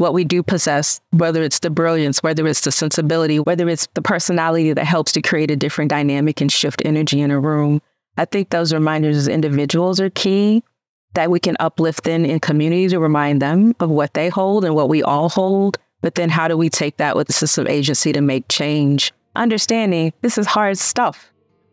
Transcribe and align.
what 0.00 0.14
we 0.14 0.24
do 0.24 0.42
possess, 0.42 0.98
whether 1.10 1.42
it's 1.42 1.58
the 1.58 1.68
brilliance, 1.68 2.22
whether 2.22 2.46
it's 2.46 2.62
the 2.62 2.72
sensibility, 2.72 3.38
whether 3.38 3.68
it's 3.68 3.86
the 3.92 4.00
personality 4.00 4.72
that 4.72 4.86
helps 4.86 5.12
to 5.12 5.20
create 5.20 5.50
a 5.50 5.56
different 5.56 5.90
dynamic 5.90 6.40
and 6.40 6.50
shift 6.50 6.80
energy 6.86 7.20
in 7.20 7.30
a 7.30 7.38
room. 7.38 7.82
I 8.16 8.24
think 8.24 8.48
those 8.48 8.72
reminders 8.72 9.16
as 9.18 9.28
individuals 9.28 10.00
are 10.00 10.08
key 10.08 10.64
that 11.12 11.30
we 11.30 11.38
can 11.38 11.54
uplift 11.60 12.06
in 12.06 12.24
in 12.24 12.40
community 12.40 12.88
to 12.88 12.98
remind 12.98 13.42
them 13.42 13.74
of 13.78 13.90
what 13.90 14.14
they 14.14 14.30
hold 14.30 14.64
and 14.64 14.74
what 14.74 14.88
we 14.88 15.02
all 15.02 15.28
hold. 15.28 15.78
But 16.00 16.14
then 16.14 16.30
how 16.30 16.48
do 16.48 16.56
we 16.56 16.70
take 16.70 16.96
that 16.96 17.14
with 17.14 17.28
a 17.28 17.34
system 17.34 17.66
of 17.66 17.70
agency 17.70 18.10
to 18.14 18.22
make 18.22 18.48
change? 18.48 19.12
Understanding 19.36 20.14
this 20.22 20.38
is 20.38 20.46
hard 20.46 20.78
stuff. 20.78 21.30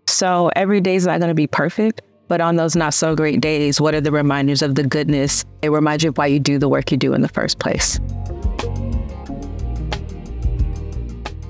So 0.07 0.51
every 0.53 0.81
day 0.81 0.95
is 0.95 1.05
not 1.05 1.19
going 1.19 1.29
to 1.29 1.35
be 1.35 1.47
perfect. 1.47 2.01
But 2.27 2.41
on 2.41 2.55
those 2.57 2.75
not 2.75 2.93
so 2.93 3.15
great 3.15 3.39
days, 3.39 3.79
what 3.79 3.95
are 3.95 4.01
the 4.01 4.11
reminders 4.11 4.61
of 4.61 4.75
the 4.75 4.83
goodness? 4.83 5.45
It 5.61 5.69
reminds 5.69 6.03
you 6.03 6.09
of 6.09 6.17
why 6.17 6.27
you 6.27 6.39
do 6.39 6.57
the 6.59 6.67
work 6.67 6.91
you 6.91 6.97
do 6.97 7.13
in 7.13 7.21
the 7.21 7.29
first 7.29 7.59
place. 7.59 7.99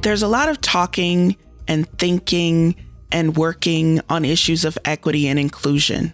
There's 0.01 0.21
a 0.21 0.27
lot 0.27 0.49
of 0.49 0.61
talking 0.61 1.35
and 1.67 1.89
thinking 1.97 2.75
and 3.11 3.35
working 3.35 4.01
on 4.09 4.23
issues 4.23 4.65
of 4.65 4.77
equity 4.85 5.27
and 5.27 5.39
inclusion, 5.39 6.13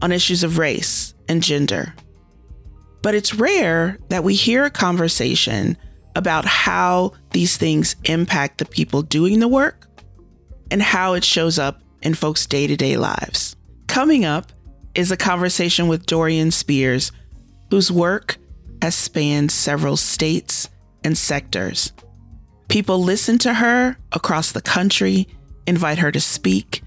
on 0.00 0.12
issues 0.12 0.44
of 0.44 0.58
race 0.58 1.14
and 1.28 1.42
gender. 1.42 1.94
But 3.02 3.14
it's 3.14 3.34
rare 3.34 3.98
that 4.08 4.24
we 4.24 4.34
hear 4.34 4.64
a 4.64 4.70
conversation 4.70 5.76
about 6.14 6.44
how 6.44 7.12
these 7.32 7.56
things 7.56 7.96
impact 8.04 8.58
the 8.58 8.64
people 8.64 9.02
doing 9.02 9.40
the 9.40 9.48
work 9.48 9.86
and 10.70 10.82
how 10.82 11.14
it 11.14 11.24
shows 11.24 11.58
up 11.58 11.82
in 12.02 12.14
folks' 12.14 12.46
day 12.46 12.66
to 12.66 12.76
day 12.76 12.96
lives. 12.96 13.55
Coming 13.86 14.24
up 14.24 14.52
is 14.94 15.10
a 15.10 15.16
conversation 15.16 15.88
with 15.88 16.06
Dorian 16.06 16.50
Spears, 16.50 17.12
whose 17.70 17.90
work 17.90 18.38
has 18.82 18.94
spanned 18.94 19.50
several 19.50 19.96
states 19.96 20.68
and 21.04 21.16
sectors. 21.16 21.92
People 22.68 23.02
listen 23.02 23.38
to 23.38 23.54
her 23.54 23.96
across 24.12 24.52
the 24.52 24.60
country, 24.60 25.28
invite 25.66 25.98
her 25.98 26.12
to 26.12 26.20
speak, 26.20 26.82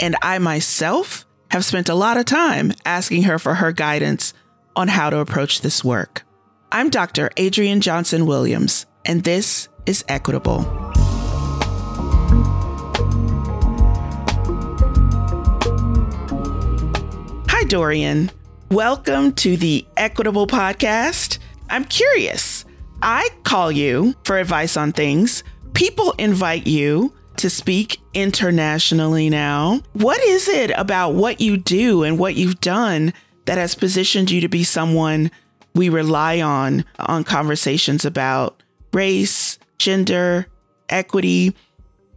and 0.00 0.16
I 0.22 0.38
myself 0.38 1.26
have 1.50 1.64
spent 1.64 1.88
a 1.88 1.94
lot 1.94 2.16
of 2.16 2.24
time 2.24 2.72
asking 2.84 3.24
her 3.24 3.38
for 3.38 3.54
her 3.54 3.72
guidance 3.72 4.34
on 4.74 4.88
how 4.88 5.10
to 5.10 5.18
approach 5.18 5.60
this 5.60 5.84
work. 5.84 6.24
I'm 6.72 6.90
Dr. 6.90 7.30
Adriane 7.36 7.80
Johnson 7.80 8.26
Williams, 8.26 8.86
and 9.04 9.22
this 9.22 9.68
is 9.86 10.04
Equitable. 10.08 10.85
Dorian. 17.68 18.30
Welcome 18.70 19.32
to 19.34 19.56
the 19.56 19.86
Equitable 19.96 20.46
Podcast. 20.46 21.38
I'm 21.68 21.84
curious. 21.84 22.64
I 23.02 23.28
call 23.44 23.70
you 23.72 24.14
for 24.24 24.38
advice 24.38 24.76
on 24.76 24.92
things. 24.92 25.44
People 25.74 26.12
invite 26.12 26.66
you 26.66 27.12
to 27.36 27.50
speak 27.50 28.00
internationally 28.14 29.28
now. 29.28 29.80
What 29.92 30.20
is 30.22 30.48
it 30.48 30.70
about 30.76 31.10
what 31.10 31.40
you 31.40 31.56
do 31.56 32.02
and 32.02 32.18
what 32.18 32.34
you've 32.34 32.60
done 32.60 33.12
that 33.44 33.58
has 33.58 33.74
positioned 33.74 34.30
you 34.30 34.40
to 34.40 34.48
be 34.48 34.64
someone 34.64 35.30
we 35.74 35.88
rely 35.88 36.40
on 36.40 36.84
on 36.98 37.24
conversations 37.24 38.04
about 38.04 38.62
race, 38.92 39.58
gender, 39.78 40.46
equity, 40.88 41.54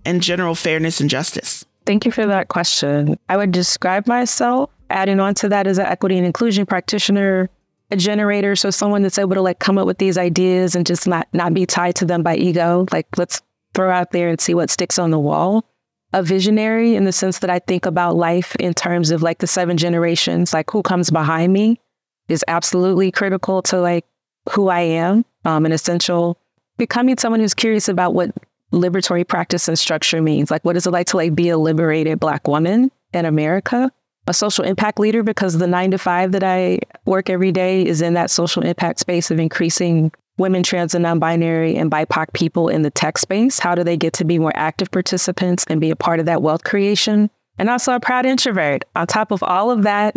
and 0.06 0.22
general 0.22 0.56
fairness 0.56 1.02
and 1.02 1.10
justice? 1.10 1.66
Thank 1.86 2.06
you 2.06 2.12
for 2.12 2.26
that 2.26 2.48
question. 2.48 3.18
I 3.28 3.38
would 3.38 3.52
describe 3.52 4.08
myself 4.08 4.70
adding 4.90 5.20
on 5.20 5.34
to 5.36 5.50
that 5.50 5.68
as 5.68 5.78
an 5.78 5.86
equity 5.86 6.18
and 6.18 6.26
inclusion 6.26 6.66
practitioner, 6.66 7.50
a 7.92 7.96
generator, 7.96 8.56
so 8.56 8.70
someone 8.70 9.02
that's 9.02 9.18
able 9.18 9.36
to 9.36 9.42
like 9.42 9.60
come 9.60 9.78
up 9.78 9.88
with 9.88 9.98
these 9.98 10.18
ideas 10.18 10.76
and 10.76 10.86
just 10.86 11.08
not 11.08 11.28
not 11.34 11.54
be 11.54 11.66
tied 11.66 11.96
to 11.96 12.06
them 12.06 12.24
by 12.24 12.36
ego. 12.36 12.86
Like 12.92 13.08
let's 13.18 13.42
throw 13.74 13.92
out 13.92 14.12
there 14.12 14.30
and 14.30 14.40
see 14.40 14.54
what 14.54 14.70
sticks 14.70 15.00
on 15.00 15.12
the 15.12 15.20
wall. 15.20 15.66
A 16.12 16.24
visionary 16.24 16.96
in 16.96 17.06
the 17.06 17.12
sense 17.12 17.40
that 17.40 17.52
I 17.52 17.60
think 17.60 17.86
about 17.86 18.16
life 18.16 18.56
in 18.56 18.74
terms 18.74 19.12
of 19.12 19.22
like 19.22 19.40
the 19.40 19.48
seven 19.48 19.78
generations, 19.78 20.54
like 20.54 20.72
who 20.72 20.82
comes 20.82 21.12
behind 21.12 21.54
me 21.54 21.80
is 22.28 22.44
absolutely 22.48 23.12
critical 23.12 23.62
to 23.64 23.80
like 23.80 24.06
who 24.52 24.70
I 24.70 24.82
am, 24.82 25.24
um, 25.46 25.66
an 25.66 25.72
essential 25.72 26.40
becoming 26.78 27.18
someone 27.18 27.40
who's 27.42 27.54
curious 27.54 27.88
about 27.88 28.16
what 28.16 28.32
liberatory 28.72 29.28
practice 29.28 29.68
and 29.68 29.78
structure 29.78 30.22
means. 30.22 30.50
Like, 30.50 30.64
what 30.66 30.78
is 30.78 30.88
it 30.88 30.92
like 30.92 31.08
to 31.08 31.18
like 31.18 31.36
be 31.36 31.50
a 31.50 31.58
liberated 31.58 32.20
Black 32.20 32.48
woman 32.48 32.92
in 33.14 33.26
America? 33.26 33.92
A 34.28 34.34
social 34.34 34.64
impact 34.64 35.00
leader 35.00 35.24
because 35.24 35.58
the 35.58 35.68
nine 35.68 35.92
to 35.92 35.98
five 35.98 36.34
that 36.34 36.44
I 36.44 36.80
work 37.06 37.30
every 37.30 37.52
day 37.52 37.86
is 37.86 38.02
in 38.02 38.14
that 38.14 38.30
social 38.30 38.64
impact 38.64 39.00
space 39.00 39.32
of 39.32 39.40
increasing 39.40 40.12
women, 40.38 40.64
trans, 40.64 40.94
and 40.94 41.04
non-binary 41.04 41.76
and 41.76 41.92
BIPOC 41.92 42.34
people 42.34 42.70
in 42.70 42.84
the 42.84 42.92
tech 42.92 43.18
space. 43.18 43.60
How 43.60 43.76
do 43.76 43.84
they 43.84 43.98
get 43.98 44.14
to 44.14 44.26
be 44.26 44.40
more 44.40 44.54
active 44.56 44.92
participants 44.92 45.66
and 45.70 45.82
be 45.82 45.90
a 45.90 45.96
part 45.96 46.20
of 46.20 46.26
that 46.28 46.42
wealth 46.42 46.64
creation? 46.64 47.30
And 47.58 47.70
also 47.70 47.94
a 47.94 48.00
proud 48.00 48.26
introvert. 48.26 48.86
On 48.96 49.06
top 49.06 49.32
of 49.32 49.44
all 49.44 49.72
of 49.72 49.84
that, 49.84 50.16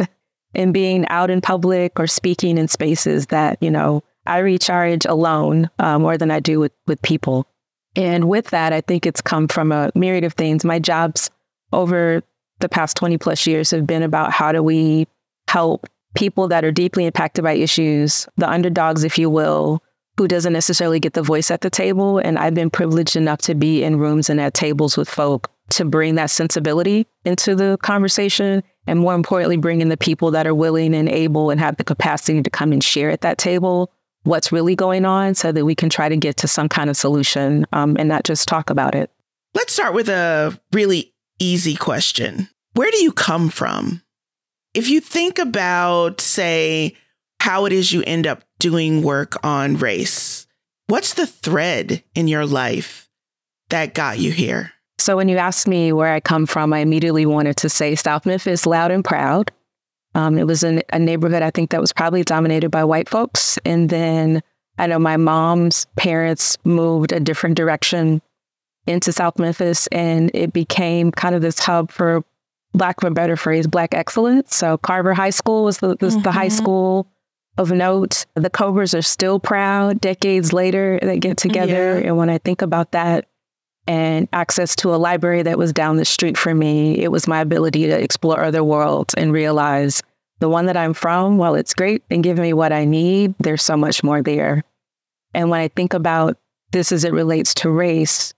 and 0.55 0.73
being 0.73 1.07
out 1.09 1.31
in 1.31 1.41
public 1.41 1.99
or 1.99 2.07
speaking 2.07 2.59
in 2.59 2.69
spaces 2.69 3.27
that 3.27 3.59
you 3.61 3.71
know 3.71 4.03
I 4.27 4.39
recharge 4.39 5.05
alone 5.05 5.71
uh, 5.79 5.99
more 5.99 6.17
than 6.17 6.31
I 6.31 6.41
do 6.41 6.61
with 6.61 6.73
with 6.87 7.01
people. 7.03 7.47
And 7.95 8.29
with 8.29 8.51
that, 8.51 8.73
I 8.73 8.81
think 8.81 9.05
it's 9.05 9.21
come 9.21 9.49
from 9.49 9.71
a 9.71 9.91
myriad 9.95 10.25
of 10.25 10.33
things. 10.35 10.65
My 10.65 10.79
jobs 10.79 11.31
over 11.73 12.23
the 12.63 12.69
past 12.69 12.97
20 12.97 13.19
plus 13.19 13.47
years 13.47 13.71
have 13.71 13.87
been 13.87 14.03
about 14.03 14.33
how 14.33 14.51
do 14.53 14.63
we 14.63 15.07
help 15.49 15.87
people 16.15 16.49
that 16.49 16.65
are 16.65 16.73
deeply 16.73 17.07
impacted 17.07 17.45
by 17.45 17.53
issues, 17.53 18.27
the 18.37 18.49
underdogs, 18.49 19.05
if 19.05 19.19
you 19.19 19.29
will, 19.29 19.83
who 20.17 20.29
doesn't 20.29 20.53
necessarily 20.53 21.01
get 21.01 21.15
the 21.15 21.23
voice 21.23 21.51
at 21.51 21.63
the 21.63 21.71
table. 21.71 22.19
And 22.19 22.39
I've 22.39 22.55
been 22.55 22.71
privileged 22.71 23.17
enough 23.17 23.39
to 23.43 23.55
be 23.55 23.83
in 23.83 23.99
rooms 23.99 24.29
and 24.29 24.41
at 24.41 24.55
tables 24.55 24.97
with 24.97 25.09
folk 25.09 25.51
to 25.71 25.85
bring 25.85 26.17
that 26.17 26.31
sensibility 26.31 27.07
into 27.25 27.55
the 27.55 27.79
conversation. 27.83 28.63
And 28.87 29.01
more 29.01 29.15
importantly, 29.15 29.57
bring 29.57 29.81
in 29.81 29.89
the 29.89 29.97
people 29.97 30.31
that 30.33 30.47
are 30.47 30.55
willing 30.55 30.95
and 30.95 31.09
able 31.09 31.51
and 31.51 31.61
have 31.61 31.77
the 31.77 31.85
capacity 31.85 32.43
to 32.43 32.51
come 32.51 32.73
and 32.73 32.85
share 32.85 33.11
at 33.11 33.23
that 33.23 33.39
table 33.39 33.91
what's 34.25 34.53
really 34.53 34.77
going 34.77 35.05
on 35.05 35.35
so 35.35 35.51
that 35.51 35.65
we 35.65 35.75
can 35.75 35.89
try 35.89 36.09
to 36.09 36.17
get 36.17 36.37
to 36.39 36.49
some 36.49 36.69
kind 36.69 36.91
of 36.91 36.97
solution 36.97 37.67
um, 37.73 37.97
and 37.99 38.09
not 38.09 38.25
just 38.25 38.47
talk 38.47 38.71
about 38.71 38.95
it. 38.95 39.11
Let's 39.55 39.73
start 39.73 39.95
with 39.95 40.09
a 40.09 40.59
really 40.73 41.12
easy 41.43 41.75
question. 41.75 42.49
Where 42.75 42.91
do 42.91 43.03
you 43.03 43.13
come 43.13 43.49
from? 43.49 44.03
If 44.75 44.89
you 44.89 45.01
think 45.01 45.39
about, 45.39 46.21
say, 46.21 46.97
how 47.41 47.67
it 47.67 47.73
is 47.73 47.93
you 47.93 48.03
end 48.07 48.27
up 48.27 48.45
doing 48.59 49.03
work 49.03 49.37
on 49.45 49.77
race, 49.77 50.47
what's 50.87 51.15
the 51.15 51.27
thread 51.27 52.03
in 52.15 52.29
your 52.29 52.47
life 52.47 53.11
that 53.69 53.95
got 53.95 54.19
you 54.19 54.31
here? 54.31 54.73
So, 54.99 55.17
when 55.17 55.29
you 55.29 55.37
asked 55.37 55.67
me 55.67 55.93
where 55.93 56.15
I 56.15 56.21
come 56.21 56.47
from, 56.47 56.73
I 56.73 56.79
immediately 56.79 57.27
wanted 57.27 57.57
to 57.59 57.69
say 57.69 57.95
South 57.97 58.25
Memphis, 58.25 58.67
loud 58.67 58.91
and 58.91 59.05
proud. 59.05 59.51
Um, 60.15 60.39
it 60.39 60.47
was 60.47 60.63
in 60.63 60.83
a 60.93 60.99
neighborhood 60.99 61.43
I 61.43 61.51
think 61.51 61.71
that 61.71 61.81
was 61.81 61.93
probably 61.93 62.23
dominated 62.23 62.71
by 62.71 62.85
white 62.85 63.09
folks. 63.09 63.59
And 63.65 63.91
then 63.91 64.43
I 64.79 64.87
know 64.87 64.99
my 64.99 65.17
mom's 65.17 65.87
parents 65.97 66.57
moved 66.65 67.13
a 67.13 67.21
different 67.21 67.57
direction 67.57 68.23
into 68.87 69.13
South 69.13 69.39
Memphis, 69.39 69.87
and 69.89 70.31
it 70.35 70.53
became 70.53 71.13
kind 71.13 71.35
of 71.35 71.43
this 71.43 71.59
hub 71.59 71.91
for 71.91 72.25
lack 72.75 73.03
of 73.03 73.11
a 73.11 73.15
better 73.15 73.37
phrase, 73.37 73.67
Black 73.67 73.95
excellence. 73.95 74.55
So 74.57 74.79
Carver 74.79 75.15
High 75.15 75.31
School 75.31 75.65
was 75.65 75.79
the, 75.79 75.97
was 76.01 76.15
mm-hmm. 76.15 76.23
the 76.23 76.33
high 76.33 76.47
mm-hmm. 76.47 76.57
school 76.57 77.07
of 77.59 77.71
note. 77.71 78.27
The 78.35 78.51
Cobras 78.51 78.95
are 78.95 79.03
still 79.03 79.39
proud 79.39 80.01
decades 80.01 80.53
later 80.53 80.99
they 81.03 81.19
get 81.19 81.37
together. 81.37 82.01
Yeah. 82.01 82.09
And 82.09 82.17
when 82.17 82.31
I 82.31 82.39
think 82.39 82.63
about 82.63 82.93
that 82.93 83.29
and 83.87 84.29
access 84.33 84.75
to 84.77 84.95
a 84.95 84.97
library 84.97 85.43
that 85.43 85.59
was 85.59 85.73
down 85.73 85.97
the 85.97 86.05
street 86.05 86.39
for 86.39 86.55
me, 86.55 86.99
it 86.99 87.13
was 87.13 87.29
my 87.29 87.41
ability 87.41 87.87
to 87.87 88.01
explore 88.01 88.43
other 88.43 88.65
worlds 88.65 89.13
and 89.15 89.33
realize 89.33 90.03
the 90.39 90.49
one 90.49 90.67
that 90.67 90.77
I'm 90.77 90.95
from, 90.95 91.37
while 91.37 91.55
it's 91.55 91.75
great 91.75 92.03
and 92.11 92.25
giving 92.25 92.43
me 92.43 92.53
what 92.53 92.73
I 92.73 92.85
need, 92.85 93.35
there's 93.39 93.63
so 93.63 93.77
much 93.77 94.03
more 94.03 94.23
there. 94.23 94.65
And 95.35 95.51
when 95.51 95.61
I 95.61 95.69
think 95.69 95.95
about 95.95 96.37
this 96.73 96.91
as 96.91 97.05
it 97.05 97.13
relates 97.13 97.55
to 97.55 97.71
race, 97.71 98.35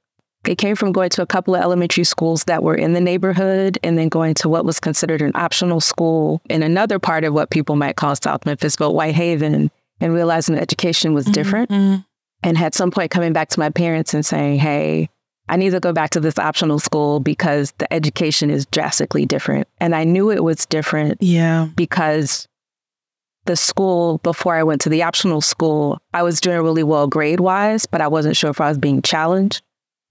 it 0.49 0.59
came 0.59 0.77
from 0.77 0.93
going 0.93 1.11
to 1.11 1.23
a 1.23 1.27
couple 1.27 1.55
of 1.55 1.63
elementary 1.63 2.05
schools 2.05 2.45
that 2.45 2.63
were 2.63 2.75
in 2.75 2.93
the 2.93 3.01
neighborhood 3.01 3.79
and 3.83 3.99
then 3.99 4.09
going 4.09 4.35
to 4.35 4.49
what 4.49 4.65
was 4.65 4.81
considered 4.81 5.23
an 5.23 5.33
optional 5.35 5.81
school 5.81 6.41
in 6.49 6.63
another 6.63 6.99
part 6.99 7.25
of 7.25 7.35
what 7.35 7.51
people 7.51 7.77
might 7.77 7.97
call 7.97 8.15
South 8.17 8.45
Memphis, 8.47 8.77
but 8.77 8.93
Whitehaven, 8.93 9.71
and 10.01 10.15
realizing 10.15 10.57
education 10.57 11.15
was 11.15 11.25
different. 11.27 11.71
Mm-hmm. 11.71 12.01
And 12.43 12.59
at 12.59 12.75
some 12.75 12.91
point 12.91 13.11
coming 13.11 13.33
back 13.33 13.49
to 13.51 13.61
my 13.61 13.71
parents 13.71 14.13
and 14.13 14.25
saying, 14.25 14.59
hey, 14.59 15.09
I 15.49 15.57
need 15.57 15.71
to 15.71 15.81
go 15.81 15.93
back 15.93 16.11
to 16.11 16.21
this 16.21 16.39
optional 16.39 16.79
school 16.79 17.21
because 17.21 17.73
the 17.79 17.93
education 17.93 18.51
is 18.51 18.67
drastically 18.67 19.27
different. 19.27 19.69
And 19.79 19.95
I 19.95 20.05
knew 20.05 20.31
it 20.31 20.43
was 20.43 20.67
different 20.67 21.23
yeah. 21.23 21.69
because 21.77 22.49
the 23.45 23.57
school 23.57 24.19
before 24.19 24.55
I 24.55 24.63
went 24.63 24.81
to 24.83 24.89
the 24.89 25.03
optional 25.03 25.43
school, 25.43 25.99
I 26.15 26.23
was 26.23 26.41
doing 26.41 26.61
really 26.63 26.83
well 26.83 27.07
grade 27.07 27.41
wise, 27.41 27.85
but 27.85 28.01
I 28.01 28.09
wasn't 28.09 28.37
sure 28.37 28.51
if 28.51 28.61
I 28.61 28.69
was 28.69 28.79
being 28.79 29.03
challenged. 29.03 29.63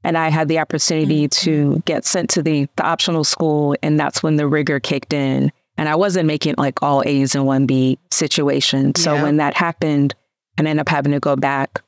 And 0.04 0.18
I 0.18 0.30
had 0.30 0.48
the 0.48 0.60
opportunity 0.60 1.28
mm-hmm. 1.28 1.46
to 1.46 1.82
get 1.86 2.06
sent 2.06 2.30
to 2.32 2.42
the, 2.42 2.68
the 2.76 2.84
optional 2.84 3.24
school. 3.24 3.76
And 3.82 4.00
that's 4.00 4.22
when 4.22 4.36
the 4.36 4.48
rigor 4.48 4.80
kicked 4.80 5.14
in. 5.14 5.52
And 5.78 5.90
I 5.90 5.96
wasn't 5.96 6.28
making 6.28 6.56
like 6.58 6.84
all 6.84 7.04
A's 7.06 7.36
and 7.36 7.46
one 7.46 7.66
B 7.66 7.98
situation. 8.12 8.96
So 8.96 9.16
yeah. 9.16 9.24
when 9.24 9.38
that 9.38 9.56
happened, 9.56 10.14
and 10.58 10.68
I 10.68 10.72
ended 10.72 10.82
up 10.82 10.90
having 10.90 11.14
to 11.14 11.20
go 11.20 11.36
back 11.36 11.82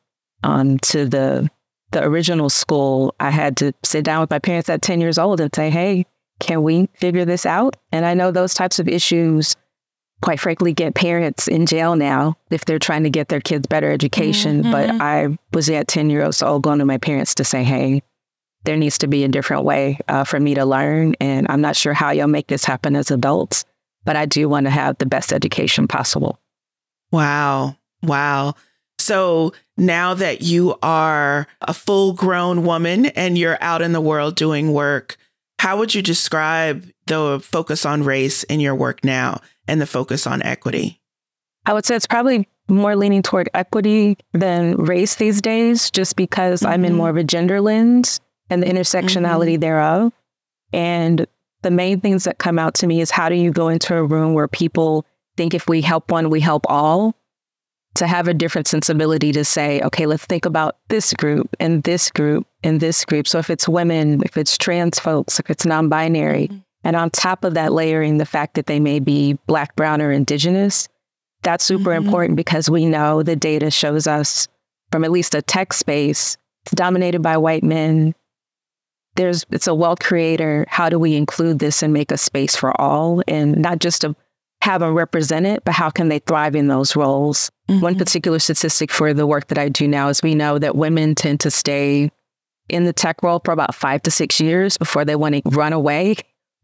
um, 0.44 0.80
to 0.80 1.06
the 1.06 1.50
the 1.92 2.04
original 2.04 2.50
school. 2.50 3.16
I 3.20 3.30
had 3.30 3.56
to 3.58 3.74
sit 3.84 4.04
down 4.04 4.22
with 4.22 4.30
my 4.30 4.40
parents 4.40 4.70
at 4.70 4.82
10 4.82 5.00
years 5.00 5.18
old 5.18 5.40
and 5.40 5.54
say, 5.56 5.70
hey, 5.70 6.06
can 6.40 6.64
we 6.64 6.90
figure 6.96 7.26
this 7.26 7.46
out? 7.46 7.78
And 7.92 8.06
I 8.06 8.14
know 8.14 8.32
those 8.32 8.54
types 8.54 8.80
of 8.80 8.88
issues, 8.88 9.56
quite 10.22 10.40
frankly, 10.40 10.74
get 10.74 10.96
parents 10.96 11.48
in 11.48 11.66
jail 11.66 11.96
now 11.96 12.36
if 12.50 12.66
they're 12.66 12.80
trying 12.80 13.04
to 13.04 13.10
get 13.10 13.28
their 13.28 13.42
kids 13.42 13.68
better 13.68 13.92
education. 13.92 14.64
Mm-hmm. 14.64 14.72
But 14.72 14.90
I 15.02 15.38
was 15.54 15.70
at 15.70 15.88
10 15.88 16.10
years 16.10 16.42
old 16.42 16.64
going 16.64 16.80
to 16.80 16.86
my 16.86 16.98
parents 16.98 17.36
to 17.36 17.44
say, 17.44 17.64
hey, 17.64 18.02
there 18.64 18.78
needs 18.78 18.98
to 19.00 19.08
be 19.08 19.24
a 19.24 19.28
different 19.28 19.64
way 19.64 20.00
uh, 20.08 20.24
for 20.24 20.40
me 20.40 20.56
to 20.56 20.66
learn. 20.66 21.16
And 21.20 21.46
I'm 21.50 21.62
not 21.62 21.76
sure 21.76 21.94
how 21.94 22.12
you'll 22.12 22.28
make 22.28 22.48
this 22.48 22.66
happen 22.66 22.96
as 22.96 23.12
adults, 23.12 23.64
but 24.04 24.16
I 24.16 24.26
do 24.26 24.50
want 24.50 24.66
to 24.66 24.72
have 24.72 24.98
the 24.98 25.06
best 25.06 25.32
education 25.32 25.88
possible. 25.88 26.40
Wow. 27.12 27.78
Wow. 28.02 28.56
So 28.98 29.54
now 29.78 30.16
that 30.16 30.42
you 30.42 30.76
are 30.82 31.48
a 31.62 31.74
full 31.74 32.14
grown 32.14 32.64
woman 32.66 33.08
and 33.08 33.38
you're 33.38 33.58
out 33.62 33.82
in 33.82 33.92
the 33.92 34.02
world 34.02 34.36
doing 34.36 34.74
work, 34.74 35.18
how 35.60 35.78
would 35.78 35.94
you 35.94 36.02
describe 36.02 36.90
the 37.06 37.40
focus 37.44 37.86
on 37.86 38.04
race 38.04 38.44
in 38.46 38.60
your 38.60 38.74
work 38.74 39.04
now 39.04 39.42
and 39.68 39.82
the 39.82 39.88
focus 39.88 40.28
on 40.28 40.42
equity? 40.42 41.02
I 41.66 41.74
would 41.74 41.86
say 41.86 41.96
it's 41.96 42.08
probably 42.08 42.48
more 42.68 42.96
leaning 42.96 43.22
toward 43.22 43.50
equity 43.54 44.18
than 44.34 44.76
race 44.76 45.16
these 45.16 45.42
days, 45.42 45.92
just 45.92 46.16
because 46.16 46.62
mm-hmm. 46.62 46.72
I'm 46.72 46.86
in 46.86 46.92
mm-hmm. 46.92 46.98
more 46.98 47.10
of 47.10 47.18
a 47.18 47.24
gender 47.24 47.62
lens 47.62 48.20
and 48.50 48.62
the 48.62 48.68
intersectionality 48.68 49.54
mm-hmm. 49.54 49.62
thereof. 49.62 50.14
And 50.74 51.26
the 51.62 51.72
main 51.72 52.00
things 52.00 52.24
that 52.26 52.38
come 52.38 52.60
out 52.60 52.76
to 52.76 52.88
me 52.88 53.02
is 53.02 53.12
how 53.12 53.30
do 53.30 53.36
you 53.36 53.52
go 53.52 53.70
into 53.70 53.96
a 53.96 54.04
room 54.04 54.34
where 54.34 54.48
people 54.48 55.06
think 55.38 55.54
if 55.54 55.68
we 55.68 55.82
help 55.82 56.12
one, 56.12 56.30
we 56.30 56.40
help 56.40 56.66
all? 56.70 57.16
To 57.96 58.08
have 58.08 58.28
a 58.28 58.34
different 58.34 58.68
sensibility 58.68 59.32
to 59.32 59.46
say, 59.46 59.80
okay, 59.80 60.06
let's 60.06 60.26
think 60.26 60.46
about 60.46 60.76
this 60.90 61.14
group 61.14 61.56
and 61.62 61.82
this 61.84 62.12
group 62.12 62.46
and 62.62 62.82
this 62.82 63.06
group. 63.06 63.26
So 63.26 63.40
if 63.40 63.50
it's 63.50 63.70
women, 63.70 64.22
if 64.26 64.36
it's 64.36 64.58
trans 64.58 65.00
folks, 65.00 65.40
if 65.40 65.50
it's 65.50 65.66
non 65.66 65.88
binary, 65.88 66.50
mm-hmm. 66.50 66.58
And 66.86 66.96
on 66.96 67.10
top 67.10 67.44
of 67.44 67.56
that, 67.56 67.74
layering 67.74 68.20
the 68.20 68.26
fact 68.28 68.54
that 68.54 68.68
they 68.68 68.80
may 68.80 69.00
be 69.00 69.34
Black, 69.48 69.76
Brown, 69.76 70.04
or 70.04 70.12
Indigenous, 70.12 70.88
that's 71.42 71.66
super 71.66 71.90
mm-hmm. 71.90 72.06
important 72.06 72.36
because 72.38 72.70
we 72.70 72.86
know 72.86 73.24
the 73.24 73.36
data 73.36 73.72
shows 73.72 74.06
us 74.06 74.48
from 74.92 75.04
at 75.04 75.12
least 75.12 75.34
a 75.34 75.42
tech 75.42 75.74
space, 75.74 76.38
it's 76.64 76.76
dominated 76.76 77.24
by 77.24 77.38
white 77.38 77.64
men, 77.64 78.14
there's 79.16 79.46
it's 79.52 79.68
a 79.68 79.74
wealth 79.74 80.00
creator. 80.00 80.66
How 80.68 80.90
do 80.90 81.00
we 81.00 81.16
include 81.16 81.60
this 81.60 81.82
and 81.82 81.92
make 81.92 82.12
a 82.12 82.18
space 82.18 82.56
for 82.56 82.80
all 82.80 83.24
and 83.28 83.58
not 83.58 83.80
just 83.80 84.02
to 84.02 84.16
have 84.62 84.82
them 84.82 84.94
represent 84.94 85.46
it, 85.46 85.64
but 85.66 85.74
how 85.74 85.90
can 85.90 86.10
they 86.10 86.20
thrive 86.20 86.56
in 86.56 86.68
those 86.68 86.96
roles? 86.96 87.50
Mm-hmm. 87.68 87.82
One 87.82 87.98
particular 87.98 88.40
statistic 88.40 88.92
for 88.92 89.14
the 89.14 89.26
work 89.26 89.48
that 89.48 89.58
I 89.58 89.70
do 89.70 89.88
now 89.88 90.10
is 90.10 90.22
we 90.22 90.36
know 90.36 90.60
that 90.60 90.76
women 90.76 91.16
tend 91.16 91.40
to 91.42 91.52
stay 91.52 92.12
in 92.70 92.84
the 92.84 92.94
tech 92.94 93.24
role 93.24 93.42
for 93.44 93.54
about 93.54 93.74
five 93.74 94.04
to 94.04 94.12
six 94.12 94.40
years 94.40 94.78
before 94.78 95.06
they 95.06 95.16
want 95.16 95.36
to 95.36 95.42
run 95.50 95.74
away 95.74 96.18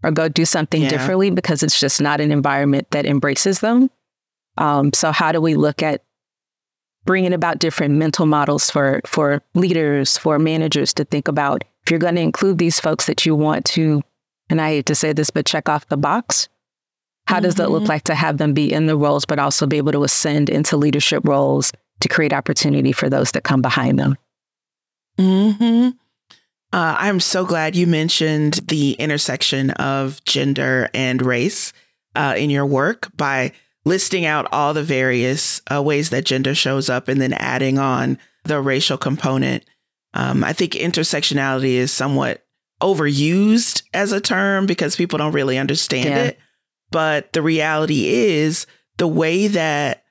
or 0.03 0.11
go 0.11 0.27
do 0.27 0.45
something 0.45 0.81
yeah. 0.81 0.89
differently 0.89 1.29
because 1.29 1.63
it's 1.63 1.79
just 1.79 2.01
not 2.01 2.21
an 2.21 2.31
environment 2.31 2.89
that 2.91 3.05
embraces 3.05 3.59
them. 3.59 3.89
Um, 4.57 4.93
so 4.93 5.11
how 5.11 5.31
do 5.31 5.39
we 5.39 5.55
look 5.55 5.81
at 5.81 6.03
bringing 7.05 7.33
about 7.33 7.59
different 7.59 7.95
mental 7.95 8.25
models 8.25 8.69
for 8.69 9.01
for 9.05 9.41
leaders, 9.53 10.17
for 10.17 10.37
managers 10.39 10.93
to 10.95 11.05
think 11.05 11.27
about 11.27 11.63
if 11.83 11.91
you're 11.91 11.99
going 11.99 12.15
to 12.15 12.21
include 12.21 12.57
these 12.57 12.79
folks 12.79 13.05
that 13.07 13.25
you 13.25 13.35
want 13.35 13.65
to, 13.65 14.01
and 14.49 14.61
I 14.61 14.69
hate 14.69 14.85
to 14.87 14.95
say 14.95 15.13
this, 15.13 15.29
but 15.29 15.45
check 15.45 15.67
off 15.67 15.87
the 15.87 15.97
box. 15.97 16.47
How 17.25 17.37
mm-hmm. 17.37 17.43
does 17.43 17.55
that 17.55 17.71
look 17.71 17.83
mm-hmm. 17.83 17.89
like 17.89 18.03
to 18.03 18.15
have 18.15 18.37
them 18.37 18.53
be 18.53 18.71
in 18.71 18.85
the 18.85 18.97
roles, 18.97 19.25
but 19.25 19.39
also 19.39 19.65
be 19.65 19.77
able 19.77 19.91
to 19.93 20.03
ascend 20.03 20.49
into 20.49 20.77
leadership 20.77 21.23
roles 21.25 21.71
to 22.01 22.07
create 22.07 22.33
opportunity 22.33 22.91
for 22.91 23.09
those 23.09 23.31
that 23.31 23.43
come 23.43 23.61
behind 23.61 23.97
them? 23.97 24.15
Hmm. 25.17 25.89
Uh, 26.73 26.95
I'm 26.97 27.19
so 27.19 27.45
glad 27.45 27.75
you 27.75 27.85
mentioned 27.85 28.53
the 28.67 28.93
intersection 28.93 29.71
of 29.71 30.23
gender 30.23 30.89
and 30.93 31.21
race 31.21 31.73
uh, 32.15 32.35
in 32.37 32.49
your 32.49 32.65
work 32.65 33.09
by 33.15 33.51
listing 33.83 34.25
out 34.25 34.47
all 34.51 34.73
the 34.73 34.83
various 34.83 35.61
uh, 35.71 35.81
ways 35.81 36.11
that 36.11 36.25
gender 36.25 36.55
shows 36.55 36.89
up 36.89 37.07
and 37.07 37.19
then 37.19 37.33
adding 37.33 37.77
on 37.77 38.17
the 38.45 38.61
racial 38.61 38.97
component. 38.97 39.65
Um, 40.13 40.43
I 40.43 40.53
think 40.53 40.73
intersectionality 40.73 41.73
is 41.73 41.91
somewhat 41.91 42.45
overused 42.81 43.83
as 43.93 44.11
a 44.11 44.21
term 44.21 44.65
because 44.65 44.95
people 44.95 45.17
don't 45.17 45.33
really 45.33 45.57
understand 45.57 46.09
yeah. 46.09 46.23
it. 46.23 46.39
But 46.89 47.33
the 47.33 47.41
reality 47.41 48.07
is 48.07 48.65
the 48.97 49.07
way 49.07 49.47
that 49.47 50.03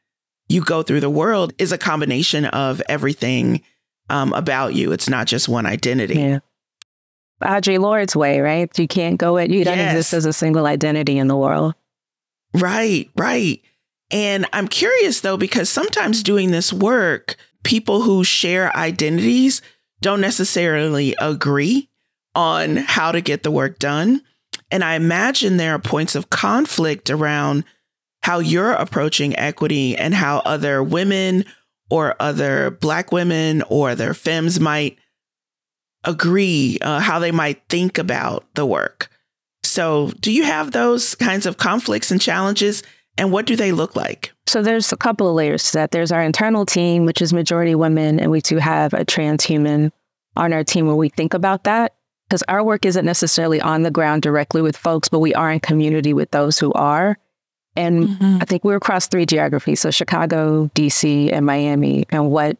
you 0.48 0.62
go 0.62 0.82
through 0.82 1.00
the 1.00 1.10
world 1.10 1.52
is 1.58 1.72
a 1.72 1.78
combination 1.78 2.44
of 2.46 2.82
everything 2.88 3.62
um, 4.08 4.32
about 4.32 4.74
you. 4.74 4.92
It's 4.92 5.08
not 5.08 5.26
just 5.26 5.48
one 5.48 5.66
identity. 5.66 6.18
Yeah. 6.18 6.38
Audre 7.42 7.78
Lorde's 7.78 8.14
way, 8.14 8.40
right? 8.40 8.76
You 8.78 8.88
can't 8.88 9.18
go 9.18 9.36
it. 9.36 9.50
You 9.50 9.64
don't 9.64 9.78
yes. 9.78 9.92
exist 9.92 10.12
as 10.12 10.26
a 10.26 10.32
single 10.32 10.66
identity 10.66 11.18
in 11.18 11.28
the 11.28 11.36
world. 11.36 11.74
Right, 12.54 13.08
right. 13.16 13.62
And 14.10 14.46
I'm 14.52 14.68
curious 14.68 15.20
though, 15.20 15.36
because 15.36 15.68
sometimes 15.70 16.22
doing 16.22 16.50
this 16.50 16.72
work, 16.72 17.36
people 17.62 18.02
who 18.02 18.24
share 18.24 18.74
identities 18.76 19.62
don't 20.00 20.20
necessarily 20.20 21.14
agree 21.20 21.88
on 22.34 22.76
how 22.76 23.12
to 23.12 23.20
get 23.20 23.42
the 23.42 23.50
work 23.50 23.78
done. 23.78 24.22
And 24.70 24.82
I 24.84 24.94
imagine 24.94 25.56
there 25.56 25.74
are 25.74 25.80
points 25.80 26.14
of 26.14 26.30
conflict 26.30 27.10
around 27.10 27.64
how 28.22 28.38
you're 28.38 28.72
approaching 28.72 29.36
equity 29.36 29.96
and 29.96 30.14
how 30.14 30.38
other 30.38 30.82
women 30.82 31.44
or 31.90 32.14
other 32.20 32.70
Black 32.70 33.12
women 33.12 33.62
or 33.68 33.94
their 33.94 34.14
femmes 34.14 34.60
might 34.60 34.98
agree, 36.04 36.78
uh, 36.80 37.00
how 37.00 37.18
they 37.18 37.32
might 37.32 37.62
think 37.68 37.98
about 37.98 38.44
the 38.54 38.66
work. 38.66 39.10
So, 39.62 40.10
do 40.20 40.32
you 40.32 40.44
have 40.44 40.72
those 40.72 41.14
kinds 41.14 41.46
of 41.46 41.56
conflicts 41.56 42.10
and 42.10 42.20
challenges? 42.20 42.82
And 43.18 43.32
what 43.32 43.44
do 43.44 43.54
they 43.54 43.72
look 43.72 43.96
like? 43.96 44.32
So 44.46 44.62
there's 44.62 44.92
a 44.92 44.96
couple 44.96 45.28
of 45.28 45.34
layers 45.34 45.64
to 45.64 45.72
that. 45.74 45.90
There's 45.90 46.10
our 46.10 46.22
internal 46.22 46.64
team, 46.64 47.04
which 47.04 47.20
is 47.20 47.32
majority 47.32 47.74
women, 47.74 48.18
and 48.18 48.30
we 48.30 48.40
do 48.40 48.56
have 48.56 48.94
a 48.94 49.04
trans 49.04 49.44
human 49.44 49.92
on 50.36 50.52
our 50.52 50.64
team 50.64 50.86
where 50.86 50.96
we 50.96 51.10
think 51.10 51.34
about 51.34 51.64
that. 51.64 51.94
Because 52.28 52.42
our 52.48 52.64
work 52.64 52.86
isn't 52.86 53.04
necessarily 53.04 53.60
on 53.60 53.82
the 53.82 53.90
ground 53.90 54.22
directly 54.22 54.62
with 54.62 54.76
folks, 54.76 55.08
but 55.08 55.18
we 55.18 55.34
are 55.34 55.50
in 55.50 55.60
community 55.60 56.14
with 56.14 56.30
those 56.30 56.58
who 56.58 56.72
are. 56.72 57.18
And 57.76 58.08
mm-hmm. 58.08 58.38
I 58.40 58.44
think 58.44 58.64
we're 58.64 58.76
across 58.76 59.08
three 59.08 59.26
geographies. 59.26 59.80
So 59.80 59.90
Chicago, 59.90 60.70
DC, 60.74 61.32
and 61.32 61.44
Miami. 61.44 62.04
And 62.10 62.30
what 62.30 62.56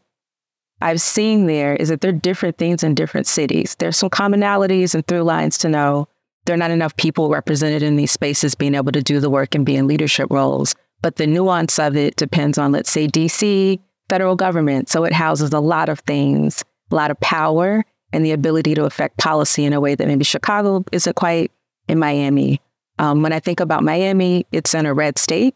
I've 0.81 1.01
seen 1.01 1.47
there 1.47 1.75
is 1.77 1.89
that 1.89 2.01
there 2.01 2.11
are 2.11 2.13
different 2.13 2.59
things 2.59 2.83
in 2.83 2.95
different 2.95 3.27
cities. 3.27 3.77
There's 3.79 3.97
some 3.97 4.11
commonalities 4.11 4.95
and 4.95 5.07
through 5.07 5.23
lines 5.23 5.59
to 5.59 5.69
know 5.69 6.09
there 6.47 6.55
are 6.55 6.59
not 6.59 6.71
enough 6.71 6.97
people 6.97 7.29
represented 7.29 7.83
in 7.83 7.97
these 7.97 8.11
spaces 8.11 8.55
being 8.55 8.75
able 8.75 8.93
to 8.93 9.03
do 9.03 9.21
the 9.21 9.31
work 9.31 9.55
and 9.55 9.67
be 9.67 9.77
in 9.77 9.87
leadership 9.87 10.29
roles. 10.31 10.75
But 11.03 11.17
the 11.17 11.27
nuance 11.27 11.79
of 11.79 11.97
it 11.97 12.17
depends 12.17 12.59
on, 12.59 12.73
let's 12.73 12.91
say, 12.91 13.07
DC, 13.07 13.79
federal 14.09 14.37
government. 14.37 14.89
So 14.89 15.05
it 15.05 15.13
houses 15.13 15.53
a 15.53 15.61
lot 15.61 15.89
of 15.89 16.01
things, 16.01 16.65
a 16.91 16.95
lot 16.95 17.11
of 17.11 17.21
power, 17.21 17.85
and 18.13 18.25
the 18.25 18.33
ability 18.33 18.75
to 18.75 18.85
affect 18.85 19.19
policy 19.19 19.65
in 19.65 19.73
a 19.73 19.81
way 19.81 19.95
that 19.95 20.07
maybe 20.07 20.25
Chicago 20.25 20.85
isn't 20.93 21.17
quite 21.17 21.53
in 21.89 21.99
Miami. 21.99 22.61
Um, 22.99 23.23
when 23.23 23.33
I 23.33 23.41
think 23.41 23.61
about 23.61 23.83
Miami, 23.83 24.47
it's 24.53 24.75
in 24.75 24.85
a 24.85 24.93
red 24.93 25.19
state. 25.19 25.55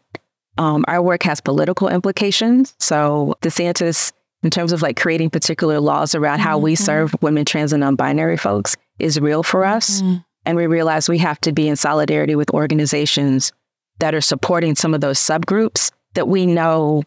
Um, 0.57 0.85
our 0.87 1.01
work 1.01 1.23
has 1.23 1.41
political 1.41 1.89
implications. 1.89 2.73
So 2.79 3.35
DeSantis, 3.41 4.13
in 4.45 4.51
terms 4.51 4.71
of 4.71 4.83
like 4.83 4.95
creating 4.95 5.31
particular 5.31 5.79
laws 5.79 6.13
around 6.13 6.39
how 6.39 6.55
mm-hmm. 6.55 6.65
we 6.65 6.75
serve 6.75 7.15
women, 7.21 7.43
trans, 7.43 7.73
and 7.73 7.81
non-binary 7.81 8.37
folks, 8.37 8.77
is 8.99 9.19
real 9.19 9.41
for 9.41 9.65
us. 9.65 10.01
Mm-hmm. 10.01 10.17
And 10.45 10.55
we 10.55 10.67
realize 10.67 11.09
we 11.09 11.17
have 11.17 11.41
to 11.41 11.51
be 11.51 11.67
in 11.67 11.75
solidarity 11.75 12.35
with 12.35 12.51
organizations 12.51 13.51
that 13.97 14.13
are 14.13 14.21
supporting 14.21 14.75
some 14.75 14.93
of 14.93 15.01
those 15.01 15.17
subgroups 15.17 15.91
that 16.13 16.27
we 16.27 16.45
know 16.45 17.01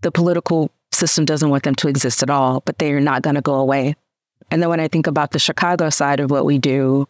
the 0.00 0.10
political 0.10 0.72
system 0.90 1.24
doesn't 1.24 1.50
want 1.50 1.62
them 1.62 1.76
to 1.76 1.88
exist 1.88 2.20
at 2.22 2.30
all, 2.30 2.62
but 2.66 2.78
they 2.78 2.92
are 2.92 3.00
not 3.00 3.22
going 3.22 3.36
to 3.36 3.40
go 3.40 3.54
away. 3.54 3.94
And 4.50 4.60
then 4.60 4.68
when 4.68 4.80
I 4.80 4.88
think 4.88 5.06
about 5.06 5.30
the 5.30 5.38
Chicago 5.38 5.88
side 5.88 6.18
of 6.18 6.32
what 6.32 6.44
we 6.44 6.58
do, 6.58 7.06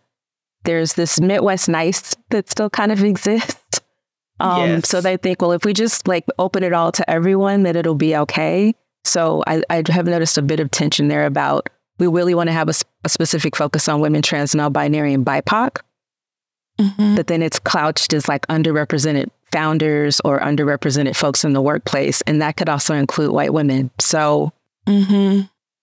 there's 0.64 0.92
this 0.92 1.18
Midwest 1.18 1.68
nice 1.68 2.14
that 2.28 2.50
still 2.50 2.68
kind 2.68 2.92
of 2.92 3.02
exists. 3.02 3.80
Um, 4.38 4.68
yes. 4.68 4.88
So 4.90 5.00
they 5.00 5.16
think, 5.16 5.40
well, 5.40 5.52
if 5.52 5.64
we 5.64 5.72
just 5.72 6.06
like 6.06 6.26
open 6.38 6.62
it 6.62 6.74
all 6.74 6.92
to 6.92 7.08
everyone, 7.10 7.62
that 7.62 7.74
it'll 7.74 7.94
be 7.94 8.14
okay. 8.14 8.74
So 9.04 9.42
I, 9.46 9.62
I 9.70 9.82
have 9.88 10.06
noticed 10.06 10.38
a 10.38 10.42
bit 10.42 10.60
of 10.60 10.70
tension 10.70 11.08
there 11.08 11.26
about 11.26 11.68
we 11.98 12.06
really 12.06 12.34
want 12.34 12.48
to 12.48 12.52
have 12.52 12.68
a, 12.68 12.74
a 13.04 13.08
specific 13.08 13.56
focus 13.56 13.88
on 13.88 14.00
women, 14.00 14.22
trans, 14.22 14.54
non-binary, 14.54 15.14
and 15.14 15.24
BIPOC. 15.24 15.80
Mm-hmm. 16.78 17.16
But 17.16 17.26
then 17.26 17.42
it's 17.42 17.58
couched 17.58 18.12
as 18.12 18.28
like 18.28 18.46
underrepresented 18.48 19.30
founders 19.52 20.20
or 20.24 20.40
underrepresented 20.40 21.14
folks 21.14 21.44
in 21.44 21.52
the 21.52 21.60
workplace, 21.60 22.22
and 22.22 22.40
that 22.40 22.56
could 22.56 22.68
also 22.68 22.94
include 22.94 23.32
white 23.32 23.52
women. 23.52 23.90
So 24.00 24.52
mm-hmm. 24.86 25.42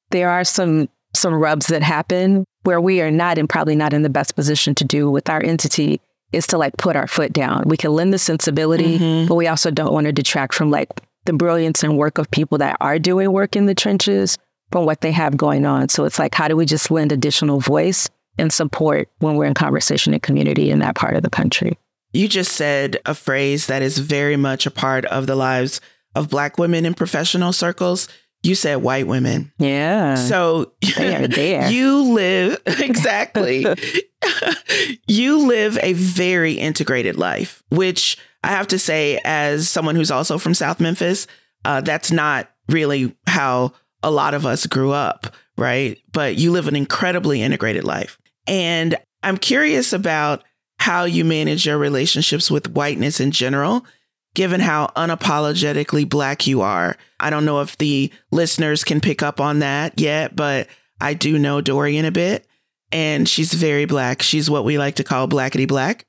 there 0.09 0.29
are 0.29 0.43
some 0.43 0.89
some 1.15 1.33
rubs 1.33 1.67
that 1.67 1.81
happen 1.83 2.45
where 2.63 2.81
we 2.81 3.01
are 3.01 3.11
not 3.11 3.37
and 3.37 3.49
probably 3.49 3.75
not 3.75 3.93
in 3.93 4.03
the 4.03 4.09
best 4.09 4.35
position 4.35 4.75
to 4.75 4.83
do 4.83 5.09
with 5.09 5.29
our 5.29 5.41
entity 5.43 6.01
is 6.31 6.45
to 6.47 6.57
like 6.57 6.77
put 6.77 6.95
our 6.95 7.07
foot 7.07 7.33
down. 7.33 7.63
We 7.65 7.77
can 7.77 7.93
lend 7.93 8.13
the 8.13 8.19
sensibility, 8.19 8.99
mm-hmm. 8.99 9.27
but 9.27 9.35
we 9.35 9.47
also 9.47 9.71
don't 9.71 9.93
want 9.93 10.05
to 10.05 10.11
detract 10.11 10.53
from 10.53 10.69
like 10.69 10.89
the 11.25 11.33
brilliance 11.33 11.83
and 11.83 11.97
work 11.97 12.17
of 12.17 12.29
people 12.31 12.57
that 12.59 12.77
are 12.79 12.99
doing 12.99 13.31
work 13.31 13.55
in 13.55 13.65
the 13.65 13.75
trenches 13.75 14.37
from 14.71 14.85
what 14.85 15.01
they 15.01 15.11
have 15.11 15.35
going 15.37 15.65
on. 15.65 15.89
So 15.89 16.05
it's 16.05 16.19
like, 16.19 16.33
how 16.35 16.47
do 16.47 16.55
we 16.55 16.65
just 16.65 16.91
lend 16.91 17.11
additional 17.11 17.59
voice 17.59 18.09
and 18.37 18.53
support 18.53 19.09
when 19.19 19.35
we're 19.35 19.45
in 19.45 19.53
conversation 19.53 20.13
and 20.13 20.23
community 20.23 20.71
in 20.71 20.79
that 20.79 20.95
part 20.95 21.15
of 21.15 21.23
the 21.23 21.29
country? 21.29 21.77
You 22.13 22.27
just 22.27 22.53
said 22.53 22.97
a 23.05 23.13
phrase 23.13 23.67
that 23.67 23.81
is 23.81 23.97
very 23.99 24.35
much 24.35 24.65
a 24.65 24.71
part 24.71 25.05
of 25.05 25.27
the 25.27 25.35
lives 25.35 25.81
of 26.15 26.29
Black 26.29 26.57
women 26.57 26.85
in 26.85 26.93
professional 26.93 27.53
circles. 27.53 28.07
You 28.41 28.55
said 28.55 28.77
white 28.77 29.05
women. 29.05 29.51
Yeah. 29.59 30.15
So 30.15 30.71
they 30.97 31.15
are 31.15 31.27
there. 31.27 31.69
you 31.69 32.13
live, 32.13 32.61
exactly. 32.65 33.65
you 35.07 35.47
live 35.47 35.77
a 35.81 35.93
very 35.93 36.53
integrated 36.53 37.15
life, 37.17 37.61
which 37.69 38.17
I 38.43 38.49
have 38.49 38.67
to 38.67 38.79
say, 38.79 39.19
as 39.25 39.69
someone 39.69 39.95
who's 39.95 40.11
also 40.11 40.37
from 40.37 40.53
South 40.53 40.79
Memphis, 40.79 41.27
uh, 41.65 41.81
that's 41.81 42.11
not 42.11 42.49
really 42.69 43.15
how 43.27 43.73
a 44.01 44.11
lot 44.11 44.33
of 44.33 44.45
us 44.45 44.65
grew 44.65 44.91
up, 44.91 45.33
right? 45.57 45.97
But 46.11 46.35
you 46.35 46.51
live 46.51 46.67
an 46.67 46.75
incredibly 46.75 47.41
integrated 47.41 47.83
life. 47.83 48.17
And 48.47 48.95
I'm 49.23 49.37
curious 49.37 49.91
about 49.91 50.43
how 50.79 51.03
you 51.03 51.25
manage 51.25 51.65
your 51.65 51.77
relationships 51.77 52.49
with 52.49 52.71
whiteness 52.71 53.19
in 53.19 53.31
general, 53.31 53.85
given 54.33 54.61
how 54.61 54.87
unapologetically 54.95 56.07
Black 56.07 56.47
you 56.47 56.61
are. 56.61 56.95
I 57.19 57.29
don't 57.29 57.45
know 57.45 57.59
if 57.59 57.77
the 57.77 58.11
listeners 58.31 58.85
can 58.85 59.01
pick 59.01 59.21
up 59.21 59.41
on 59.41 59.59
that 59.59 59.99
yet, 59.99 60.35
but 60.35 60.67
I 61.01 61.13
do 61.13 61.37
know 61.37 61.59
Dorian 61.59 62.05
a 62.05 62.11
bit, 62.11 62.47
and 62.91 63.27
she's 63.27 63.53
very 63.53 63.85
Black. 63.85 64.21
She's 64.21 64.49
what 64.49 64.63
we 64.63 64.77
like 64.77 64.95
to 64.95 65.03
call 65.03 65.27
Blackity 65.27 65.67
Black. 65.67 66.05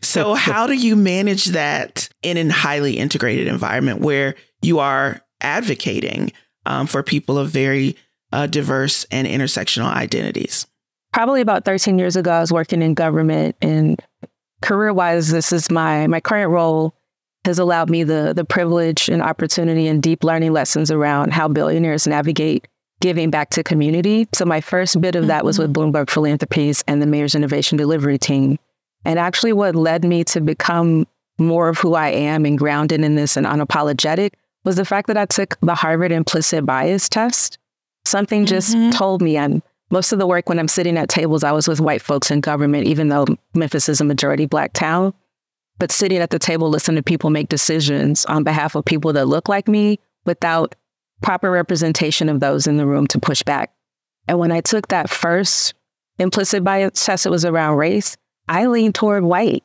So, 0.00 0.34
how 0.34 0.66
do 0.66 0.74
you 0.74 0.96
manage 0.96 1.46
that 1.46 2.08
in 2.22 2.36
a 2.36 2.52
highly 2.52 2.98
integrated 2.98 3.48
environment 3.48 4.00
where 4.00 4.34
you 4.60 4.78
are 4.78 5.20
advocating 5.40 6.32
um, 6.66 6.86
for 6.86 7.02
people 7.02 7.38
of 7.38 7.50
very 7.50 7.96
uh, 8.32 8.46
diverse 8.46 9.04
and 9.10 9.26
intersectional 9.26 9.92
identities? 9.92 10.66
Probably 11.12 11.40
about 11.40 11.64
13 11.64 11.98
years 11.98 12.16
ago, 12.16 12.30
I 12.30 12.40
was 12.40 12.52
working 12.52 12.80
in 12.80 12.94
government, 12.94 13.56
and 13.60 14.00
career 14.62 14.92
wise, 14.92 15.30
this 15.30 15.52
is 15.52 15.70
my 15.70 16.06
my 16.06 16.20
current 16.20 16.50
role 16.50 16.94
has 17.44 17.58
allowed 17.58 17.90
me 17.90 18.04
the 18.04 18.32
the 18.34 18.44
privilege 18.44 19.08
and 19.08 19.20
opportunity 19.20 19.86
and 19.88 20.02
deep 20.02 20.24
learning 20.24 20.52
lessons 20.52 20.90
around 20.90 21.32
how 21.32 21.48
billionaires 21.48 22.06
navigate 22.06 22.66
giving 23.00 23.30
back 23.30 23.50
to 23.50 23.62
community. 23.62 24.28
So 24.32 24.44
my 24.44 24.60
first 24.60 24.98
bit 25.00 25.16
of 25.16 25.26
that 25.26 25.38
mm-hmm. 25.38 25.46
was 25.46 25.58
with 25.58 25.74
Bloomberg 25.74 26.08
Philanthropies 26.08 26.84
and 26.86 27.02
the 27.02 27.06
Mayor's 27.06 27.34
Innovation 27.34 27.76
Delivery 27.76 28.16
Team. 28.16 28.58
And 29.04 29.18
actually, 29.18 29.52
what 29.52 29.74
led 29.74 30.04
me 30.04 30.24
to 30.24 30.40
become 30.40 31.06
more 31.38 31.68
of 31.68 31.78
who 31.78 31.94
I 31.94 32.08
am 32.08 32.44
and 32.44 32.58
grounded 32.58 33.02
in 33.02 33.16
this 33.16 33.36
and 33.36 33.46
unapologetic 33.46 34.32
was 34.64 34.76
the 34.76 34.84
fact 34.84 35.08
that 35.08 35.16
I 35.16 35.26
took 35.26 35.58
the 35.60 35.74
Harvard 35.74 36.12
implicit 36.12 36.64
bias 36.64 37.08
test. 37.08 37.58
Something 38.04 38.46
just 38.46 38.74
mm-hmm. 38.74 38.90
told 38.90 39.22
me 39.22 39.38
I'm 39.38 39.62
most 39.90 40.10
of 40.10 40.18
the 40.18 40.26
work 40.26 40.48
when 40.48 40.58
I'm 40.58 40.68
sitting 40.68 40.96
at 40.96 41.10
tables, 41.10 41.44
I 41.44 41.52
was 41.52 41.68
with 41.68 41.78
white 41.78 42.00
folks 42.00 42.30
in 42.30 42.40
government, 42.40 42.86
even 42.86 43.08
though 43.08 43.26
Memphis 43.54 43.90
is 43.90 44.00
a 44.00 44.04
majority 44.04 44.46
black 44.46 44.72
town. 44.72 45.12
But 45.78 45.92
sitting 45.92 46.18
at 46.18 46.30
the 46.30 46.38
table, 46.38 46.70
listening 46.70 46.96
to 46.96 47.02
people 47.02 47.28
make 47.28 47.50
decisions 47.50 48.24
on 48.24 48.42
behalf 48.42 48.74
of 48.74 48.86
people 48.86 49.12
that 49.12 49.26
look 49.26 49.50
like 49.50 49.68
me 49.68 49.98
without 50.24 50.74
proper 51.20 51.50
representation 51.50 52.30
of 52.30 52.40
those 52.40 52.66
in 52.66 52.78
the 52.78 52.86
room 52.86 53.06
to 53.08 53.20
push 53.20 53.42
back. 53.42 53.70
And 54.26 54.38
when 54.38 54.50
I 54.50 54.62
took 54.62 54.88
that 54.88 55.10
first 55.10 55.74
implicit 56.18 56.64
bias 56.64 57.04
test, 57.04 57.26
it 57.26 57.30
was 57.30 57.44
around 57.44 57.76
race. 57.76 58.16
I 58.48 58.66
leaned 58.66 58.94
toward 58.94 59.24
white. 59.24 59.64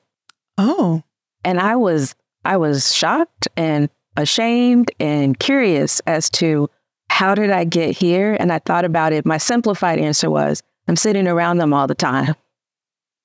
Oh. 0.57 1.03
And 1.43 1.59
I 1.59 1.75
was 1.75 2.15
I 2.45 2.57
was 2.57 2.93
shocked 2.95 3.47
and 3.57 3.89
ashamed 4.15 4.91
and 4.99 5.37
curious 5.39 5.99
as 6.01 6.29
to 6.31 6.69
how 7.09 7.35
did 7.35 7.49
I 7.51 7.63
get 7.63 7.95
here? 7.97 8.35
And 8.39 8.51
I 8.51 8.59
thought 8.59 8.85
about 8.85 9.13
it. 9.13 9.25
My 9.25 9.37
simplified 9.37 9.99
answer 9.99 10.29
was 10.29 10.61
I'm 10.87 10.95
sitting 10.95 11.27
around 11.27 11.57
them 11.57 11.73
all 11.73 11.87
the 11.87 11.95
time. 11.95 12.35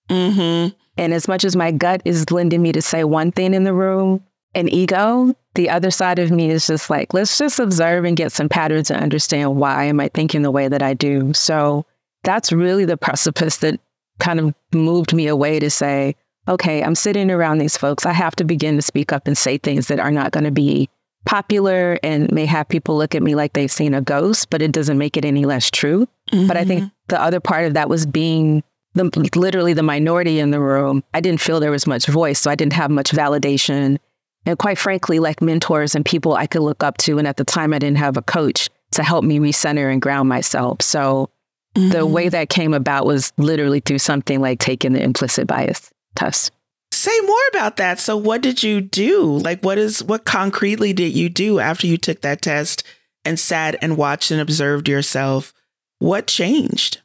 Mm-hmm. 0.09 0.75
And 0.99 1.15
as 1.15 1.27
much 1.27 1.45
as 1.45 1.57
my 1.57 1.71
gut 1.71 2.03
is 2.05 2.31
lending 2.31 2.63
me 2.63 2.73
to 2.73 2.83
say 2.83 3.05
one 3.05 3.33
thing 3.33 3.55
in 3.55 3.65
the 3.65 3.73
room, 3.73 4.23
an 4.55 4.69
ego, 4.69 5.35
the 5.55 5.71
other 5.71 5.91
side 5.91 6.19
of 6.19 6.31
me 6.31 6.51
is 6.51 6.67
just 6.67 6.91
like, 6.91 7.15
let's 7.15 7.39
just 7.39 7.59
observe 7.59 8.05
and 8.05 8.17
get 8.17 8.33
some 8.33 8.49
patterns 8.49 8.91
and 8.91 9.03
understand 9.03 9.57
why 9.57 9.85
am 9.85 10.01
I 10.01 10.09
thinking 10.09 10.43
the 10.43 10.51
way 10.51 10.69
that 10.69 10.83
I 10.83 10.95
do. 10.95 11.33
So 11.33 11.87
that's 12.25 12.53
really 12.53 12.85
the 12.85 12.97
precipice 12.97 13.59
that 13.59 13.81
kind 14.23 14.41
of 14.41 14.55
moved 14.73 15.13
me 15.13 15.27
away 15.27 15.59
to 15.59 15.69
say, 15.69 16.15
okay, 16.49 16.83
I'm 16.83 16.95
sitting 16.95 17.31
around 17.31 17.59
these 17.59 17.77
folks. 17.77 18.07
I 18.07 18.13
have 18.13 18.37
to 18.37 18.45
begin 18.45 18.77
to 18.77 18.83
speak 18.83 19.13
up 19.13 19.27
and 19.27 19.37
say 19.37 19.59
things 19.59 19.89
that 19.89 20.01
are 20.01 20.11
not 20.11 20.33
going 20.33 20.45
to 20.45 20.51
be 20.51 20.89
popular 21.25 21.99
and 22.03 22.31
may 22.33 22.47
have 22.47 22.69
people 22.69 22.97
look 22.97 23.15
at 23.15 23.23
me 23.23 23.35
like 23.35 23.53
they've 23.53 23.71
seen 23.71 23.95
a 23.95 24.01
ghost, 24.01 24.51
but 24.51 24.63
it 24.63 24.73
doesn't 24.73 24.99
make 24.99 25.17
it 25.17 25.25
any 25.25 25.45
less 25.45 25.71
true. 25.71 26.07
Mm-hmm. 26.33 26.47
But 26.47 26.57
I 26.57 26.65
think 26.65 26.81
mm-hmm. 26.81 26.95
the 27.09 27.21
other 27.21 27.41
part 27.41 27.67
of 27.67 27.75
that 27.75 27.89
was 27.89 28.07
being 28.07 28.63
the 28.95 29.05
literally 29.35 29.73
the 29.73 29.83
minority 29.83 30.39
in 30.39 30.51
the 30.51 30.61
room. 30.61 31.03
I 31.15 31.21
didn't 31.21 31.41
feel 31.41 31.61
there 31.61 31.71
was 31.71 31.87
much 31.87 32.07
voice, 32.07 32.41
so 32.41 32.51
I 32.51 32.55
didn't 32.55 32.75
have 32.75 32.91
much 32.91 33.11
validation. 33.11 33.99
And 34.45 34.59
quite 34.59 34.79
frankly, 34.79 35.19
like 35.19 35.41
mentors 35.41 35.95
and 35.95 36.05
people 36.05 36.35
I 36.35 36.47
could 36.47 36.63
look 36.63 36.83
up 36.83 36.99
to. 36.99 37.19
And 37.19 37.29
at 37.29 37.37
the 37.37 37.45
time, 37.45 37.73
I 37.73 37.79
didn't 37.79 37.99
have 37.99 38.17
a 38.17 38.23
coach 38.23 38.69
to 38.93 39.03
help 39.03 39.25
me 39.25 39.39
recenter 39.39 39.91
and 39.91 40.03
ground 40.03 40.29
myself. 40.29 40.83
So 40.83 41.31
mm-hmm. 41.75 41.91
the 41.91 42.07
way 42.07 42.29
that 42.29 42.49
came 42.49 42.75
about 42.75 43.07
was 43.07 43.33
literally 43.37 43.81
through 43.81 43.99
something 43.99 44.41
like 44.41 44.59
taking 44.59 44.93
the 44.93 45.03
implicit 45.03 45.47
bias 45.47 45.91
test. 46.15 46.53
Say 46.91 47.19
more 47.21 47.49
about 47.51 47.77
that. 47.79 47.99
So 47.99 48.17
what 48.17 48.43
did 48.43 48.63
you 48.63 48.81
do? 48.81 49.39
Like 49.39 49.63
what 49.63 49.79
is 49.79 50.03
what 50.05 50.25
concretely 50.25 50.93
did 50.93 51.15
you 51.15 51.29
do 51.29 51.59
after 51.59 51.87
you 51.87 51.97
took 51.97 52.21
that 52.21 52.43
test 52.43 52.85
and 53.25 53.39
sat 53.39 53.77
and 53.81 53.97
watched 53.97 54.31
and 54.31 54.41
observed 54.41 54.89
yourself? 54.89 55.53
What 55.99 56.27
changed? 56.27 57.01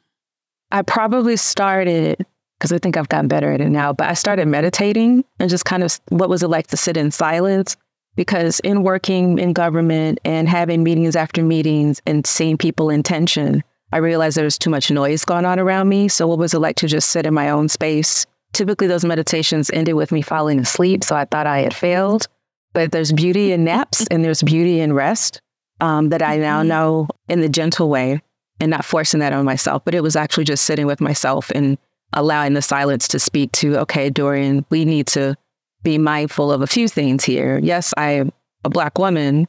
I 0.70 0.82
probably 0.82 1.36
started 1.36 2.24
because 2.58 2.72
I 2.72 2.78
think 2.78 2.96
I've 2.96 3.08
gotten 3.08 3.28
better 3.28 3.52
at 3.52 3.60
it 3.60 3.70
now, 3.70 3.92
but 3.92 4.08
I 4.08 4.14
started 4.14 4.46
meditating 4.48 5.24
and 5.38 5.48
just 5.48 5.64
kind 5.64 5.82
of 5.82 5.98
what 6.08 6.28
was 6.28 6.42
it 6.42 6.48
like 6.48 6.66
to 6.68 6.76
sit 6.76 6.96
in 6.96 7.10
silence? 7.10 7.76
Because 8.16 8.60
in 8.60 8.82
working 8.82 9.38
in 9.38 9.52
government 9.52 10.18
and 10.24 10.48
having 10.48 10.82
meetings 10.82 11.14
after 11.14 11.42
meetings 11.42 12.02
and 12.04 12.26
seeing 12.26 12.58
people 12.58 12.90
in 12.90 13.04
tension, 13.04 13.62
I 13.92 13.98
realized 13.98 14.36
there 14.36 14.44
was 14.44 14.58
too 14.58 14.70
much 14.70 14.90
noise 14.90 15.24
going 15.24 15.44
on 15.44 15.58
around 15.58 15.88
me. 15.88 16.08
So, 16.08 16.26
what 16.26 16.38
was 16.38 16.54
it 16.54 16.58
like 16.58 16.76
to 16.76 16.86
just 16.86 17.10
sit 17.10 17.26
in 17.26 17.34
my 17.34 17.48
own 17.50 17.68
space 17.68 18.26
Typically, 18.52 18.86
those 18.86 19.04
meditations 19.04 19.70
ended 19.72 19.94
with 19.94 20.10
me 20.10 20.22
falling 20.22 20.58
asleep. 20.58 21.04
So 21.04 21.14
I 21.16 21.24
thought 21.26 21.46
I 21.46 21.60
had 21.60 21.74
failed. 21.74 22.26
But 22.72 22.92
there's 22.92 23.12
beauty 23.12 23.52
in 23.52 23.64
naps 23.64 24.06
and 24.10 24.24
there's 24.24 24.42
beauty 24.42 24.80
in 24.80 24.92
rest 24.92 25.40
um, 25.80 26.10
that 26.10 26.22
I 26.22 26.36
now 26.36 26.60
mm-hmm. 26.60 26.68
know 26.68 27.08
in 27.28 27.40
the 27.40 27.48
gentle 27.48 27.88
way 27.88 28.22
and 28.60 28.70
not 28.70 28.84
forcing 28.84 29.20
that 29.20 29.32
on 29.32 29.44
myself. 29.44 29.84
But 29.84 29.94
it 29.94 30.02
was 30.02 30.16
actually 30.16 30.44
just 30.44 30.64
sitting 30.64 30.86
with 30.86 31.00
myself 31.00 31.50
and 31.54 31.78
allowing 32.12 32.54
the 32.54 32.62
silence 32.62 33.08
to 33.08 33.18
speak 33.18 33.52
to, 33.52 33.78
okay, 33.78 34.10
Dorian, 34.10 34.64
we 34.70 34.84
need 34.84 35.06
to 35.08 35.34
be 35.82 35.98
mindful 35.98 36.50
of 36.50 36.62
a 36.62 36.66
few 36.66 36.88
things 36.88 37.24
here. 37.24 37.58
Yes, 37.62 37.92
I'm 37.96 38.32
a 38.64 38.70
Black 38.70 38.98
woman, 38.98 39.46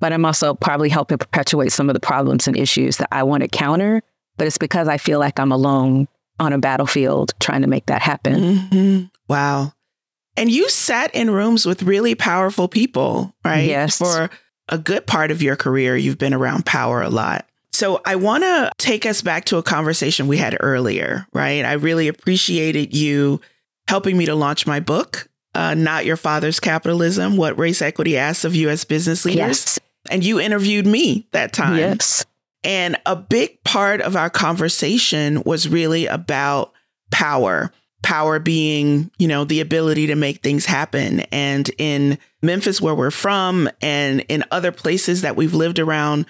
but 0.00 0.12
I'm 0.12 0.24
also 0.24 0.54
probably 0.54 0.88
helping 0.88 1.18
perpetuate 1.18 1.72
some 1.72 1.88
of 1.90 1.94
the 1.94 2.00
problems 2.00 2.46
and 2.46 2.56
issues 2.56 2.98
that 2.98 3.08
I 3.12 3.22
want 3.22 3.42
to 3.42 3.48
counter. 3.48 4.02
But 4.36 4.46
it's 4.46 4.58
because 4.58 4.88
I 4.88 4.98
feel 4.98 5.18
like 5.18 5.40
I'm 5.40 5.52
alone 5.52 6.06
on 6.38 6.52
a 6.52 6.58
battlefield 6.58 7.32
trying 7.40 7.62
to 7.62 7.68
make 7.68 7.86
that 7.86 8.02
happen. 8.02 8.34
Mm-hmm. 8.34 9.04
Wow. 9.28 9.72
And 10.36 10.50
you 10.50 10.68
sat 10.68 11.12
in 11.14 11.30
rooms 11.30 11.66
with 11.66 11.82
really 11.82 12.14
powerful 12.14 12.68
people, 12.68 13.34
right? 13.44 13.64
Yes. 13.64 13.98
For 13.98 14.30
a 14.68 14.78
good 14.78 15.06
part 15.06 15.32
of 15.32 15.42
your 15.42 15.56
career, 15.56 15.96
you've 15.96 16.18
been 16.18 16.34
around 16.34 16.64
power 16.64 17.02
a 17.02 17.08
lot. 17.08 17.44
So 17.72 18.00
I 18.04 18.16
want 18.16 18.44
to 18.44 18.70
take 18.78 19.04
us 19.04 19.22
back 19.22 19.46
to 19.46 19.56
a 19.56 19.62
conversation 19.62 20.28
we 20.28 20.36
had 20.36 20.56
earlier, 20.60 21.26
right? 21.32 21.64
I 21.64 21.74
really 21.74 22.08
appreciated 22.08 22.94
you 22.94 23.40
helping 23.88 24.16
me 24.16 24.26
to 24.26 24.34
launch 24.34 24.66
my 24.66 24.80
book, 24.80 25.28
uh, 25.54 25.74
Not 25.74 26.04
Your 26.04 26.16
Father's 26.16 26.60
Capitalism 26.60 27.36
What 27.36 27.58
Race 27.58 27.82
Equity 27.82 28.16
Asks 28.16 28.44
of 28.44 28.54
U.S. 28.54 28.84
Business 28.84 29.24
Leaders. 29.24 29.38
Yes. 29.38 29.78
And 30.10 30.24
you 30.24 30.40
interviewed 30.40 30.86
me 30.86 31.26
that 31.32 31.52
time. 31.52 31.78
Yes. 31.78 32.24
And 32.64 32.96
a 33.06 33.16
big 33.16 33.62
part 33.64 34.00
of 34.00 34.16
our 34.16 34.30
conversation 34.30 35.42
was 35.44 35.68
really 35.68 36.06
about 36.06 36.72
power. 37.10 37.72
Power 38.02 38.38
being, 38.38 39.10
you 39.18 39.26
know, 39.26 39.44
the 39.44 39.60
ability 39.60 40.06
to 40.08 40.14
make 40.14 40.42
things 40.42 40.66
happen. 40.66 41.20
And 41.32 41.68
in 41.78 42.18
Memphis, 42.42 42.80
where 42.80 42.94
we're 42.94 43.10
from, 43.10 43.68
and 43.82 44.20
in 44.28 44.44
other 44.50 44.70
places 44.70 45.22
that 45.22 45.36
we've 45.36 45.54
lived 45.54 45.78
around 45.78 46.26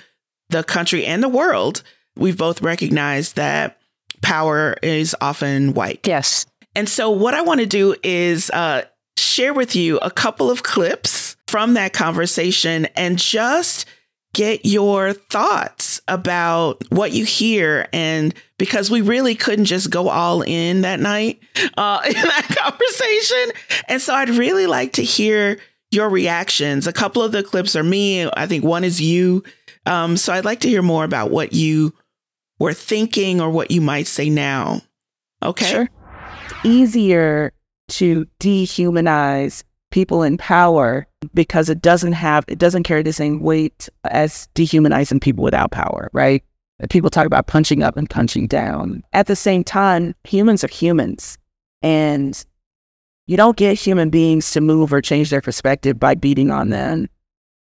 the 0.49 0.65
country 0.65 1.05
and 1.05 1.23
the 1.23 1.29
world, 1.29 1.83
we've 2.17 2.39
both 2.39 2.63
recognized 2.63 3.37
that 3.37 3.79
power 4.23 4.77
is 4.83 5.15
often 5.21 5.75
white. 5.75 6.07
Yes. 6.07 6.47
And 6.75 6.89
so, 6.89 7.11
what 7.11 7.35
I 7.35 7.43
want 7.43 7.61
to 7.61 7.67
do 7.67 7.95
is 8.03 8.51
uh, 8.51 8.85
share 9.19 9.53
with 9.53 9.77
you 9.77 9.99
a 9.99 10.11
couple 10.11 10.51
of 10.51 10.63
clips 10.63 11.28
from 11.49 11.75
that 11.75 11.95
conversation 11.95 12.87
and 12.95 13.19
just 13.19 13.87
get 14.35 14.67
your 14.67 15.15
thoughts 15.15 16.01
about 16.07 16.83
what 16.91 17.13
you 17.13 17.25
hear. 17.25 17.89
And 17.93 18.35
because 18.59 18.91
we 18.91 19.01
really 19.01 19.35
couldn't 19.35 19.65
just 19.65 19.91
go 19.91 20.11
all 20.11 20.43
in 20.43 20.83
that 20.83 21.01
night 21.01 21.41
uh, 21.77 22.03
in 22.07 22.13
that 22.13 22.57
conversation. 22.61 23.83
And 23.89 24.03
so 24.03 24.15
I'd 24.15 24.31
really 24.31 24.67
like 24.67 24.93
to 24.95 25.03
hear 25.03 25.59
your 25.91 26.11
reactions. 26.11 26.87
A 26.87 26.93
couple 26.93 27.23
of 27.23 27.33
the 27.33 27.43
clips 27.43 27.75
are 27.75 27.83
me. 27.83 28.29
I 28.29 28.47
think 28.47 28.63
one 28.63 28.85
is 28.85 29.01
you. 29.01 29.43
Um, 29.87 30.19
so 30.19 30.35
I'd 30.35 30.45
like 30.45 30.61
to 30.61 30.69
hear 30.69 30.83
more 30.83 31.05
about 31.05 31.31
what 31.31 31.55
you 31.55 31.95
were 32.59 32.75
thinking 32.75 33.41
or 33.41 33.49
what 33.49 33.71
you 33.71 33.81
might 33.81 34.07
say 34.07 34.29
now. 34.29 34.83
Okay. 35.43 35.71
Sure. 35.71 35.89
Easier 36.63 37.53
to 37.89 38.27
dehumanize 38.39 39.65
people 39.91 40.23
in 40.23 40.37
power 40.37 41.07
because 41.35 41.69
it 41.69 41.81
doesn't 41.81 42.13
have 42.13 42.45
it 42.49 42.59
doesn't 42.59 42.83
carry 42.83 43.03
the 43.03 43.13
same 43.13 43.41
weight 43.41 43.89
as 44.05 44.49
dehumanizing 44.55 45.21
people 45.21 45.45
without 45.45 45.71
power, 45.71 46.11
right? 46.13 46.45
People 46.91 47.11
talk 47.11 47.27
about 47.27 47.47
punching 47.47 47.83
up 47.83 47.97
and 47.97 48.09
punching 48.09 48.47
down. 48.47 49.03
At 49.13 49.27
the 49.27 49.35
same 49.35 49.65
time, 49.65 50.15
humans 50.25 50.63
are 50.63 50.69
humans. 50.69 51.39
And 51.83 52.45
you 53.27 53.37
don't 53.37 53.57
get 53.57 53.79
human 53.79 54.11
beings 54.11 54.51
to 54.53 54.61
move 54.61 54.93
or 54.93 55.01
change 55.01 55.31
their 55.31 55.41
perspective 55.41 55.99
by 55.99 56.15
beating 56.15 56.51
on 56.51 56.71
them, 56.71 57.09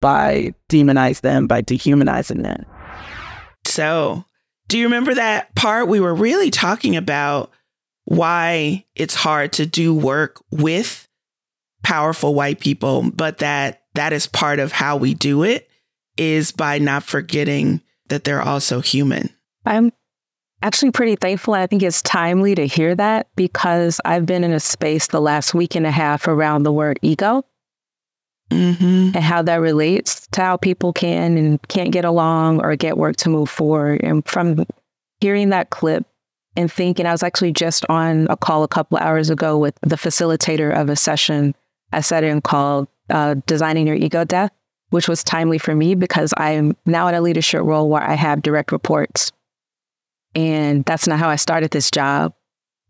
by 0.01 0.53
demonize 0.69 1.21
them, 1.21 1.47
by 1.47 1.61
dehumanizing 1.61 2.43
them. 2.43 2.65
So, 3.65 4.23
do 4.67 4.77
you 4.77 4.85
remember 4.85 5.13
that 5.15 5.53
part 5.55 5.87
we 5.87 5.99
were 5.99 6.15
really 6.15 6.51
talking 6.51 6.95
about 6.95 7.51
why 8.05 8.85
it's 8.95 9.15
hard 9.15 9.51
to 9.53 9.65
do 9.65 9.93
work 9.93 10.41
with 10.51 11.06
powerful 11.87 12.35
white 12.35 12.59
people, 12.59 13.09
but 13.11 13.37
that 13.37 13.83
that 13.93 14.11
is 14.11 14.27
part 14.27 14.59
of 14.59 14.73
how 14.73 14.97
we 14.97 15.13
do 15.13 15.43
it 15.43 15.69
is 16.17 16.51
by 16.51 16.77
not 16.79 17.01
forgetting 17.01 17.81
that 18.09 18.25
they're 18.25 18.41
also 18.41 18.81
human. 18.81 19.29
I'm 19.65 19.93
actually 20.61 20.91
pretty 20.91 21.15
thankful. 21.15 21.53
I 21.53 21.65
think 21.65 21.81
it's 21.81 22.01
timely 22.01 22.55
to 22.55 22.67
hear 22.67 22.93
that 22.95 23.29
because 23.37 24.01
I've 24.03 24.25
been 24.25 24.43
in 24.43 24.51
a 24.51 24.59
space 24.59 25.07
the 25.07 25.21
last 25.21 25.53
week 25.53 25.75
and 25.75 25.85
a 25.85 25.91
half 25.91 26.27
around 26.27 26.63
the 26.63 26.73
word 26.73 26.99
ego 27.01 27.45
mm-hmm. 28.51 29.11
and 29.15 29.23
how 29.23 29.41
that 29.43 29.61
relates 29.61 30.27
to 30.33 30.41
how 30.41 30.57
people 30.57 30.91
can 30.91 31.37
and 31.37 31.65
can't 31.69 31.93
get 31.93 32.03
along 32.03 32.59
or 32.59 32.75
get 32.75 32.97
work 32.97 33.15
to 33.17 33.29
move 33.29 33.49
forward. 33.49 34.01
And 34.03 34.27
from 34.27 34.65
hearing 35.21 35.51
that 35.51 35.69
clip 35.69 36.05
and 36.57 36.69
thinking, 36.69 37.05
I 37.05 37.13
was 37.13 37.23
actually 37.23 37.53
just 37.53 37.85
on 37.87 38.27
a 38.29 38.35
call 38.35 38.63
a 38.63 38.67
couple 38.67 38.97
hours 38.97 39.29
ago 39.29 39.57
with 39.57 39.75
the 39.83 39.95
facilitator 39.95 40.75
of 40.75 40.89
a 40.89 40.97
session 40.97 41.55
I 41.91 42.01
sat 42.01 42.23
in 42.23 42.41
called 42.41 42.87
uh, 43.09 43.35
Designing 43.45 43.87
Your 43.87 43.95
Ego 43.95 44.23
Death 44.25 44.51
which 44.89 45.07
was 45.07 45.23
timely 45.23 45.57
for 45.57 45.75
me 45.75 45.95
because 45.95 46.33
I'm 46.37 46.75
now 46.85 47.07
in 47.07 47.15
a 47.15 47.21
leadership 47.21 47.61
role 47.61 47.89
where 47.89 48.01
I 48.01 48.13
have 48.13 48.41
direct 48.41 48.71
reports. 48.71 49.31
And 50.35 50.85
that's 50.85 51.07
not 51.07 51.19
how 51.19 51.29
I 51.29 51.35
started 51.35 51.71
this 51.71 51.91
job. 51.91 52.33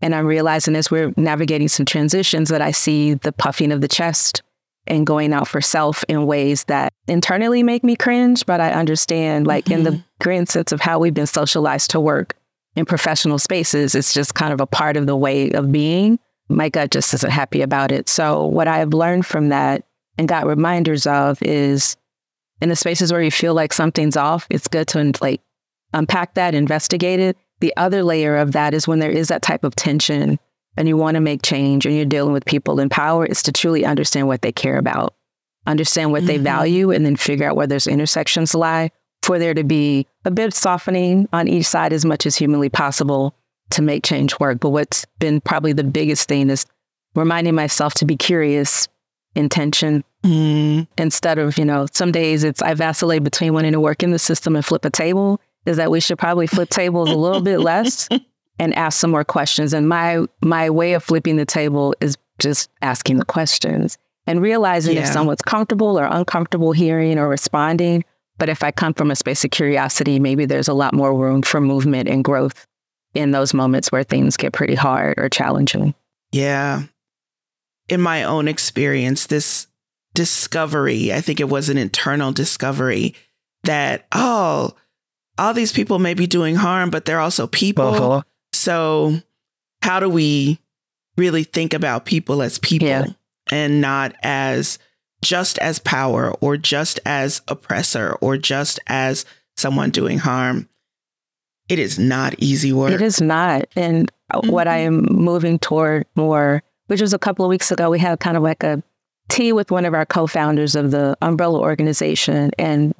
And 0.01 0.13
I'm 0.13 0.27
realizing 0.27 0.75
as 0.75 0.91
we're 0.91 1.13
navigating 1.17 1.67
some 1.67 1.85
transitions 1.85 2.49
that 2.49 2.61
I 2.61 2.71
see 2.71 3.15
the 3.15 3.31
puffing 3.31 3.71
of 3.71 3.81
the 3.81 3.87
chest 3.87 4.43
and 4.85 5.07
going 5.07 5.33
out 5.33 5.47
for 5.47 5.59
self 5.59 6.03
in 6.07 6.27
ways 6.27 6.65
that 6.65 6.93
internally 7.07 7.63
make 7.63 7.83
me 7.83 7.95
cringe, 7.95 8.45
but 8.45 8.61
I 8.61 8.71
understand, 8.71 9.47
like, 9.47 9.65
mm-hmm. 9.65 9.73
in 9.73 9.83
the 9.83 9.89
mm-hmm. 9.91 10.01
grand 10.19 10.49
sense 10.49 10.71
of 10.71 10.79
how 10.79 10.99
we've 10.99 11.13
been 11.13 11.27
socialized 11.27 11.89
to 11.91 11.99
work 11.99 12.35
in 12.75 12.85
professional 12.85 13.39
spaces, 13.39 13.95
it's 13.95 14.13
just 14.13 14.35
kind 14.35 14.53
of 14.53 14.61
a 14.61 14.67
part 14.67 14.95
of 14.95 15.07
the 15.07 15.15
way 15.15 15.51
of 15.51 15.71
being. 15.71 16.19
My 16.49 16.69
gut 16.69 16.91
just 16.91 17.13
isn't 17.13 17.31
happy 17.31 17.61
about 17.61 17.91
it. 17.91 18.07
So, 18.07 18.45
what 18.45 18.67
I 18.67 18.77
have 18.79 18.93
learned 18.93 19.25
from 19.25 19.49
that 19.49 19.83
and 20.17 20.27
got 20.27 20.47
reminders 20.47 21.05
of 21.05 21.41
is 21.41 21.97
in 22.61 22.69
the 22.69 22.75
spaces 22.75 23.11
where 23.11 23.21
you 23.21 23.31
feel 23.31 23.53
like 23.53 23.73
something's 23.73 24.17
off, 24.17 24.47
it's 24.49 24.67
good 24.67 24.87
to 24.89 25.13
like 25.21 25.41
unpack 25.93 26.33
that, 26.35 26.55
investigate 26.55 27.19
it. 27.19 27.37
The 27.59 27.73
other 27.77 28.03
layer 28.03 28.37
of 28.37 28.51
that 28.53 28.73
is 28.73 28.87
when 28.87 28.99
there 28.99 29.11
is 29.11 29.27
that 29.27 29.41
type 29.41 29.63
of 29.63 29.75
tension 29.75 30.39
and 30.75 30.87
you 30.87 30.95
want 30.95 31.15
to 31.15 31.21
make 31.21 31.41
change 31.41 31.85
and 31.85 31.95
you're 31.95 32.05
dealing 32.05 32.33
with 32.33 32.45
people 32.45 32.79
in 32.79 32.87
power, 32.89 33.25
is 33.25 33.41
to 33.43 33.51
truly 33.51 33.83
understand 33.83 34.27
what 34.27 34.43
they 34.43 34.51
care 34.51 34.77
about, 34.77 35.15
understand 35.65 36.11
what 36.11 36.19
mm-hmm. 36.19 36.27
they 36.27 36.37
value, 36.37 36.91
and 36.91 37.05
then 37.05 37.15
figure 37.15 37.49
out 37.49 37.55
where 37.55 37.67
those 37.67 37.87
intersections 37.87 38.53
lie 38.53 38.91
for 39.23 39.39
there 39.39 39.55
to 39.55 39.63
be 39.63 40.05
a 40.23 40.31
bit 40.31 40.45
of 40.45 40.53
softening 40.53 41.27
on 41.33 41.47
each 41.47 41.65
side 41.65 41.93
as 41.93 42.05
much 42.05 42.25
as 42.25 42.35
humanly 42.35 42.69
possible 42.69 43.33
to 43.71 43.81
make 43.81 44.03
change 44.03 44.39
work. 44.39 44.59
But 44.59 44.69
what's 44.69 45.05
been 45.19 45.41
probably 45.41 45.73
the 45.73 45.83
biggest 45.83 46.27
thing 46.27 46.49
is 46.49 46.65
reminding 47.15 47.55
myself 47.55 47.93
to 47.95 48.05
be 48.05 48.15
curious 48.15 48.87
intention 49.35 50.03
mm. 50.23 50.87
instead 50.97 51.37
of, 51.37 51.57
you 51.57 51.65
know, 51.65 51.85
some 51.91 52.11
days 52.11 52.43
it's 52.43 52.61
I 52.61 52.73
vacillate 52.73 53.23
between 53.23 53.53
wanting 53.53 53.73
to 53.73 53.79
work 53.79 54.03
in 54.03 54.11
the 54.11 54.19
system 54.19 54.55
and 54.55 54.65
flip 54.65 54.85
a 54.85 54.89
table, 54.89 55.39
is 55.65 55.77
that 55.77 55.91
we 55.91 55.99
should 55.99 56.17
probably 56.17 56.47
flip 56.47 56.69
tables 56.69 57.09
a 57.09 57.15
little 57.15 57.41
bit 57.41 57.59
less 57.59 58.07
and 58.59 58.73
ask 58.75 58.99
some 58.99 59.11
more 59.11 59.25
questions. 59.25 59.73
And 59.73 59.87
my 59.87 60.25
my 60.41 60.69
way 60.69 60.93
of 60.93 61.03
flipping 61.03 61.35
the 61.35 61.45
table 61.45 61.93
is 62.01 62.17
just 62.39 62.69
asking 62.81 63.17
the 63.17 63.25
questions 63.25 63.97
and 64.25 64.41
realizing 64.41 64.95
yeah. 64.95 65.01
if 65.01 65.07
someone's 65.07 65.41
comfortable 65.41 65.99
or 65.99 66.05
uncomfortable 66.05 66.71
hearing 66.71 67.17
or 67.17 67.27
responding. 67.27 68.03
But 68.37 68.49
if 68.49 68.61
I 68.61 68.71
come 68.71 68.93
from 68.93 69.09
a 69.09 69.15
space 69.15 69.43
of 69.43 69.51
curiosity, 69.51 70.19
maybe 70.19 70.45
there's 70.45 70.67
a 70.67 70.73
lot 70.73 70.93
more 70.93 71.15
room 71.15 71.41
for 71.41 71.59
movement 71.59 72.07
and 72.07 72.23
growth 72.23 72.67
in 73.17 73.31
those 73.31 73.53
moments 73.53 73.91
where 73.91 74.03
things 74.03 74.37
get 74.37 74.53
pretty 74.53 74.75
hard 74.75 75.17
or 75.17 75.29
challenging. 75.29 75.93
Yeah 76.31 76.83
in 77.89 78.01
my 78.01 78.23
own 78.23 78.47
experience, 78.47 79.27
this 79.27 79.67
discovery, 80.13 81.13
I 81.13 81.21
think 81.21 81.39
it 81.39 81.49
was 81.49 81.69
an 81.69 81.77
internal 81.77 82.31
discovery 82.31 83.15
that, 83.63 84.05
oh, 84.11 84.73
all 85.37 85.53
these 85.53 85.71
people 85.71 85.99
may 85.99 86.13
be 86.13 86.27
doing 86.27 86.55
harm, 86.55 86.89
but 86.89 87.05
they're 87.05 87.19
also 87.19 87.47
people. 87.47 87.85
Uh-huh. 87.85 88.21
So, 88.53 89.21
how 89.81 89.99
do 89.99 90.09
we 90.09 90.59
really 91.15 91.43
think 91.43 91.73
about 91.73 92.05
people 92.05 92.41
as 92.41 92.59
people 92.59 92.87
yeah. 92.87 93.05
and 93.51 93.79
not 93.79 94.15
as 94.23 94.79
just 95.21 95.57
as 95.59 95.79
power 95.79 96.31
or 96.41 96.57
just 96.57 96.99
as 97.05 97.41
oppressor 97.47 98.13
or 98.19 98.37
just 98.37 98.79
as 98.87 99.25
someone 99.55 99.91
doing 99.91 100.17
harm? 100.17 100.67
It 101.69 101.79
is 101.79 101.99
not 101.99 102.35
easy 102.37 102.71
work. 102.71 102.91
It 102.91 103.01
is 103.01 103.21
not. 103.21 103.67
And 103.75 104.11
mm-hmm. 104.33 104.49
what 104.49 104.67
I 104.67 104.77
am 104.77 105.05
moving 105.09 105.59
toward 105.59 106.05
more 106.15 106.63
which 106.87 107.01
was 107.01 107.13
a 107.13 107.19
couple 107.19 107.45
of 107.45 107.49
weeks 107.49 107.71
ago. 107.71 107.89
We 107.89 107.99
had 107.99 108.19
kind 108.19 108.35
of 108.35 108.43
like 108.43 108.63
a 108.63 108.81
tea 109.29 109.53
with 109.53 109.71
one 109.71 109.85
of 109.85 109.93
our 109.93 110.05
co-founders 110.05 110.75
of 110.75 110.91
the 110.91 111.17
umbrella 111.21 111.59
organization. 111.59 112.51
And 112.57 112.93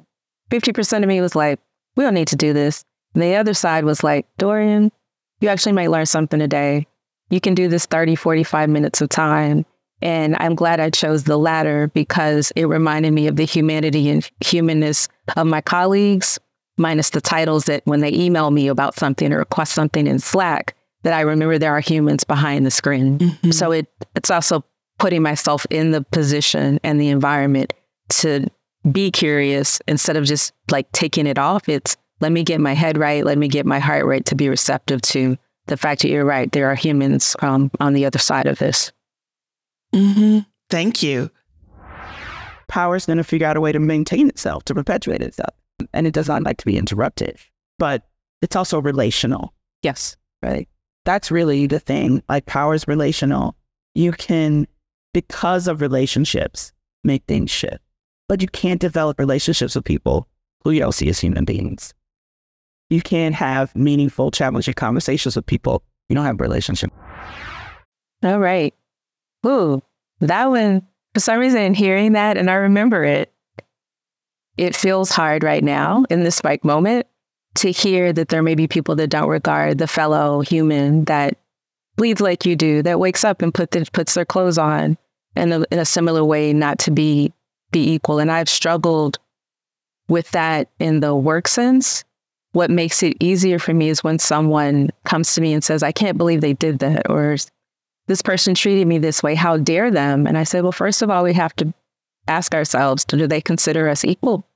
50% 0.50 1.02
of 1.02 1.08
me 1.08 1.20
was 1.20 1.34
like, 1.34 1.58
we 1.96 2.04
don't 2.04 2.14
need 2.14 2.28
to 2.28 2.36
do 2.36 2.52
this. 2.52 2.84
And 3.14 3.22
the 3.22 3.34
other 3.34 3.54
side 3.54 3.84
was 3.84 4.04
like, 4.04 4.26
Dorian, 4.36 4.92
you 5.40 5.48
actually 5.48 5.72
might 5.72 5.90
learn 5.90 6.06
something 6.06 6.38
today. 6.38 6.86
You 7.30 7.40
can 7.40 7.54
do 7.54 7.68
this 7.68 7.86
30, 7.86 8.14
45 8.14 8.70
minutes 8.70 9.00
of 9.00 9.08
time. 9.08 9.64
And 10.00 10.36
I'm 10.38 10.54
glad 10.54 10.80
I 10.80 10.90
chose 10.90 11.24
the 11.24 11.36
latter 11.36 11.88
because 11.88 12.52
it 12.54 12.66
reminded 12.66 13.12
me 13.12 13.26
of 13.26 13.36
the 13.36 13.44
humanity 13.44 14.08
and 14.10 14.28
humanness 14.40 15.08
of 15.36 15.46
my 15.46 15.60
colleagues, 15.60 16.38
minus 16.78 17.10
the 17.10 17.20
titles 17.20 17.64
that 17.64 17.82
when 17.84 18.00
they 18.00 18.12
email 18.12 18.50
me 18.50 18.68
about 18.68 18.94
something 18.94 19.32
or 19.32 19.38
request 19.38 19.72
something 19.72 20.06
in 20.06 20.18
Slack, 20.18 20.74
that 21.02 21.12
I 21.12 21.20
remember 21.20 21.58
there 21.58 21.76
are 21.76 21.80
humans 21.80 22.24
behind 22.24 22.66
the 22.66 22.70
screen. 22.70 23.18
Mm-hmm. 23.18 23.50
So 23.50 23.72
it 23.72 23.86
it's 24.14 24.30
also 24.30 24.64
putting 24.98 25.22
myself 25.22 25.66
in 25.70 25.92
the 25.92 26.02
position 26.02 26.80
and 26.82 27.00
the 27.00 27.08
environment 27.08 27.72
to 28.08 28.46
be 28.90 29.10
curious 29.10 29.80
instead 29.86 30.16
of 30.16 30.24
just 30.24 30.52
like 30.70 30.90
taking 30.92 31.26
it 31.26 31.38
off. 31.38 31.68
It's 31.68 31.96
let 32.20 32.32
me 32.32 32.42
get 32.42 32.60
my 32.60 32.72
head 32.72 32.98
right, 32.98 33.24
let 33.24 33.38
me 33.38 33.48
get 33.48 33.64
my 33.64 33.78
heart 33.78 34.04
right 34.04 34.24
to 34.26 34.34
be 34.34 34.48
receptive 34.48 35.00
to 35.02 35.36
the 35.66 35.76
fact 35.76 36.02
that 36.02 36.08
you're 36.08 36.24
right. 36.24 36.50
There 36.50 36.68
are 36.68 36.74
humans 36.74 37.36
um, 37.40 37.70
on 37.78 37.92
the 37.92 38.04
other 38.04 38.18
side 38.18 38.46
of 38.46 38.58
this. 38.58 38.92
Mm-hmm. 39.94 40.40
Thank 40.70 41.02
you. 41.02 41.30
Power 42.66 42.96
is 42.96 43.06
going 43.06 43.18
to 43.18 43.24
figure 43.24 43.46
out 43.46 43.56
a 43.56 43.60
way 43.60 43.72
to 43.72 43.78
maintain 43.78 44.28
itself, 44.28 44.64
to 44.64 44.74
perpetuate 44.74 45.22
itself. 45.22 45.54
And 45.92 46.06
it 46.06 46.14
does 46.14 46.28
not 46.28 46.42
like 46.42 46.58
to 46.58 46.66
be 46.66 46.76
interrupted, 46.76 47.38
but 47.78 48.04
it's 48.42 48.56
also 48.56 48.80
relational. 48.80 49.54
Yes. 49.82 50.16
Right 50.42 50.68
that's 51.08 51.30
really 51.30 51.66
the 51.66 51.80
thing. 51.80 52.22
Like 52.28 52.44
power 52.44 52.74
is 52.74 52.86
relational. 52.86 53.56
You 53.94 54.12
can, 54.12 54.66
because 55.14 55.66
of 55.66 55.80
relationships, 55.80 56.70
make 57.02 57.24
things 57.24 57.50
shift. 57.50 57.78
But 58.28 58.42
you 58.42 58.48
can't 58.48 58.78
develop 58.78 59.18
relationships 59.18 59.74
with 59.74 59.86
people 59.86 60.28
who 60.62 60.70
you 60.70 60.80
don't 60.80 60.92
see 60.92 61.08
as 61.08 61.18
human 61.18 61.46
beings. 61.46 61.94
You 62.90 63.00
can't 63.00 63.34
have 63.34 63.74
meaningful, 63.74 64.30
challenging 64.30 64.74
conversations 64.74 65.34
with 65.34 65.46
people 65.46 65.82
you 66.10 66.14
don't 66.14 66.26
have 66.26 66.38
a 66.38 66.42
relationship. 66.42 66.90
All 68.22 68.38
right. 68.38 68.74
Ooh, 69.46 69.82
that 70.20 70.50
one, 70.50 70.86
for 71.14 71.20
some 71.20 71.38
reason, 71.38 71.72
hearing 71.72 72.12
that, 72.12 72.36
and 72.36 72.50
I 72.50 72.54
remember 72.54 73.02
it, 73.02 73.32
it 74.58 74.76
feels 74.76 75.10
hard 75.10 75.42
right 75.42 75.64
now 75.64 76.04
in 76.10 76.24
this 76.24 76.36
spike 76.36 76.64
moment 76.64 77.06
to 77.54 77.70
hear 77.70 78.12
that 78.12 78.28
there 78.28 78.42
may 78.42 78.54
be 78.54 78.66
people 78.66 78.94
that 78.96 79.08
don't 79.08 79.28
regard 79.28 79.78
the 79.78 79.86
fellow 79.86 80.40
human 80.40 81.04
that 81.04 81.38
bleeds 81.96 82.20
like 82.20 82.44
you 82.44 82.56
do, 82.56 82.82
that 82.82 83.00
wakes 83.00 83.24
up 83.24 83.40
and 83.40 83.54
put 83.54 83.70
the, 83.70 83.88
puts 83.92 84.14
their 84.14 84.24
clothes 84.24 84.58
on 84.58 84.98
in 85.36 85.52
a, 85.52 85.64
in 85.70 85.78
a 85.78 85.84
similar 85.84 86.24
way, 86.24 86.52
not 86.52 86.78
to 86.80 86.90
be 86.90 87.32
be 87.70 87.92
equal. 87.92 88.18
And 88.18 88.30
I've 88.30 88.48
struggled 88.48 89.18
with 90.08 90.30
that 90.30 90.70
in 90.78 91.00
the 91.00 91.14
work 91.14 91.46
sense. 91.46 92.02
What 92.52 92.70
makes 92.70 93.02
it 93.02 93.14
easier 93.20 93.58
for 93.58 93.74
me 93.74 93.90
is 93.90 94.02
when 94.02 94.18
someone 94.18 94.88
comes 95.04 95.34
to 95.34 95.42
me 95.42 95.52
and 95.52 95.62
says, 95.62 95.82
I 95.82 95.92
can't 95.92 96.16
believe 96.16 96.40
they 96.40 96.54
did 96.54 96.78
that, 96.78 97.10
or 97.10 97.36
this 98.06 98.22
person 98.22 98.54
treated 98.54 98.86
me 98.86 98.96
this 98.96 99.22
way. 99.22 99.34
How 99.34 99.58
dare 99.58 99.90
them? 99.90 100.26
And 100.26 100.38
I 100.38 100.44
say, 100.44 100.62
well, 100.62 100.72
first 100.72 101.02
of 101.02 101.10
all, 101.10 101.24
we 101.24 101.34
have 101.34 101.54
to 101.56 101.74
ask 102.26 102.54
ourselves, 102.54 103.04
do 103.04 103.26
they 103.26 103.42
consider 103.42 103.86
us 103.86 104.02
equal 104.02 104.47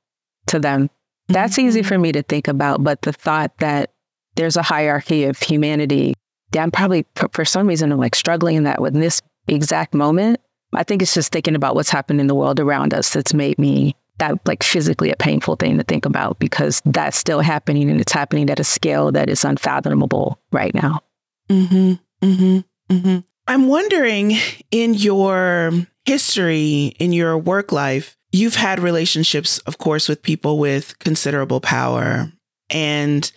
to 0.46 0.58
them? 0.58 0.90
That's 1.28 1.58
easy 1.58 1.80
Mm-hmm. 1.80 1.88
for 1.88 1.98
me 1.98 2.12
to 2.12 2.22
think 2.22 2.48
about, 2.48 2.82
but 2.82 3.02
the 3.02 3.12
thought 3.12 3.56
that 3.58 3.92
there's 4.36 4.56
a 4.56 4.62
hierarchy 4.62 5.24
of 5.24 5.38
humanity, 5.38 6.14
yeah, 6.54 6.62
I'm 6.62 6.70
probably 6.70 7.06
for, 7.14 7.28
for 7.32 7.44
some 7.44 7.66
reason 7.66 7.92
I'm 7.92 7.98
like 7.98 8.14
struggling 8.14 8.56
in 8.56 8.64
that 8.64 8.80
with 8.80 8.94
this 8.94 9.22
exact 9.48 9.94
moment. 9.94 10.40
I 10.74 10.84
think 10.84 11.02
it's 11.02 11.14
just 11.14 11.32
thinking 11.32 11.54
about 11.54 11.74
what's 11.74 11.90
happened 11.90 12.20
in 12.20 12.26
the 12.26 12.34
world 12.34 12.58
around 12.58 12.94
us 12.94 13.12
that's 13.12 13.34
made 13.34 13.58
me 13.58 13.94
that 14.18 14.38
like 14.46 14.62
physically 14.62 15.10
a 15.10 15.16
painful 15.16 15.56
thing 15.56 15.78
to 15.78 15.84
think 15.84 16.04
about 16.06 16.38
because 16.38 16.80
that's 16.84 17.16
still 17.16 17.40
happening 17.40 17.90
and 17.90 18.00
it's 18.00 18.12
happening 18.12 18.48
at 18.50 18.60
a 18.60 18.64
scale 18.64 19.10
that 19.12 19.28
is 19.28 19.44
unfathomable 19.44 20.38
right 20.52 20.74
now. 20.74 21.00
Mm-hmm. 21.48 21.94
Mm-hmm. 22.26 22.94
Mm-hmm. 22.94 23.18
I'm 23.48 23.68
wondering 23.68 24.36
in 24.70 24.94
your 24.94 25.72
history, 26.04 26.94
in 26.98 27.12
your 27.12 27.36
work 27.36 27.72
life, 27.72 28.16
you've 28.32 28.56
had 28.56 28.80
relationships, 28.80 29.58
of 29.60 29.78
course, 29.78 30.08
with 30.08 30.22
people 30.22 30.58
with 30.58 30.98
considerable 30.98 31.60
power. 31.60 32.32
And 32.70 33.30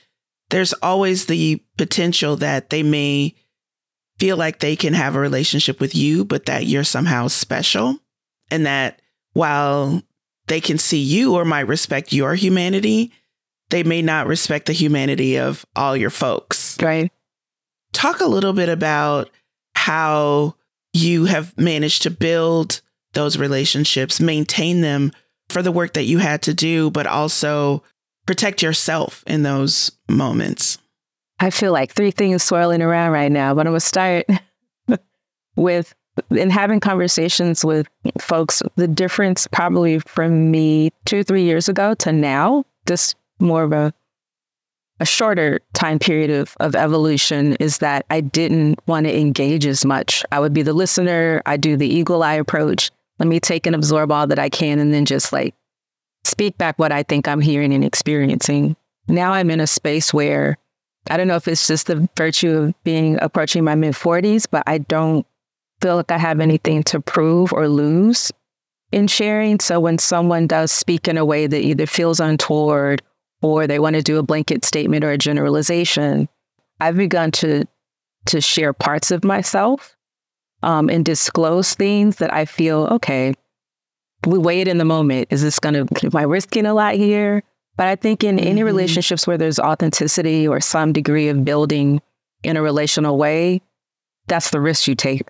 there's 0.49 0.73
always 0.73 1.25
the 1.25 1.62
potential 1.77 2.38
that 2.38 2.69
they 2.69 2.81
may 2.84 3.36
feel 4.17 4.38
like 4.38 4.60
they 4.60 4.75
can 4.75 4.93
have 4.93 5.15
a 5.15 5.19
relationship 5.19 5.79
with 5.79 5.93
you, 5.93 6.23
but 6.23 6.45
that 6.45 6.65
you're 6.65 6.84
somehow 6.86 7.27
special. 7.27 7.99
And 8.49 8.65
that 8.65 9.01
while 9.34 10.01
they 10.47 10.62
can 10.62 10.77
see 10.77 10.99
you 10.99 11.36
or 11.36 11.43
might 11.43 11.67
respect 11.67 12.13
your 12.13 12.36
humanity, 12.36 13.12
they 13.69 13.84
may 13.84 14.01
not 14.01 14.27
respect 14.27 14.67
the 14.67 14.73
humanity 14.73 15.38
of 15.38 15.65
all 15.75 15.97
your 15.97 16.12
folks 16.12 16.77
Right. 16.81 17.12
talk 17.91 18.21
a 18.21 18.27
little 18.27 18.53
bit 18.53 18.69
about 18.69 19.29
how 19.73 20.55
you 20.93 21.25
have 21.25 21.58
managed 21.58 22.03
to 22.03 22.12
build 22.12 22.81
those 23.15 23.38
relationships, 23.38 24.19
maintain 24.19 24.82
them 24.82 25.12
for 25.49 25.62
the 25.62 25.71
work 25.71 25.93
that 25.93 26.04
you 26.04 26.19
had 26.19 26.41
to 26.43 26.54
do, 26.54 26.91
but 26.91 27.08
also 27.08 27.84
protect 28.25 28.62
yourself 28.62 29.23
in 29.28 29.43
those 29.43 29.91
moments. 30.08 30.78
I 31.39 31.49
feel 31.49 31.71
like 31.71 31.93
three 31.93 32.12
things 32.12 32.43
swirling 32.43 32.82
around 32.82 33.12
right 33.12 33.32
now, 33.32 33.54
but 33.54 33.67
I'm 33.67 33.73
gonna 33.73 33.80
start 33.80 34.25
with 35.56 35.93
in 36.32 36.49
having 36.49 36.80
conversations 36.80 37.65
with 37.65 37.88
folks. 38.21 38.62
The 38.75 38.88
difference 38.88 39.47
probably 39.51 39.99
from 39.99 40.49
me 40.51 40.91
two, 41.06 41.23
three 41.23 41.43
years 41.43 41.67
ago 41.67 41.93
to 41.95 42.12
now, 42.12 42.63
just 42.86 43.15
more 43.39 43.63
of 43.63 43.73
a 43.73 43.93
a 45.01 45.06
shorter 45.06 45.60
time 45.73 45.99
period 45.99 46.30
of, 46.30 46.56
of 46.62 46.73
evolution 46.73 47.56
is 47.56 47.80
that 47.80 48.06
I 48.10 48.21
didn't 48.21 48.80
want 48.88 49.06
to 49.08 49.17
engage 49.17 49.65
as 49.65 49.84
much. 49.84 50.23
I 50.32 50.39
would 50.39 50.54
be 50.54 50.62
the 50.62 50.73
listener. 50.73 51.41
I 51.45 51.58
do 51.58 51.75
the 51.75 51.88
eagle 51.88 52.23
eye 52.23 52.36
approach. 52.36 52.91
Let 53.19 53.28
me 53.28 53.39
take 53.39 53.65
and 53.65 53.75
absorb 53.75 54.12
all 54.12 54.28
that 54.28 54.39
I 54.39 54.49
can 54.49 54.80
and 54.80 54.93
then 54.93 55.06
just 55.06 55.32
like 55.32 55.56
speak 56.23 56.58
back 56.58 56.78
what 56.78 56.91
I 56.91 57.04
think 57.04 57.28
I'm 57.28 57.41
hearing 57.41 57.73
and 57.73 57.84
experiencing. 57.84 58.75
Now 59.08 59.34
I'm 59.34 59.49
in 59.49 59.60
a 59.60 59.67
space 59.67 60.13
where 60.13 60.58
I 61.10 61.17
don't 61.17 61.28
know 61.28 61.36
if 61.36 61.47
it's 61.47 61.67
just 61.67 61.88
the 61.88 62.10
virtue 62.17 62.58
of 62.58 62.84
being 62.84 63.17
approaching 63.21 63.63
my 63.63 63.75
mid 63.75 63.93
40s, 63.93 64.47
but 64.49 64.63
I 64.67 64.80
don't 64.80 65.25
feel 65.82 65.97
like 65.97 66.12
I 66.12 66.17
have 66.17 66.39
anything 66.39 66.84
to 66.84 66.99
prove 66.99 67.54
or 67.54 67.67
lose 67.67 68.32
in 68.91 69.08
sharing. 69.08 69.60
So 69.60 69.80
when 69.80 69.97
someone 69.97 70.47
does 70.47 70.71
speak 70.71 71.08
in 71.08 71.17
a 71.17 71.25
way 71.25 71.47
that 71.47 71.62
either 71.62 71.86
feels 71.86 72.19
untoward 72.19 73.01
or 73.41 73.67
they 73.67 73.80
want 73.80 73.95
to 73.95 74.01
do 74.01 74.17
a 74.17 74.23
blanket 74.23 74.65
statement 74.65 75.04
or 75.04 75.12
a 75.12 75.17
generalization, 75.17 76.28
I've 76.80 76.97
begun 76.97 77.32
to 77.34 77.65
to 78.28 78.41
share 78.41 78.73
parts 78.73 79.12
of 79.12 79.23
myself 79.23 79.94
um, 80.65 80.89
and 80.89 81.06
disclose 81.06 81.73
things 81.75 82.17
that 82.17 82.34
I 82.34 82.45
feel 82.45 82.88
okay. 82.91 83.34
We 84.25 84.39
weigh 84.39 84.62
it 84.62 84.67
in 84.67 84.80
the 84.80 84.86
moment. 84.86 85.28
Is 85.30 85.41
this 85.43 85.60
going 85.60 85.86
to? 85.86 86.06
Am 86.06 86.15
I 86.15 86.23
risking 86.23 86.65
a 86.65 86.73
lot 86.73 86.95
here? 86.95 87.43
But 87.78 87.88
I 87.88 87.95
think 87.95 88.23
in 88.23 88.39
any 88.39 88.62
Mhm. 88.62 88.65
relationships 88.65 89.28
where 89.28 89.38
there's 89.38 89.60
authenticity 89.60 90.47
or 90.47 90.60
some 90.60 90.91
degree 90.93 91.28
of 91.28 91.45
building 91.45 92.01
in 92.43 92.58
a 92.58 92.62
relational 92.62 93.17
way, 93.17 93.62
that's 94.28 94.49
the 94.49 94.60
risk 94.62 94.88
you 94.88 94.95
take. 94.95 95.23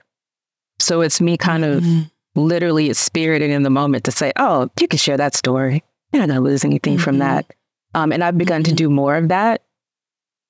So 0.79 1.01
it's 1.01 1.19
me 1.19 1.37
kind 1.37 1.65
of 1.65 1.83
Mhm. 1.83 2.11
literally 2.35 2.93
spirited 2.93 3.49
in 3.49 3.63
the 3.63 3.69
moment 3.69 4.03
to 4.05 4.11
say, 4.11 4.31
oh, 4.37 4.69
you 4.79 4.87
can 4.87 4.99
share 4.99 5.17
that 5.17 5.35
story. 5.35 5.83
You're 6.13 6.21
not 6.21 6.27
going 6.27 6.43
to 6.43 6.49
lose 6.49 6.63
anything 6.63 6.97
from 6.97 7.15
Mhm. 7.15 7.19
that. 7.19 7.45
Um, 7.93 8.11
and 8.11 8.23
I've 8.23 8.37
begun 8.37 8.63
to 8.63 8.71
Mhm. 8.71 8.75
do 8.75 8.89
more 8.89 9.15
of 9.15 9.27
that. 9.29 9.61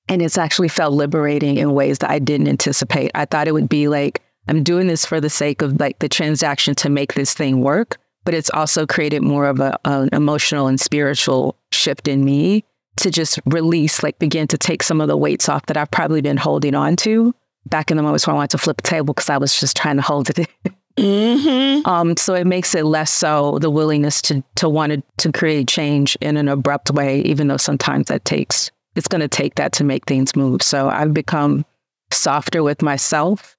And 0.08 0.20
it's 0.22 0.38
actually 0.38 0.68
felt 0.68 0.92
liberating 0.94 1.56
in 1.56 1.72
ways 1.74 1.98
that 1.98 2.10
I 2.10 2.18
didn't 2.18 2.48
anticipate. 2.48 3.10
I 3.14 3.24
thought 3.24 3.48
it 3.48 3.52
would 3.54 3.68
be 3.68 3.88
like, 3.88 4.20
I'm 4.48 4.62
doing 4.62 4.86
this 4.86 5.04
for 5.04 5.20
the 5.20 5.30
sake 5.30 5.62
of 5.62 5.78
like 5.80 5.98
the 5.98 6.08
transaction 6.08 6.74
to 6.76 6.88
make 6.88 7.14
this 7.14 7.34
thing 7.34 7.60
work. 7.60 7.98
But 8.24 8.34
it's 8.34 8.50
also 8.50 8.86
created 8.86 9.22
more 9.22 9.46
of 9.46 9.60
a, 9.60 9.78
an 9.84 10.08
emotional 10.12 10.66
and 10.66 10.80
spiritual 10.80 11.56
shift 11.70 12.08
in 12.08 12.24
me 12.24 12.64
to 12.96 13.10
just 13.10 13.38
release, 13.46 14.02
like 14.02 14.18
begin 14.18 14.48
to 14.48 14.58
take 14.58 14.82
some 14.82 15.00
of 15.00 15.06
the 15.06 15.16
weights 15.16 15.48
off 15.48 15.66
that 15.66 15.76
I've 15.76 15.90
probably 15.92 16.22
been 16.22 16.36
holding 16.36 16.74
on 16.74 16.96
to 16.96 17.32
back 17.66 17.90
in 17.90 17.96
the 17.96 18.02
moments 18.02 18.26
where 18.26 18.34
I 18.34 18.36
wanted 18.36 18.50
to 18.50 18.58
flip 18.58 18.78
the 18.78 18.88
table 18.88 19.14
because 19.14 19.30
I 19.30 19.38
was 19.38 19.58
just 19.58 19.76
trying 19.76 19.96
to 19.96 20.02
hold 20.02 20.30
it 20.30 20.48
Mhm. 20.98 21.86
um, 21.86 22.16
so 22.16 22.32
it 22.32 22.46
makes 22.46 22.74
it 22.74 22.86
less 22.86 23.12
so 23.12 23.58
the 23.58 23.68
willingness 23.68 24.22
to 24.22 24.42
to 24.54 24.66
want 24.66 24.92
to, 24.92 25.02
to 25.18 25.30
create 25.30 25.68
change 25.68 26.16
in 26.22 26.38
an 26.38 26.48
abrupt 26.48 26.90
way, 26.90 27.20
even 27.20 27.48
though 27.48 27.58
sometimes 27.58 28.06
that 28.06 28.24
takes 28.24 28.70
it's 28.94 29.06
going 29.08 29.20
to 29.20 29.28
take 29.28 29.56
that 29.56 29.72
to 29.72 29.84
make 29.84 30.06
things 30.06 30.34
move. 30.34 30.62
So 30.62 30.88
I've 30.88 31.12
become 31.12 31.66
softer 32.10 32.62
with 32.62 32.80
myself 32.80 33.55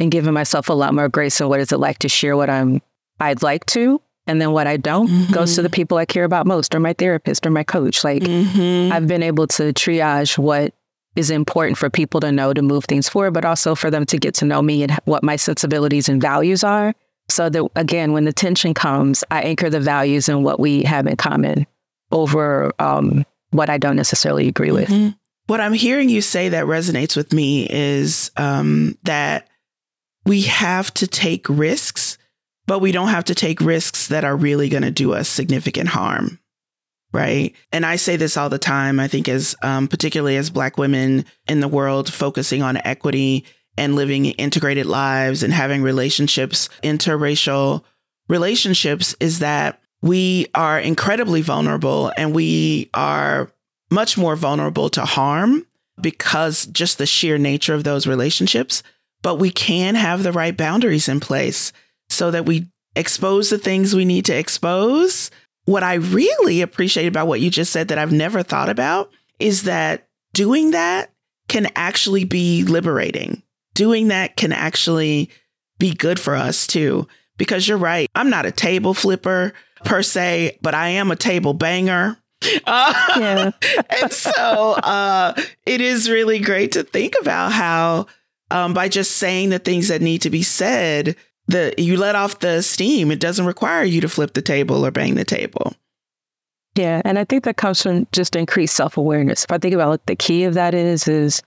and 0.00 0.10
giving 0.10 0.32
myself 0.32 0.68
a 0.68 0.72
lot 0.72 0.94
more 0.94 1.08
grace 1.08 1.40
in 1.40 1.48
what 1.48 1.60
is 1.60 1.70
it 1.72 1.78
like 1.78 1.98
to 2.00 2.08
share 2.08 2.36
what 2.36 2.50
I'm 2.50 2.80
I'd 3.20 3.42
like 3.42 3.66
to, 3.66 4.00
and 4.26 4.40
then 4.40 4.52
what 4.52 4.66
I 4.66 4.78
don't 4.78 5.30
goes 5.30 5.54
to 5.56 5.62
the 5.62 5.68
people 5.70 5.98
I 5.98 6.06
care 6.06 6.24
about 6.24 6.46
most, 6.46 6.74
or 6.74 6.80
my 6.80 6.94
therapist, 6.94 7.46
or 7.46 7.50
my 7.50 7.62
coach. 7.62 8.02
Like 8.02 8.22
Mhm. 8.22 8.90
I've 8.90 9.06
been 9.06 9.22
able 9.22 9.46
to 9.48 9.72
triage 9.74 10.38
what 10.38 10.72
is 11.16 11.30
important 11.30 11.76
for 11.76 11.90
people 11.90 12.20
to 12.20 12.32
know 12.32 12.54
to 12.54 12.62
move 12.62 12.84
things 12.86 13.08
forward, 13.08 13.32
but 13.32 13.44
also 13.44 13.74
for 13.74 13.90
them 13.90 14.06
to 14.06 14.16
get 14.16 14.32
to 14.34 14.44
know 14.46 14.62
me 14.62 14.82
and 14.84 14.92
what 15.04 15.22
my 15.22 15.36
sensibilities 15.36 16.08
and 16.08 16.20
values 16.22 16.64
are. 16.64 16.94
So 17.28 17.48
that 17.50 17.68
again, 17.76 18.12
when 18.12 18.24
the 18.24 18.32
tension 18.32 18.74
comes, 18.74 19.22
I 19.30 19.42
anchor 19.42 19.68
the 19.68 19.80
values 19.80 20.28
and 20.28 20.42
what 20.44 20.58
we 20.58 20.82
have 20.84 21.06
in 21.06 21.16
common 21.16 21.66
over 22.10 22.72
um, 22.78 23.24
what 23.50 23.68
I 23.68 23.76
don't 23.78 23.96
necessarily 23.96 24.48
agree 24.48 24.70
with. 24.72 24.88
Mhm. 24.88 25.14
What 25.46 25.60
I'm 25.60 25.72
hearing 25.74 26.08
you 26.08 26.22
say 26.22 26.48
that 26.48 26.64
resonates 26.66 27.16
with 27.16 27.32
me 27.32 27.66
is 27.68 28.30
um, 28.36 28.96
that 29.04 29.48
we 30.30 30.42
have 30.42 30.94
to 30.94 31.08
take 31.08 31.44
risks, 31.48 32.16
but 32.68 32.78
we 32.78 32.92
don't 32.92 33.08
have 33.08 33.24
to 33.24 33.34
take 33.34 33.60
risks 33.60 34.06
that 34.06 34.24
are 34.24 34.36
really 34.36 34.68
going 34.68 34.84
to 34.84 34.90
do 34.92 35.12
us 35.12 35.28
significant 35.28 35.88
harm. 35.88 36.38
Right. 37.12 37.52
And 37.72 37.84
I 37.84 37.96
say 37.96 38.14
this 38.14 38.36
all 38.36 38.48
the 38.48 38.56
time. 38.56 39.00
I 39.00 39.08
think, 39.08 39.28
as 39.28 39.56
um, 39.64 39.88
particularly 39.88 40.36
as 40.36 40.48
Black 40.48 40.78
women 40.78 41.24
in 41.48 41.58
the 41.58 41.66
world 41.66 42.12
focusing 42.12 42.62
on 42.62 42.76
equity 42.76 43.44
and 43.76 43.96
living 43.96 44.26
integrated 44.26 44.86
lives 44.86 45.42
and 45.42 45.52
having 45.52 45.82
relationships, 45.82 46.68
interracial 46.84 47.82
relationships, 48.28 49.16
is 49.18 49.40
that 49.40 49.80
we 50.00 50.46
are 50.54 50.78
incredibly 50.78 51.42
vulnerable 51.42 52.12
and 52.16 52.32
we 52.32 52.88
are 52.94 53.50
much 53.90 54.16
more 54.16 54.36
vulnerable 54.36 54.90
to 54.90 55.04
harm 55.04 55.66
because 56.00 56.66
just 56.66 56.98
the 56.98 57.06
sheer 57.06 57.36
nature 57.36 57.74
of 57.74 57.82
those 57.82 58.06
relationships. 58.06 58.84
But 59.22 59.36
we 59.36 59.50
can 59.50 59.94
have 59.94 60.22
the 60.22 60.32
right 60.32 60.56
boundaries 60.56 61.08
in 61.08 61.20
place 61.20 61.72
so 62.08 62.30
that 62.30 62.46
we 62.46 62.68
expose 62.96 63.50
the 63.50 63.58
things 63.58 63.94
we 63.94 64.04
need 64.04 64.24
to 64.26 64.36
expose. 64.36 65.30
What 65.66 65.82
I 65.82 65.94
really 65.94 66.62
appreciate 66.62 67.06
about 67.06 67.26
what 67.26 67.40
you 67.40 67.50
just 67.50 67.72
said 67.72 67.88
that 67.88 67.98
I've 67.98 68.12
never 68.12 68.42
thought 68.42 68.68
about 68.68 69.10
is 69.38 69.64
that 69.64 70.08
doing 70.32 70.72
that 70.72 71.12
can 71.48 71.68
actually 71.76 72.24
be 72.24 72.64
liberating. 72.64 73.42
Doing 73.74 74.08
that 74.08 74.36
can 74.36 74.52
actually 74.52 75.30
be 75.78 75.92
good 75.92 76.18
for 76.18 76.34
us 76.34 76.66
too. 76.66 77.06
Because 77.36 77.66
you're 77.66 77.78
right. 77.78 78.08
I'm 78.14 78.30
not 78.30 78.46
a 78.46 78.50
table 78.50 78.94
flipper 78.94 79.52
per 79.84 80.02
se, 80.02 80.58
but 80.60 80.74
I 80.74 80.88
am 80.88 81.10
a 81.10 81.16
table 81.16 81.54
banger. 81.54 82.18
Uh, 82.66 82.94
Yeah. 83.18 83.50
and 84.00 84.12
so 84.12 84.72
uh, 84.72 85.34
it 85.66 85.80
is 85.80 86.10
really 86.10 86.38
great 86.38 86.72
to 86.72 86.82
think 86.84 87.14
about 87.20 87.52
how 87.52 88.06
um, 88.50 88.74
by 88.74 88.88
just 88.88 89.16
saying 89.16 89.50
the 89.50 89.58
things 89.58 89.88
that 89.88 90.02
need 90.02 90.22
to 90.22 90.30
be 90.30 90.42
said, 90.42 91.16
the 91.46 91.74
you 91.78 91.96
let 91.96 92.14
off 92.14 92.40
the 92.40 92.62
steam. 92.62 93.10
It 93.10 93.20
doesn't 93.20 93.46
require 93.46 93.84
you 93.84 94.00
to 94.00 94.08
flip 94.08 94.34
the 94.34 94.42
table 94.42 94.84
or 94.84 94.90
bang 94.90 95.14
the 95.14 95.24
table. 95.24 95.74
Yeah, 96.76 97.02
and 97.04 97.18
I 97.18 97.24
think 97.24 97.44
that 97.44 97.56
comes 97.56 97.82
from 97.82 98.06
just 98.12 98.36
increased 98.36 98.76
self 98.76 98.96
awareness. 98.96 99.44
If 99.44 99.52
I 99.52 99.58
think 99.58 99.74
about 99.74 99.88
what 99.88 100.06
the 100.06 100.16
key 100.16 100.44
of 100.44 100.54
that 100.54 100.74
is, 100.74 101.08
is 101.08 101.42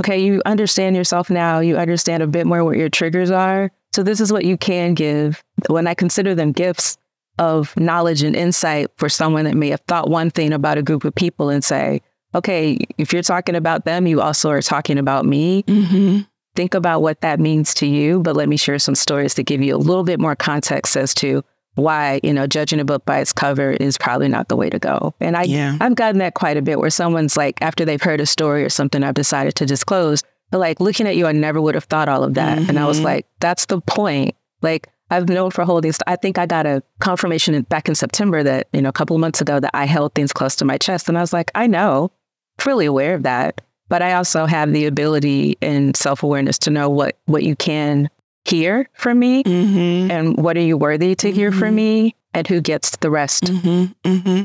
okay, 0.00 0.18
you 0.18 0.42
understand 0.44 0.96
yourself 0.96 1.30
now. 1.30 1.60
You 1.60 1.76
understand 1.76 2.22
a 2.22 2.26
bit 2.26 2.46
more 2.46 2.64
what 2.64 2.76
your 2.76 2.90
triggers 2.90 3.30
are. 3.30 3.70
So 3.94 4.02
this 4.02 4.20
is 4.20 4.32
what 4.32 4.44
you 4.44 4.58
can 4.58 4.94
give. 4.94 5.42
When 5.68 5.86
I 5.86 5.94
consider 5.94 6.34
them 6.34 6.52
gifts 6.52 6.98
of 7.38 7.74
knowledge 7.76 8.22
and 8.22 8.36
insight 8.36 8.88
for 8.96 9.08
someone 9.08 9.44
that 9.44 9.54
may 9.54 9.68
have 9.70 9.80
thought 9.88 10.10
one 10.10 10.30
thing 10.30 10.52
about 10.52 10.78
a 10.78 10.82
group 10.82 11.04
of 11.04 11.14
people 11.14 11.48
and 11.48 11.64
say, 11.64 12.02
okay, 12.34 12.78
if 12.98 13.12
you're 13.12 13.22
talking 13.22 13.54
about 13.54 13.84
them, 13.84 14.06
you 14.06 14.20
also 14.20 14.50
are 14.50 14.62
talking 14.62 14.98
about 14.98 15.24
me. 15.24 15.62
Mm-hmm. 15.64 16.20
Think 16.56 16.74
about 16.74 17.02
what 17.02 17.20
that 17.20 17.38
means 17.38 17.74
to 17.74 17.86
you, 17.86 18.20
but 18.20 18.34
let 18.34 18.48
me 18.48 18.56
share 18.56 18.78
some 18.78 18.94
stories 18.94 19.34
to 19.34 19.42
give 19.44 19.62
you 19.62 19.76
a 19.76 19.78
little 19.78 20.04
bit 20.04 20.18
more 20.18 20.34
context 20.34 20.96
as 20.96 21.14
to 21.16 21.44
why, 21.74 22.18
you 22.22 22.32
know, 22.32 22.46
judging 22.46 22.80
a 22.80 22.84
book 22.84 23.04
by 23.04 23.18
its 23.18 23.34
cover 23.34 23.72
is 23.72 23.98
probably 23.98 24.28
not 24.28 24.48
the 24.48 24.56
way 24.56 24.70
to 24.70 24.78
go. 24.78 25.14
And 25.20 25.36
I, 25.36 25.42
Yeah. 25.42 25.76
I've 25.80 25.94
gotten 25.94 26.18
that 26.20 26.32
quite 26.32 26.56
a 26.56 26.62
bit 26.62 26.78
where 26.80 26.88
someone's 26.88 27.36
like, 27.36 27.60
after 27.60 27.84
they've 27.84 28.02
heard 28.02 28.20
a 28.22 28.26
story 28.26 28.64
or 28.64 28.70
something 28.70 29.02
I've 29.04 29.12
decided 29.14 29.54
to 29.56 29.66
disclose, 29.66 30.22
they're 30.50 30.58
like, 30.58 30.80
looking 30.80 31.06
at 31.06 31.16
you, 31.16 31.26
I 31.26 31.32
never 31.32 31.60
would 31.60 31.74
have 31.74 31.84
thought 31.84 32.08
all 32.08 32.24
of 32.24 32.32
that. 32.34 32.56
And 32.56 32.78
I 32.78 32.86
was 32.86 33.00
Mhm. 33.00 33.04
like, 33.04 33.26
that's 33.40 33.66
the 33.66 33.82
point. 33.82 34.34
Like, 34.62 34.88
I've 35.10 35.28
known 35.28 35.50
for 35.50 35.64
holding, 35.64 35.92
I 36.06 36.16
think 36.16 36.38
I 36.38 36.46
got 36.46 36.64
a 36.64 36.82
confirmation 37.00 37.54
in- 37.54 37.62
back 37.64 37.88
in 37.90 37.94
September 37.94 38.42
that, 38.42 38.68
you 38.72 38.80
know, 38.80 38.88
a 38.88 38.92
couple 38.92 39.14
of 39.14 39.20
months 39.20 39.42
ago 39.42 39.60
that 39.60 39.70
I 39.74 39.84
held 39.84 40.14
things 40.14 40.32
close 40.32 40.56
to 40.56 40.64
my 40.64 40.78
chest. 40.78 41.08
And 41.10 41.18
I 41.18 41.20
was 41.20 41.34
like, 41.34 41.50
I 41.54 41.66
know, 41.66 42.10
fully 42.58 42.86
aware 42.86 43.14
of 43.14 43.22
that. 43.24 43.60
But 43.88 44.02
I 44.02 44.14
also 44.14 44.46
have 44.46 44.72
the 44.72 44.86
ability 44.86 45.56
and 45.62 45.96
self 45.96 46.22
awareness 46.22 46.58
to 46.60 46.70
know 46.70 46.88
what, 46.88 47.16
what 47.26 47.42
you 47.44 47.54
can 47.56 48.08
hear 48.44 48.88
from 48.94 49.18
me 49.18 49.42
Mm-hmm. 49.44 50.10
and 50.10 50.36
what 50.36 50.56
are 50.56 50.60
you 50.62 50.76
worthy 50.76 51.14
to 51.16 51.30
hear 51.32 51.50
Mhm. 51.50 51.58
from 51.58 51.74
me 51.74 52.14
and 52.34 52.46
who 52.46 52.60
gets 52.60 52.96
the 52.96 53.10
rest. 53.10 53.44
Mm-hmm, 53.44 54.08
mm-hmm. 54.08 54.44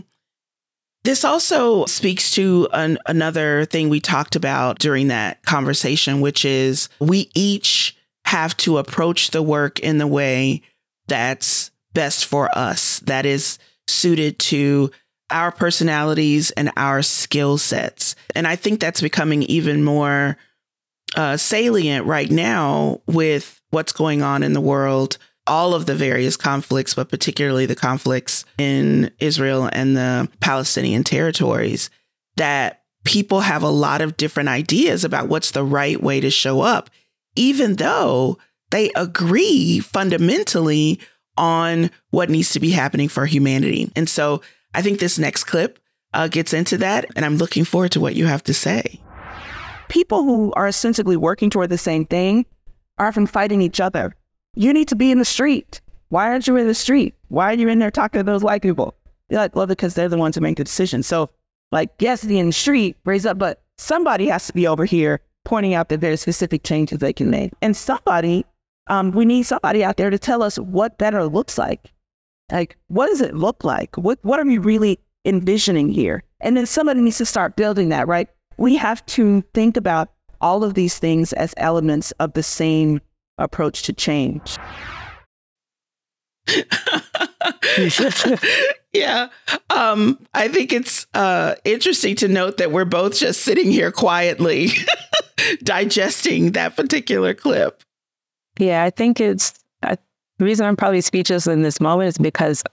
This 1.03 1.25
also 1.25 1.85
speaks 1.85 2.31
to 2.31 2.67
an, 2.73 2.97
another 3.07 3.65
thing 3.65 3.89
we 3.89 3.99
talked 3.99 4.35
about 4.35 4.77
during 4.79 5.07
that 5.07 5.43
conversation, 5.43 6.21
which 6.21 6.45
is 6.45 6.89
we 6.99 7.29
each 7.33 7.95
have 8.25 8.55
to 8.57 8.77
approach 8.77 9.31
the 9.31 9.41
work 9.41 9.79
in 9.79 9.97
the 9.97 10.05
way 10.07 10.61
that's 11.07 11.71
best 11.93 12.25
for 12.25 12.55
us, 12.55 12.99
that 13.01 13.25
is 13.25 13.57
suited 13.87 14.37
to 14.39 14.91
our 15.31 15.51
personalities 15.51 16.51
and 16.51 16.71
our 16.77 17.01
skill 17.01 17.57
sets. 17.57 18.15
And 18.35 18.47
I 18.47 18.55
think 18.55 18.79
that's 18.79 19.01
becoming 19.01 19.43
even 19.43 19.83
more 19.83 20.37
uh, 21.15 21.37
salient 21.37 22.05
right 22.05 22.29
now 22.29 23.01
with 23.07 23.61
what's 23.71 23.93
going 23.93 24.21
on 24.21 24.43
in 24.43 24.53
the 24.53 24.61
world 24.61 25.17
all 25.47 25.73
of 25.73 25.85
the 25.85 25.95
various 25.95 26.37
conflicts, 26.37 26.93
but 26.93 27.09
particularly 27.09 27.65
the 27.65 27.75
conflicts 27.75 28.45
in 28.57 29.11
Israel 29.19 29.69
and 29.73 29.97
the 29.97 30.29
Palestinian 30.39 31.03
territories, 31.03 31.89
that 32.37 32.83
people 33.03 33.41
have 33.41 33.63
a 33.63 33.69
lot 33.69 34.01
of 34.01 34.17
different 34.17 34.49
ideas 34.49 35.03
about 35.03 35.27
what's 35.27 35.51
the 35.51 35.63
right 35.63 36.01
way 36.01 36.19
to 36.19 36.29
show 36.29 36.61
up, 36.61 36.89
even 37.35 37.75
though 37.75 38.37
they 38.69 38.91
agree 38.95 39.79
fundamentally 39.79 40.99
on 41.37 41.89
what 42.11 42.29
needs 42.29 42.51
to 42.51 42.59
be 42.59 42.71
happening 42.71 43.09
for 43.09 43.25
humanity. 43.25 43.91
And 43.95 44.07
so 44.07 44.41
I 44.73 44.81
think 44.81 44.99
this 44.99 45.19
next 45.19 45.45
clip 45.45 45.79
uh, 46.13 46.27
gets 46.27 46.53
into 46.53 46.77
that, 46.77 47.05
and 47.15 47.25
I'm 47.25 47.37
looking 47.37 47.65
forward 47.65 47.91
to 47.93 47.99
what 47.99 48.15
you 48.15 48.25
have 48.25 48.43
to 48.43 48.53
say. 48.53 49.01
people 49.89 50.23
who 50.23 50.53
are 50.55 50.67
ostensibly 50.67 51.17
working 51.17 51.49
toward 51.49 51.69
the 51.69 51.77
same 51.77 52.05
thing 52.05 52.45
are 52.97 53.07
often 53.07 53.27
fighting 53.27 53.61
each 53.61 53.81
other. 53.81 54.15
You 54.55 54.71
need 54.73 54.87
to 54.87 54.95
be 54.95 55.11
in 55.11 55.19
the 55.19 55.25
street. 55.25 55.81
Why 56.09 56.27
aren't 56.27 56.47
you 56.47 56.55
in 56.55 56.67
the 56.67 56.73
street? 56.73 57.13
Why 57.27 57.51
are 57.51 57.57
you 57.57 57.67
in 57.67 57.79
there 57.79 57.91
talking 57.91 58.19
to 58.19 58.23
those 58.23 58.43
white 58.43 58.61
people? 58.61 58.95
You're 59.29 59.41
like, 59.41 59.55
well, 59.55 59.67
because 59.67 59.93
they're 59.93 60.09
the 60.09 60.17
ones 60.17 60.35
who 60.35 60.41
make 60.41 60.57
the 60.57 60.63
decision. 60.63 61.03
So, 61.03 61.29
like, 61.71 61.89
yes, 61.99 62.21
the 62.21 62.39
in 62.39 62.47
the 62.47 62.53
street 62.53 62.97
raise 63.05 63.25
up, 63.25 63.37
but 63.37 63.61
somebody 63.77 64.27
has 64.27 64.47
to 64.47 64.53
be 64.53 64.67
over 64.67 64.85
here 64.85 65.19
pointing 65.43 65.73
out 65.73 65.89
that 65.89 66.01
there's 66.01 66.21
specific 66.21 66.63
changes 66.63 66.99
they 66.99 67.13
can 67.13 67.29
make. 67.29 67.51
And 67.61 67.75
somebody, 67.75 68.45
um, 68.87 69.11
we 69.11 69.25
need 69.25 69.43
somebody 69.43 69.83
out 69.83 69.97
there 69.97 70.09
to 70.09 70.19
tell 70.19 70.41
us 70.43 70.57
what 70.57 70.97
better 70.97 71.25
looks 71.25 71.57
like. 71.57 71.91
Like, 72.51 72.77
what 72.87 73.07
does 73.07 73.21
it 73.21 73.35
look 73.35 73.63
like? 73.63 73.97
What 73.97 74.19
what 74.23 74.39
are 74.39 74.45
we 74.45 74.57
really 74.57 74.99
envisioning 75.25 75.89
here? 75.89 76.23
And 76.39 76.57
then 76.57 76.65
somebody 76.65 77.01
needs 77.01 77.17
to 77.17 77.25
start 77.25 77.55
building 77.55 77.89
that, 77.89 78.07
right? 78.07 78.27
We 78.57 78.75
have 78.77 79.05
to 79.07 79.41
think 79.53 79.77
about 79.77 80.11
all 80.39 80.63
of 80.63 80.73
these 80.73 80.97
things 80.99 81.33
as 81.33 81.53
elements 81.57 82.11
of 82.13 82.33
the 82.33 82.43
same 82.43 83.01
approach 83.37 83.83
to 83.83 83.93
change. 83.93 84.57
yeah. 88.93 89.29
Um, 89.69 90.19
I 90.33 90.47
think 90.47 90.73
it's 90.73 91.07
uh, 91.13 91.55
interesting 91.63 92.15
to 92.17 92.27
note 92.27 92.57
that 92.57 92.71
we're 92.71 92.85
both 92.85 93.17
just 93.17 93.41
sitting 93.41 93.71
here 93.71 93.91
quietly 93.91 94.69
digesting 95.63 96.53
that 96.53 96.75
particular 96.75 97.33
clip. 97.33 97.83
Yeah, 98.59 98.83
I 98.83 98.89
think 98.89 99.21
it's 99.21 99.53
I, 99.53 99.60
the 100.41 100.45
reason 100.45 100.65
I'm 100.65 100.75
probably 100.75 101.01
speechless 101.01 101.45
in 101.45 101.61
this 101.61 101.79
moment 101.79 102.07
is 102.07 102.17
because 102.17 102.63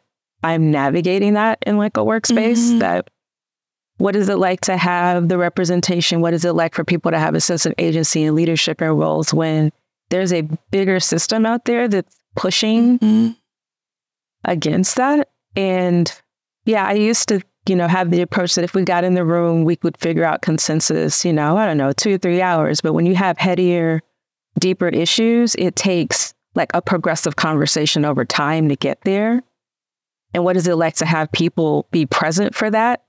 I'm 0.42 0.70
navigating 0.70 1.34
that 1.34 1.58
in 1.66 1.76
like 1.76 1.98
a 1.98 2.00
workspace. 2.00 2.56
Mhm. 2.72 2.78
That 2.80 3.10
what 3.98 4.16
is 4.16 4.30
it 4.30 4.36
like 4.38 4.62
to 4.62 4.78
have 4.78 5.28
the 5.28 5.36
representation? 5.36 6.22
What 6.22 6.32
is 6.32 6.46
it 6.46 6.52
like 6.54 6.74
for 6.74 6.82
people 6.82 7.10
to 7.10 7.18
have 7.18 7.34
a 7.34 7.40
sense 7.42 7.66
of 7.66 7.74
agency 7.76 8.24
and 8.24 8.34
leadership 8.34 8.80
and 8.80 8.98
roles 8.98 9.34
when 9.34 9.70
there's 10.08 10.32
a 10.32 10.48
bigger 10.70 10.98
system 10.98 11.44
out 11.44 11.66
there 11.66 11.88
that's 11.88 12.16
pushing 12.36 12.98
Mhm. 13.00 13.36
against 14.46 14.96
that. 14.96 15.28
And 15.54 16.10
yeah, 16.64 16.86
I 16.86 16.92
used 16.94 17.28
to, 17.28 17.42
you 17.68 17.76
know, 17.76 17.86
have 17.86 18.10
the 18.10 18.22
approach 18.22 18.54
that 18.54 18.64
if 18.64 18.72
we 18.74 18.82
got 18.82 19.04
in 19.04 19.12
the 19.12 19.26
room, 19.26 19.64
we 19.64 19.76
could 19.76 19.98
figure 19.98 20.24
out 20.24 20.40
consensus, 20.40 21.22
you 21.22 21.34
know, 21.34 21.58
I 21.58 21.66
don't 21.66 21.76
know, 21.76 21.92
two 21.92 22.14
or 22.14 22.18
three 22.18 22.40
hours. 22.40 22.80
But 22.80 22.94
when 22.94 23.04
you 23.04 23.14
have 23.16 23.36
headier, 23.36 24.00
deeper 24.58 24.88
issues, 24.88 25.54
it 25.56 25.76
takes 25.76 26.32
like 26.58 26.70
a 26.74 26.82
progressive 26.82 27.36
conversation 27.36 28.04
over 28.04 28.24
time 28.26 28.68
to 28.68 28.76
get 28.76 29.00
there. 29.02 29.42
And 30.34 30.44
what 30.44 30.56
is 30.58 30.68
it 30.68 30.74
like 30.74 30.94
to 30.96 31.06
have 31.06 31.32
people 31.32 31.86
be 31.90 32.04
present 32.04 32.54
for 32.54 32.68
that 32.70 33.04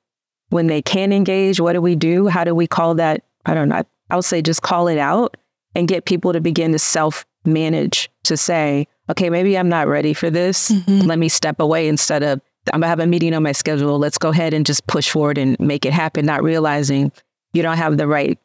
when 0.49 0.67
they 0.67 0.81
can 0.81 1.11
engage? 1.11 1.59
What 1.59 1.73
do 1.73 1.81
we 1.81 1.95
do? 1.95 2.27
How 2.27 2.45
do 2.45 2.55
we 2.55 2.65
call 2.67 2.95
that? 2.95 3.23
I 3.45 3.53
don't 3.53 3.67
know. 3.67 3.83
I 4.09 4.15
would 4.15 4.23
say 4.23 4.41
just 4.41 4.61
call 4.61 4.87
it 4.87 4.97
out 4.97 5.35
and 5.75 5.87
get 5.87 6.05
people 6.05 6.31
to 6.31 6.39
begin 6.39 6.71
to 6.71 6.79
self 6.79 7.25
manage 7.45 8.09
to 8.23 8.37
say, 8.37 8.87
okay, 9.09 9.29
maybe 9.29 9.57
I'm 9.57 9.69
not 9.69 9.87
ready 9.87 10.13
for 10.13 10.29
this. 10.29 10.69
Mhm. 10.71 11.05
Let 11.07 11.19
me 11.19 11.27
step 11.29 11.59
away 11.59 11.87
instead 11.87 12.23
of 12.23 12.39
I'm 12.73 12.81
gonna 12.81 12.87
have 12.89 12.99
a 12.99 13.07
meeting 13.07 13.33
on 13.33 13.43
my 13.43 13.51
schedule. 13.53 13.97
Let's 13.97 14.17
go 14.17 14.29
ahead 14.29 14.53
and 14.53 14.65
just 14.65 14.85
push 14.87 15.09
forward 15.09 15.37
and 15.37 15.59
make 15.59 15.85
it 15.85 15.93
happen, 15.93 16.25
not 16.25 16.43
realizing 16.43 17.11
you 17.53 17.63
don't 17.63 17.77
have 17.77 17.97
the 17.97 18.07
right 18.07 18.37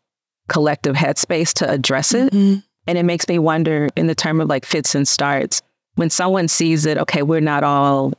collective 0.48 0.96
headspace 0.96 1.52
to 1.54 1.70
address 1.70 2.14
it. 2.14 2.32
Mhm. 2.32 2.62
And 2.86 2.98
it 2.98 3.04
makes 3.04 3.28
me 3.28 3.38
wonder 3.38 3.88
in 3.96 4.06
the 4.06 4.14
term 4.14 4.40
of 4.40 4.48
like 4.48 4.64
fits 4.64 4.94
and 4.94 5.06
starts, 5.08 5.62
when 5.96 6.10
someone 6.10 6.48
sees 6.48 6.86
it, 6.86 6.98
okay, 6.98 7.22
we're 7.22 7.40
not 7.40 7.62
all 7.64 8.12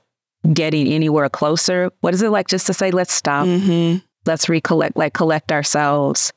getting 0.53 0.87
anywhere 0.87 1.29
closer. 1.29 1.91
What 2.01 2.13
is 2.13 2.21
it 2.21 2.29
like 2.29 2.47
just 2.47 2.67
to 2.67 2.73
say, 2.73 2.91
let's 2.91 3.13
stop, 3.13 3.45
Mhm. 3.47 4.01
let's 4.25 4.47
recollect, 4.49 4.95
like 4.97 5.13
collect 5.13 5.51
ourselves 5.51 6.31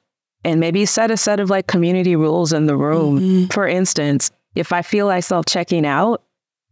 and 0.44 0.60
maybe 0.60 0.84
set 0.86 1.10
a 1.10 1.16
set 1.16 1.40
of 1.40 1.50
like 1.50 1.66
community 1.66 2.16
rules 2.16 2.52
in 2.52 2.66
the 2.66 2.76
room. 2.76 3.20
Mhm. 3.20 3.52
For 3.52 3.66
instance, 3.66 4.30
if 4.54 4.72
I 4.72 4.82
feel 4.82 5.06
myself 5.08 5.46
checking 5.46 5.84
out, 5.86 6.22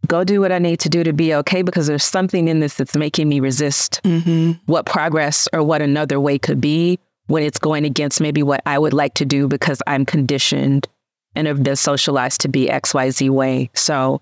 go 0.07 0.23
do 0.23 0.39
what 0.41 0.51
I 0.51 0.59
need 0.59 0.79
to 0.81 0.89
do 0.89 1.03
to 1.03 1.13
be 1.13 1.33
okay 1.35 1.61
because 1.63 1.87
there's 1.87 2.03
something 2.03 2.47
in 2.47 2.59
this 2.59 2.75
that's 2.75 2.95
making 2.95 3.29
me 3.29 3.39
resist 3.39 3.99
Mhm. 4.03 4.59
what 4.65 4.85
progress 4.85 5.47
or 5.53 5.63
what 5.63 5.81
another 5.81 6.19
way 6.19 6.37
could 6.37 6.61
be 6.61 6.99
when 7.27 7.43
it's 7.43 7.59
going 7.59 7.83
against 7.85 8.21
maybe 8.21 8.41
what 8.43 8.61
I 8.65 8.79
would 8.79 8.93
like 8.93 9.13
to 9.15 9.25
do 9.25 9.47
because 9.47 9.81
I'm 9.87 10.05
conditioned 10.05 10.87
and 11.35 11.47
have 11.47 11.63
been 11.63 11.75
socialized 11.75 12.41
to 12.41 12.47
be 12.47 12.67
XYZ 12.67 13.29
way. 13.29 13.69
So, 13.73 14.21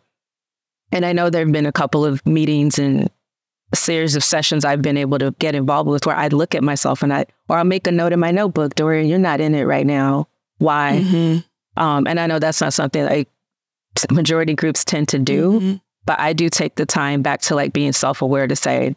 and 0.91 1.06
I 1.06 1.13
know 1.13 1.30
there 1.30 1.44
have 1.46 1.52
been 1.54 1.65
a 1.65 1.72
couple 1.72 2.06
of 2.06 2.26
meetings 2.26 2.78
and 2.78 3.10
a 3.72 3.76
series 3.76 4.15
of 4.15 4.24
sessions 4.24 4.63
I've 4.63 4.82
been 4.82 4.98
able 4.98 5.18
to 5.20 5.32
get 5.39 5.56
involved 5.56 5.89
with 5.89 6.06
where 6.06 6.15
I'd 6.15 6.34
look 6.34 6.54
at 6.56 6.63
myself 6.63 7.02
and 7.02 7.13
I, 7.13 7.26
or 7.50 7.58
I'll 7.58 7.63
make 7.63 7.88
a 7.88 7.91
note 7.91 8.13
in 8.13 8.20
my 8.20 8.32
notebook, 8.32 8.76
Dorian, 8.76 9.08
you're 9.08 9.18
not 9.20 9.41
in 9.41 9.56
it 9.56 9.63
right 9.63 9.86
now. 9.86 10.28
Why? 10.60 11.02
Mhm. 11.04 11.44
Um, 11.78 12.08
and 12.08 12.20
I 12.20 12.28
know 12.28 12.39
that's 12.39 12.62
not 12.62 12.74
something 12.74 13.04
like 13.04 13.28
majority 14.12 14.54
groups 14.54 14.86
tend 14.86 15.08
to 15.10 15.20
do, 15.20 15.60
Mhm. 15.60 15.82
but 16.06 16.20
I 16.20 16.34
do 16.34 16.50
take 16.50 16.76
the 16.76 16.86
time 16.86 17.22
back 17.22 17.41
to 17.44 17.56
like 17.56 17.74
being 17.74 17.91
self 17.94 18.22
aware 18.22 18.48
to 18.48 18.56
say, 18.56 18.96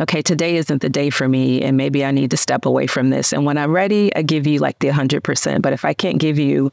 okay, 0.00 0.22
today 0.22 0.56
isn't 0.56 0.80
the 0.82 0.88
day 0.88 1.10
for 1.10 1.28
me, 1.28 1.62
and 1.62 1.76
maybe 1.76 2.04
I 2.04 2.10
need 2.10 2.30
to 2.30 2.36
step 2.36 2.66
away 2.66 2.86
from 2.86 3.10
this. 3.10 3.32
And 3.32 3.44
when 3.44 3.58
I'm 3.58 3.72
ready, 3.72 4.14
I 4.14 4.22
give 4.22 4.46
you 4.46 4.58
like 4.58 4.78
the 4.78 4.88
100%. 4.88 5.62
But 5.62 5.72
if 5.72 5.84
I 5.84 5.92
can't 5.94 6.18
give 6.18 6.38
you 6.38 6.70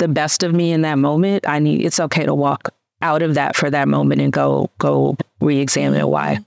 the 0.00 0.08
best 0.08 0.42
of 0.42 0.52
me 0.52 0.72
in 0.72 0.82
that 0.82 0.98
moment, 0.98 1.48
I 1.48 1.60
need, 1.60 1.84
it's 1.84 2.00
okay 2.00 2.26
to 2.26 2.34
walk 2.34 2.74
out 3.02 3.22
of 3.22 3.34
that 3.34 3.54
for 3.54 3.70
that 3.70 3.86
moment 3.86 4.20
and 4.20 4.32
go, 4.32 4.70
go 4.78 5.16
re 5.40 5.58
examine 5.58 6.06
why. 6.08 6.40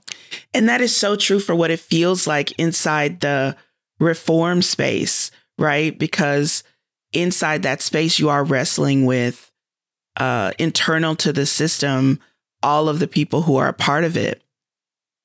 And 0.52 0.68
that 0.68 0.80
is 0.80 0.94
so 0.94 1.16
true 1.16 1.40
for 1.40 1.54
what 1.54 1.70
it 1.70 1.80
feels 1.80 2.26
like 2.26 2.52
inside 2.58 3.20
the 3.20 3.56
reform 3.98 4.62
space, 4.62 5.30
right? 5.58 5.98
Because 5.98 6.62
inside 7.12 7.62
that 7.62 7.80
space, 7.80 8.18
you 8.18 8.28
are 8.28 8.44
wrestling 8.44 9.06
with 9.06 9.50
uh, 10.16 10.52
internal 10.58 11.16
to 11.16 11.32
the 11.32 11.46
system, 11.46 12.20
all 12.62 12.88
of 12.88 12.98
the 12.98 13.08
people 13.08 13.42
who 13.42 13.56
are 13.56 13.68
a 13.68 13.72
part 13.72 14.04
of 14.04 14.16
it. 14.16 14.42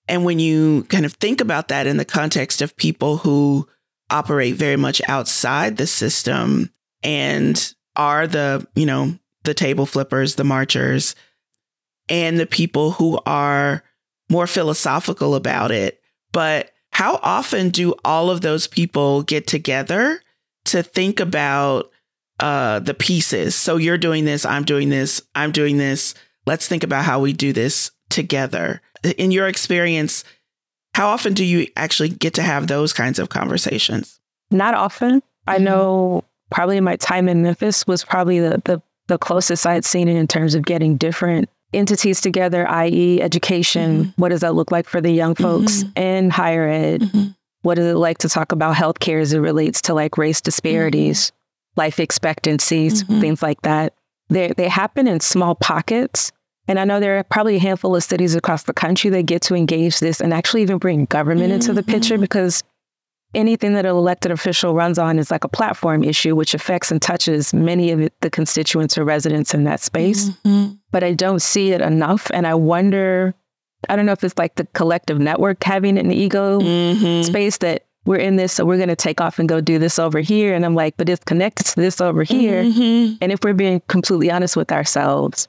And 0.08 0.26
when 0.26 0.40
you 0.40 0.84
kind 0.90 1.06
of 1.06 1.14
think 1.14 1.42
about 1.42 1.68
that 1.68 1.86
in 1.86 1.98
the 1.98 2.06
context 2.06 2.62
of 2.62 2.76
people 2.76 3.18
who 3.18 3.68
operate 4.10 4.56
very 4.56 4.76
much 4.76 5.02
outside 5.08 5.78
the 5.78 5.86
system 5.86 6.72
and 7.04 7.74
are 8.00 8.26
the, 8.26 8.66
you 8.76 8.86
know, 8.86 9.14
the 9.44 9.54
table 9.54 9.86
flippers, 9.86 10.36
the 10.36 10.44
marchers, 10.44 11.16
and 12.08 12.40
the 12.40 12.46
people 12.48 12.92
who 12.92 13.20
are 13.26 13.84
more 14.30 14.48
philosophical 14.48 15.36
about 15.36 15.70
it. 15.72 16.02
But 16.32 16.72
how 16.92 17.20
often 17.22 17.70
do 17.70 17.94
all 18.06 18.30
of 18.30 18.42
those 18.42 18.68
people 18.68 19.22
get 19.24 19.46
together 19.48 20.22
to 20.66 20.82
think 20.82 21.20
about 21.20 21.92
uh, 22.40 22.80
the 22.80 22.94
pieces? 22.94 23.54
So 23.54 23.78
you're 23.78 23.98
doing 23.98 24.26
this, 24.26 24.46
I'm 24.46 24.64
doing 24.64 24.90
this, 24.90 25.22
I'm 25.36 25.52
doing 25.52 25.78
this. 25.78 26.16
Let's 26.46 26.68
think 26.68 26.84
about 26.84 27.04
how 27.06 27.20
we 27.20 27.34
do 27.34 27.52
this 27.54 27.92
together. 28.10 28.82
In 29.18 29.32
your 29.32 29.48
experience, 29.48 30.24
how 30.96 31.10
often 31.10 31.34
do 31.34 31.44
you 31.46 31.68
actually 31.76 32.10
get 32.10 32.34
to 32.36 32.44
have 32.44 32.68
those 32.68 32.94
kinds 32.94 33.20
of 33.20 33.30
conversations? 33.30 34.20
Not 34.52 34.74
often. 34.74 35.22
I 35.48 35.58
Mhm. 35.58 35.64
know 35.64 36.24
probably 36.50 36.80
my 36.82 36.96
time 36.98 37.28
in 37.30 37.42
Memphis 37.44 37.86
was 37.88 38.04
probably 38.04 38.40
the, 38.40 38.62
the, 38.66 38.82
the 39.08 39.18
closest 39.18 39.66
I 39.66 39.74
had 39.74 39.86
seen 39.86 40.08
it 40.08 40.16
in 40.16 40.28
terms 40.28 40.56
of 40.56 40.64
getting 40.64 40.98
different 40.98 41.50
entities 41.74 42.20
together, 42.22 42.68
i.e., 42.68 43.22
education. 43.22 44.14
What 44.18 44.30
does 44.30 44.42
that 44.42 44.56
look 44.56 44.72
like 44.72 44.88
for 44.88 45.02
the 45.02 45.12
young 45.12 45.36
folks 45.36 45.84
in 45.96 46.30
higher 46.32 46.68
ed? 46.68 47.02
Mhm. 47.02 47.36
What 47.62 47.78
is 47.78 47.86
it 47.86 47.96
like 47.98 48.18
to 48.20 48.30
talk 48.30 48.52
about 48.52 48.76
healthcare 48.76 49.22
as 49.22 49.34
it 49.34 49.40
relates 49.40 49.82
to 49.84 49.94
like 49.94 50.18
race 50.18 50.42
disparities, 50.42 51.32
life 51.76 52.00
expectancies, 52.00 53.04
Mhm. 53.04 53.22
things 53.22 53.44
like 53.44 53.62
that? 53.64 53.94
They, 54.30 54.50
they 54.56 54.68
happen 54.70 55.08
in 55.08 55.20
small 55.20 55.56
pockets. 55.56 56.32
And 56.68 56.80
I 56.80 56.84
know 56.86 57.00
there 57.00 57.18
are 57.18 57.24
probably 57.24 57.56
a 57.56 57.60
handful 57.60 57.96
of 57.96 58.04
cities 58.04 58.36
across 58.36 58.64
the 58.64 58.74
country 58.74 59.10
that 59.10 59.24
get 59.24 59.42
to 59.44 59.56
engage 59.56 60.00
this 60.00 60.22
and 60.22 60.34
actually 60.34 60.62
even 60.62 60.78
bring 60.78 61.06
government 61.06 61.52
into 61.52 61.74
the 61.74 61.82
picture 61.84 62.18
because 62.20 62.64
anything 63.36 63.74
that 63.74 63.86
an 63.86 63.92
elected 63.92 64.32
official 64.32 64.74
runs 64.74 64.98
on 64.98 65.20
is 65.20 65.30
like 65.32 65.44
a 65.44 65.50
platform 65.50 66.04
issue, 66.04 66.36
which 66.36 66.54
affects 66.54 66.92
and 66.92 67.02
touches 67.02 67.54
many 67.54 67.92
of 67.92 68.10
the 68.22 68.30
constituents 68.30 68.98
or 68.98 69.04
residents 69.06 69.54
in 69.54 69.64
that 69.66 69.80
space. 69.82 70.30
Mhm. 70.46 70.78
But 70.92 71.04
I 71.04 71.14
don't 71.14 71.42
see 71.42 71.72
it 71.72 71.82
enough. 71.82 72.32
And 72.34 72.48
I 72.48 72.56
wonder, 72.56 73.36
I 73.88 73.96
don't 73.96 74.06
know 74.06 74.12
if 74.14 74.24
it's 74.24 74.38
like 74.38 74.56
the 74.56 74.66
collective 74.74 75.20
network 75.20 75.64
having 75.64 75.98
an 75.98 76.12
ego 76.12 76.60
Mhm. 76.60 77.24
space 77.24 77.58
that 77.58 77.84
we're 78.06 78.16
in 78.16 78.38
this, 78.38 78.54
so 78.54 78.66
we're 78.66 78.78
going 78.78 78.90
to 78.90 78.96
take 78.96 79.22
off 79.22 79.38
and 79.38 79.48
go 79.48 79.62
do 79.62 79.78
this 79.78 80.00
over 80.00 80.20
here. 80.20 80.56
And 80.56 80.66
I'm 80.66 80.74
like, 80.74 80.96
but 80.98 81.08
it's 81.10 81.24
connected 81.26 81.66
to 81.68 81.76
this 81.76 82.02
over 82.02 82.24
here. 82.24 82.64
Mhm. 82.64 83.18
And 83.22 83.32
if 83.32 83.40
we're 83.44 83.54
being 83.54 83.82
completely 83.88 84.32
honest 84.32 84.58
with 84.58 84.72
ourselves, 84.72 85.48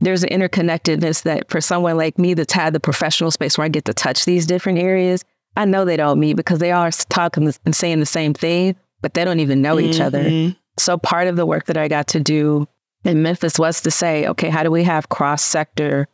there's 0.00 0.22
an 0.24 0.28
interconnectedness 0.28 1.22
that 1.22 1.48
for 1.50 1.62
someone 1.62 1.96
like 1.96 2.18
me 2.18 2.34
that's 2.34 2.52
had 2.52 2.74
the 2.74 2.80
professional 2.80 3.30
space 3.30 3.56
where 3.56 3.64
I 3.64 3.68
get 3.68 3.86
to 3.86 3.94
touch 3.94 4.26
these 4.26 4.44
different 4.44 4.78
areas, 4.78 5.24
I 5.56 5.64
know 5.64 5.84
they 5.84 5.96
don't 5.96 6.18
meet 6.18 6.34
because 6.34 6.58
they 6.58 6.72
are 6.72 6.90
talking 7.08 7.52
and 7.64 7.74
saying 7.76 8.00
the 8.00 8.06
same 8.06 8.34
thing, 8.34 8.76
but 9.02 9.14
they 9.14 9.24
don't 9.24 9.40
even 9.40 9.62
know 9.62 9.78
each 9.78 10.00
other. 10.00 10.22
Mhm. 10.24 10.56
So 10.78 10.98
part 10.98 11.28
of 11.28 11.36
the 11.36 11.46
work 11.46 11.66
that 11.66 11.76
I 11.76 11.86
got 11.88 12.08
to 12.08 12.20
do 12.20 12.66
in 13.04 13.22
Memphis 13.22 13.58
was 13.58 13.80
to 13.82 13.90
say, 13.90 14.26
okay, 14.26 14.48
how 14.48 14.62
do 14.62 14.70
we 14.70 14.82
have 14.84 15.08
cross 15.10 15.42
sector 15.42 16.08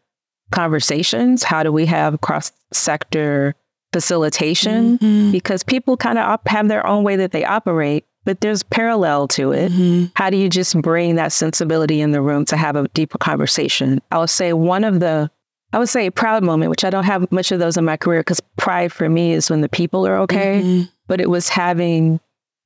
conversations? 0.50 1.42
How 1.42 1.62
do 1.62 1.72
we 1.72 1.86
have 1.86 2.20
cross 2.20 2.52
sector 2.72 3.54
facilitation? 3.92 4.98
Mhm. 4.98 5.32
Because 5.32 5.62
people 5.62 5.96
kind 5.96 6.18
of 6.18 6.24
op- 6.26 6.48
have 6.48 6.68
their 6.68 6.86
own 6.86 7.04
way 7.04 7.16
that 7.16 7.32
they 7.32 7.44
operate, 7.44 8.04
but 8.24 8.40
there's 8.40 8.62
parallel 8.62 9.28
to 9.28 9.52
it. 9.52 9.72
Mhm. 9.72 10.10
How 10.14 10.30
do 10.30 10.36
you 10.36 10.48
just 10.48 10.80
bring 10.82 11.14
that 11.16 11.32
sensibility 11.32 12.00
in 12.00 12.10
the 12.10 12.20
room 12.20 12.44
to 12.46 12.56
have 12.56 12.76
a 12.76 12.88
deeper 12.88 13.18
conversation? 13.18 14.00
I'll 14.12 14.26
say 14.26 14.52
one 14.52 14.84
of 14.84 15.00
the, 15.00 15.30
I 15.72 15.78
would 15.78 15.88
say 15.88 16.06
a 16.06 16.10
proud 16.12 16.42
moment, 16.42 16.70
which 16.70 16.84
I 16.84 16.90
don't 16.90 17.04
have 17.04 17.30
much 17.30 17.52
of 17.52 17.58
those 17.60 17.76
in 17.76 17.84
my 17.84 17.96
career 17.96 18.20
because 18.20 18.40
pride 18.56 18.92
for 18.92 19.08
me 19.08 19.32
is 19.32 19.50
when 19.50 19.60
the 19.60 19.68
people 19.68 20.06
are 20.06 20.16
okay 20.18 20.60
Mhm. 20.62 20.88
but 21.06 21.20
it 21.20 21.30
was 21.30 21.48
having 21.48 22.20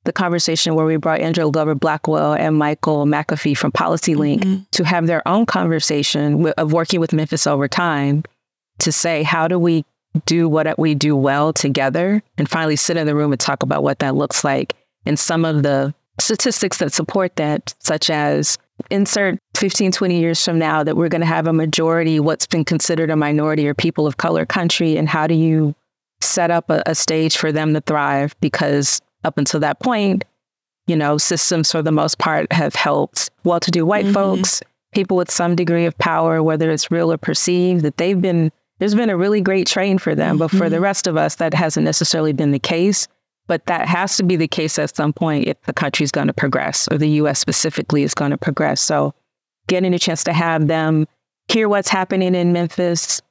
the 0.05 0.11
conversation 0.13 0.75
where 0.75 0.85
we 0.85 0.97
brought 0.97 1.19
Angela 1.19 1.51
Glover 1.51 1.73
Blackwell 1.75 2.33
and 2.33 2.57
Michael 2.57 3.05
McAfee 3.05 3.57
from 3.57 3.71
PolicyLink 3.71 4.39
Mhm. 4.43 4.65
to 4.71 4.83
have 4.83 5.07
their 5.07 5.27
own 5.27 5.45
conversation 5.47 6.33
wi- 6.33 6.53
of 6.57 6.73
working 6.73 6.99
with 6.99 7.11
Memphis 7.13 7.47
over 7.47 7.67
time 7.67 8.23
to 8.79 8.91
say, 8.91 9.23
how 9.23 9.47
do 9.47 9.57
we 9.57 9.83
do 10.25 10.47
what 10.47 10.77
we 10.79 10.93
do 10.95 11.15
well 11.15 11.51
together 11.53 12.21
and 12.37 12.47
finally 12.49 12.75
sit 12.75 12.97
in 12.97 13.05
the 13.07 13.15
room 13.15 13.31
and 13.31 13.39
talk 13.39 13.63
about 13.63 13.83
what 13.83 13.99
that 13.99 14.15
looks 14.15 14.43
like 14.43 14.75
and 15.05 15.17
some 15.19 15.43
of 15.43 15.63
the 15.63 15.93
statistics 16.19 16.77
that 16.77 16.93
support 16.93 17.35
that, 17.35 17.73
such 17.79 18.09
as 18.09 18.57
insert 18.91 19.39
15, 19.55 19.91
20 19.91 20.19
years 20.19 20.43
from 20.43 20.59
now 20.59 20.83
that 20.83 20.97
we're 20.97 21.09
going 21.09 21.21
to 21.21 21.27
have 21.27 21.47
a 21.47 21.53
majority, 21.53 22.19
what's 22.19 22.45
been 22.45 22.65
considered 22.65 23.09
a 23.09 23.15
minority 23.15 23.67
or 23.67 23.73
people 23.73 24.05
of 24.05 24.17
color 24.17 24.45
country, 24.45 24.97
and 24.97 25.07
how 25.09 25.27
do 25.27 25.33
you 25.33 25.73
set 26.21 26.51
up 26.51 26.69
a, 26.69 26.81
a 26.85 26.95
stage 26.95 27.37
for 27.37 27.51
them 27.51 27.73
to 27.73 27.81
thrive 27.81 28.35
because 28.41 29.01
up 29.23 29.37
until 29.37 29.59
that 29.59 29.79
point, 29.79 30.23
you 30.87 30.95
know, 30.95 31.17
systems 31.17 31.71
for 31.71 31.81
the 31.81 31.91
most 31.91 32.17
part 32.19 32.51
have 32.53 32.75
helped 32.75 33.29
well 33.43 33.59
to 33.59 33.71
do 33.71 33.85
white 33.85 34.05
Mhm. 34.05 34.13
folks, 34.13 34.61
people 34.93 35.17
with 35.17 35.31
some 35.31 35.55
degree 35.55 35.85
of 35.85 35.97
power, 35.97 36.41
whether 36.43 36.71
it's 36.71 36.91
real 36.91 37.11
or 37.11 37.17
perceived, 37.17 37.83
that 37.83 37.97
they've 37.97 38.21
been, 38.21 38.51
there's 38.79 38.95
been 38.95 39.09
a 39.09 39.17
really 39.17 39.41
great 39.41 39.67
train 39.67 39.97
for 39.97 40.15
them. 40.15 40.37
But 40.37 40.51
for 40.51 40.69
the 40.69 40.79
rest 40.79 41.07
of 41.07 41.17
us, 41.17 41.35
that 41.35 41.53
hasn't 41.53 41.83
necessarily 41.85 42.33
been 42.33 42.51
the 42.51 42.59
case. 42.59 43.07
But 43.47 43.65
that 43.67 43.87
has 43.87 44.17
to 44.17 44.23
be 44.23 44.35
the 44.35 44.47
case 44.47 44.79
at 44.79 44.95
some 44.95 45.13
point 45.13 45.47
if 45.47 45.61
the 45.63 45.73
country's 45.73 46.11
going 46.11 46.27
to 46.27 46.33
progress 46.33 46.87
or 46.91 46.97
the 46.97 47.09
US 47.21 47.39
specifically 47.39 48.03
is 48.03 48.13
going 48.13 48.31
to 48.31 48.37
progress. 48.37 48.81
So 48.81 49.13
getting 49.67 49.93
a 49.93 49.99
chance 49.99 50.23
to 50.25 50.33
have 50.33 50.67
them 50.67 51.07
hear 51.47 51.69
what's 51.69 51.89
happening 51.89 52.33
in 52.33 52.53
Memphis, 52.53 53.21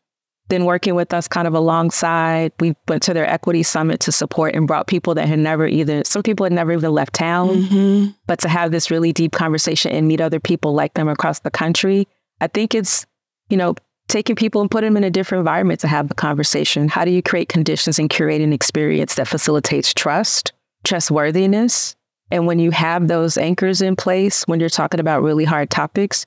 then 0.48 0.66
working 0.66 0.94
with 0.94 1.12
us 1.14 1.26
kind 1.26 1.48
of 1.48 1.54
alongside. 1.54 2.52
We 2.60 2.74
went 2.86 3.02
to 3.04 3.14
their 3.14 3.26
equity 3.26 3.62
summit 3.62 3.98
to 4.00 4.12
support 4.12 4.54
and 4.54 4.66
brought 4.68 4.86
people 4.86 5.14
that 5.14 5.26
had 5.26 5.38
never 5.38 5.66
either, 5.66 6.02
some 6.04 6.22
people 6.22 6.44
had 6.44 6.52
never 6.52 6.72
even 6.72 6.92
left 6.92 7.14
town, 7.14 7.48
Mhm. 7.64 8.14
but 8.26 8.38
to 8.40 8.48
have 8.48 8.70
this 8.70 8.90
really 8.90 9.12
deep 9.12 9.32
conversation 9.32 9.90
and 9.92 10.06
meet 10.06 10.20
other 10.20 10.38
people 10.38 10.74
like 10.74 10.94
them 10.94 11.08
across 11.08 11.40
the 11.40 11.50
country. 11.50 12.06
I 12.40 12.46
think 12.48 12.74
it's, 12.74 13.06
you 13.48 13.56
know, 13.56 13.74
taking 14.08 14.36
people 14.36 14.60
and 14.60 14.70
putting 14.70 14.88
them 14.88 14.96
in 14.96 15.04
a 15.04 15.10
different 15.10 15.40
environment 15.40 15.80
to 15.80 15.88
have 15.88 16.10
a 16.10 16.14
conversation. 16.14 16.88
How 16.88 17.04
do 17.04 17.10
you 17.10 17.22
create 17.22 17.48
conditions 17.48 17.98
and 17.98 18.10
curate 18.10 18.40
an 18.40 18.52
experience 18.52 19.14
that 19.14 19.28
facilitates 19.28 19.94
trust, 19.94 20.52
trustworthiness? 20.84 21.96
And 22.30 22.46
when 22.46 22.58
you 22.58 22.70
have 22.70 23.08
those 23.08 23.36
anchors 23.36 23.80
in 23.80 23.96
place, 23.96 24.44
when 24.44 24.60
you're 24.60 24.68
talking 24.68 25.00
about 25.00 25.22
really 25.22 25.44
hard 25.44 25.70
topics, 25.70 26.26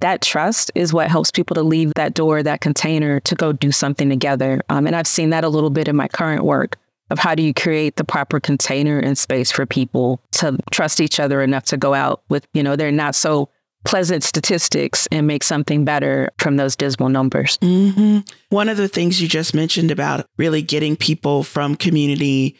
that 0.00 0.22
trust 0.22 0.70
is 0.74 0.92
what 0.92 1.08
helps 1.08 1.30
people 1.30 1.54
to 1.54 1.62
leave 1.62 1.92
that 1.94 2.14
door, 2.14 2.42
that 2.42 2.60
container 2.60 3.20
to 3.20 3.34
go 3.34 3.52
do 3.52 3.72
something 3.72 4.08
together. 4.08 4.60
Um, 4.68 4.86
and 4.86 4.94
I've 4.94 5.08
seen 5.08 5.30
that 5.30 5.44
a 5.44 5.48
little 5.48 5.70
bit 5.70 5.88
in 5.88 5.96
my 5.96 6.08
current 6.08 6.44
work 6.44 6.76
of 7.10 7.18
how 7.18 7.34
do 7.34 7.42
you 7.42 7.54
create 7.54 7.96
the 7.96 8.04
proper 8.04 8.38
container 8.38 8.98
and 8.98 9.16
space 9.16 9.50
for 9.50 9.66
people 9.66 10.20
to 10.32 10.58
trust 10.70 11.00
each 11.00 11.18
other 11.18 11.42
enough 11.42 11.64
to 11.64 11.76
go 11.76 11.94
out 11.94 12.22
with, 12.28 12.46
you 12.52 12.62
know, 12.62 12.76
they're 12.76 12.92
not 12.92 13.14
so 13.14 13.48
pleasant 13.88 14.22
statistics 14.22 15.08
and 15.10 15.26
make 15.26 15.42
something 15.42 15.82
better 15.82 16.30
from 16.38 16.56
those 16.56 16.76
dismal 16.76 17.08
numbers. 17.08 17.58
hmm 17.62 18.18
One 18.50 18.68
of 18.68 18.76
the 18.76 18.86
things 18.86 19.20
you 19.20 19.28
just 19.28 19.54
mentioned 19.54 19.90
about 19.90 20.26
really 20.36 20.60
getting 20.60 20.94
people 20.94 21.42
from 21.42 21.74
community 21.74 22.56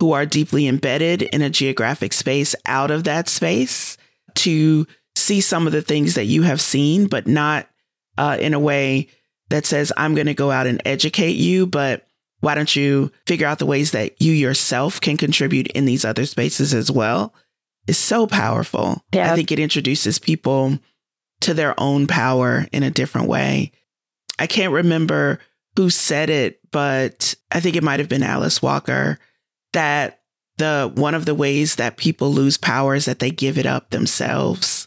who 0.00 0.10
are 0.12 0.26
deeply 0.26 0.66
embedded 0.66 1.22
in 1.22 1.40
a 1.40 1.50
geographic 1.50 2.12
space 2.12 2.56
out 2.66 2.90
of 2.90 3.04
that 3.04 3.28
space 3.28 3.96
to 4.34 4.84
see 5.14 5.40
some 5.40 5.68
of 5.68 5.72
the 5.72 5.82
things 5.82 6.16
that 6.16 6.24
you 6.24 6.42
have 6.42 6.60
seen, 6.60 7.06
but 7.06 7.28
not 7.28 7.68
uh, 8.18 8.36
in 8.40 8.52
a 8.52 8.58
way 8.58 9.06
that 9.50 9.64
says, 9.64 9.92
I'm 9.96 10.16
going 10.16 10.26
to 10.26 10.34
go 10.34 10.50
out 10.50 10.66
and 10.66 10.82
educate 10.84 11.36
you, 11.36 11.64
but 11.64 12.08
why 12.40 12.56
don't 12.56 12.74
you 12.74 13.12
figure 13.28 13.46
out 13.46 13.60
the 13.60 13.66
ways 13.66 13.92
that 13.92 14.20
you 14.20 14.32
yourself 14.32 15.00
can 15.00 15.16
contribute 15.16 15.68
in 15.68 15.84
these 15.84 16.04
other 16.04 16.26
spaces 16.26 16.74
as 16.74 16.90
well? 16.90 17.32
Is 17.88 17.98
so 17.98 18.26
powerful. 18.26 19.02
Yeah. 19.12 19.32
I 19.32 19.34
think 19.34 19.50
it 19.50 19.58
introduces 19.58 20.18
people 20.18 20.78
to 21.40 21.52
their 21.52 21.78
own 21.78 22.06
power 22.06 22.66
in 22.72 22.84
a 22.84 22.90
different 22.90 23.28
way. 23.28 23.72
I 24.38 24.46
can't 24.46 24.72
remember 24.72 25.40
who 25.76 25.90
said 25.90 26.30
it, 26.30 26.60
but 26.70 27.34
I 27.50 27.60
think 27.60 27.74
it 27.76 27.82
might 27.82 27.98
have 27.98 28.08
been 28.08 28.22
Alice 28.22 28.62
Walker 28.62 29.18
that 29.72 30.20
the 30.58 30.92
one 30.94 31.14
of 31.14 31.24
the 31.24 31.34
ways 31.34 31.76
that 31.76 31.96
people 31.96 32.32
lose 32.32 32.56
power 32.56 32.94
is 32.94 33.06
that 33.06 33.18
they 33.18 33.30
give 33.30 33.58
it 33.58 33.66
up 33.66 33.90
themselves. 33.90 34.86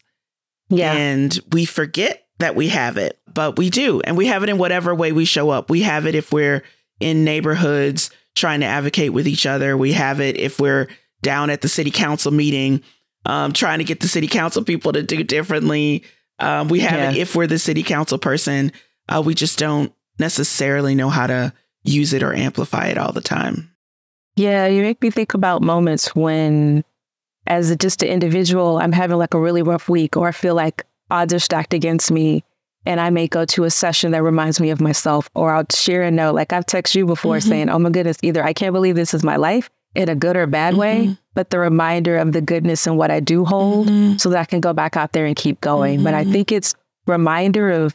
Yeah. 0.70 0.94
And 0.94 1.38
we 1.52 1.66
forget 1.66 2.26
that 2.40 2.56
we 2.56 2.70
have 2.70 2.98
it, 2.98 3.20
but 3.32 3.58
we 3.58 3.70
do. 3.70 4.02
And 4.02 4.16
we 4.16 4.28
have 4.28 4.44
it 4.44 4.50
in 4.50 4.58
whatever 4.58 4.96
way 4.96 5.12
we 5.12 5.26
show 5.26 5.50
up. 5.50 5.70
We 5.70 5.82
have 5.82 6.06
it 6.06 6.16
if 6.16 6.32
we're 6.32 6.64
in 7.00 7.24
neighborhoods 7.24 8.10
trying 8.36 8.62
to 8.62 8.66
advocate 8.66 9.14
with 9.14 9.28
each 9.28 9.46
other. 9.46 9.76
We 9.76 9.94
have 9.94 10.20
it 10.22 10.38
if 10.38 10.60
we're 10.60 10.88
down 11.26 11.50
at 11.50 11.62
the 11.62 11.68
city 11.68 11.92
council 11.92 12.32
meeting, 12.32 12.82
um, 13.26 13.52
trying 13.52 13.80
to 13.80 13.84
get 13.84 14.00
the 14.00 14.08
city 14.08 14.28
council 14.28 14.64
people 14.64 14.94
to 14.94 15.04
do 15.04 15.24
differently. 15.24 16.04
Um, 16.40 16.68
we 16.70 16.80
have 16.82 17.14
it 17.16 17.18
if 17.20 17.36
we're 17.36 17.48
the 17.48 17.60
city 17.60 17.84
council 17.84 18.18
person. 18.18 18.72
Uh, 19.10 19.22
we 19.26 19.34
just 19.34 19.58
don't 19.60 19.92
necessarily 20.20 20.96
know 20.96 21.10
how 21.10 21.28
to 21.28 21.54
use 21.84 22.14
it 22.14 22.24
or 22.24 22.34
amplify 22.34 22.88
it 22.88 22.98
all 22.98 23.12
the 23.12 23.22
time. 23.22 23.72
Yeah, 24.36 24.68
you 24.68 24.82
make 24.82 25.02
me 25.02 25.10
think 25.12 25.34
about 25.34 25.62
moments 25.62 26.14
when, 26.16 26.84
as 27.48 27.70
a, 27.70 27.76
just 27.76 28.04
an 28.04 28.10
individual, 28.10 28.78
I'm 28.80 28.92
having 28.92 29.18
like 29.18 29.34
a 29.34 29.40
really 29.40 29.62
rough 29.62 29.88
week, 29.88 30.18
or 30.18 30.28
I 30.28 30.32
feel 30.32 30.56
like 30.56 30.84
odds 31.10 31.34
are 31.34 31.40
stacked 31.40 31.74
against 31.74 32.12
me, 32.12 32.44
and 32.86 33.00
I 33.00 33.10
may 33.12 33.28
go 33.28 33.46
to 33.46 33.64
a 33.64 33.70
session 33.70 34.12
that 34.12 34.24
reminds 34.24 34.60
me 34.60 34.72
of 34.72 34.82
myself, 34.82 35.30
or 35.36 35.54
I'll 35.56 35.66
share 35.74 36.04
a 36.04 36.12
note. 36.12 36.36
Like 36.36 36.52
I've 36.54 36.66
texted 36.66 36.96
you 36.96 37.06
before 37.06 37.38
Mhm. 37.38 37.44
saying, 37.48 37.70
"Oh 37.70 37.80
my 37.80 37.90
goodness, 37.92 38.18
either 38.24 38.44
I 38.44 38.52
can't 38.54 38.74
believe 38.74 38.96
this 38.96 39.14
is 39.14 39.24
my 39.24 39.38
life 39.38 39.70
in 39.96 40.10
a 40.10 40.16
good 40.16 40.36
or 40.36 40.46
bad 40.48 40.76
way, 40.76 41.06
Mhm. 41.08 41.18
But 41.36 41.52
the 41.52 41.60
reminder 41.60 42.18
of 42.18 42.32
the 42.32 42.42
goodness 42.42 42.88
and 42.88 42.98
what 42.98 43.12
I 43.12 43.20
do 43.20 43.46
hold, 43.46 43.88
Mhm. 43.90 44.20
so 44.20 44.30
that 44.30 44.40
I 44.40 44.46
can 44.46 44.60
go 44.62 44.74
back 44.74 44.98
out 44.98 45.12
there 45.12 45.26
and 45.26 45.36
keep 45.36 45.62
going." 45.62 46.04
But 46.04 46.14
I 46.16 46.24
Mhm. 46.26 46.32
think 46.32 46.52
it's 46.52 46.74
reminder 47.06 47.70
of 47.70 47.94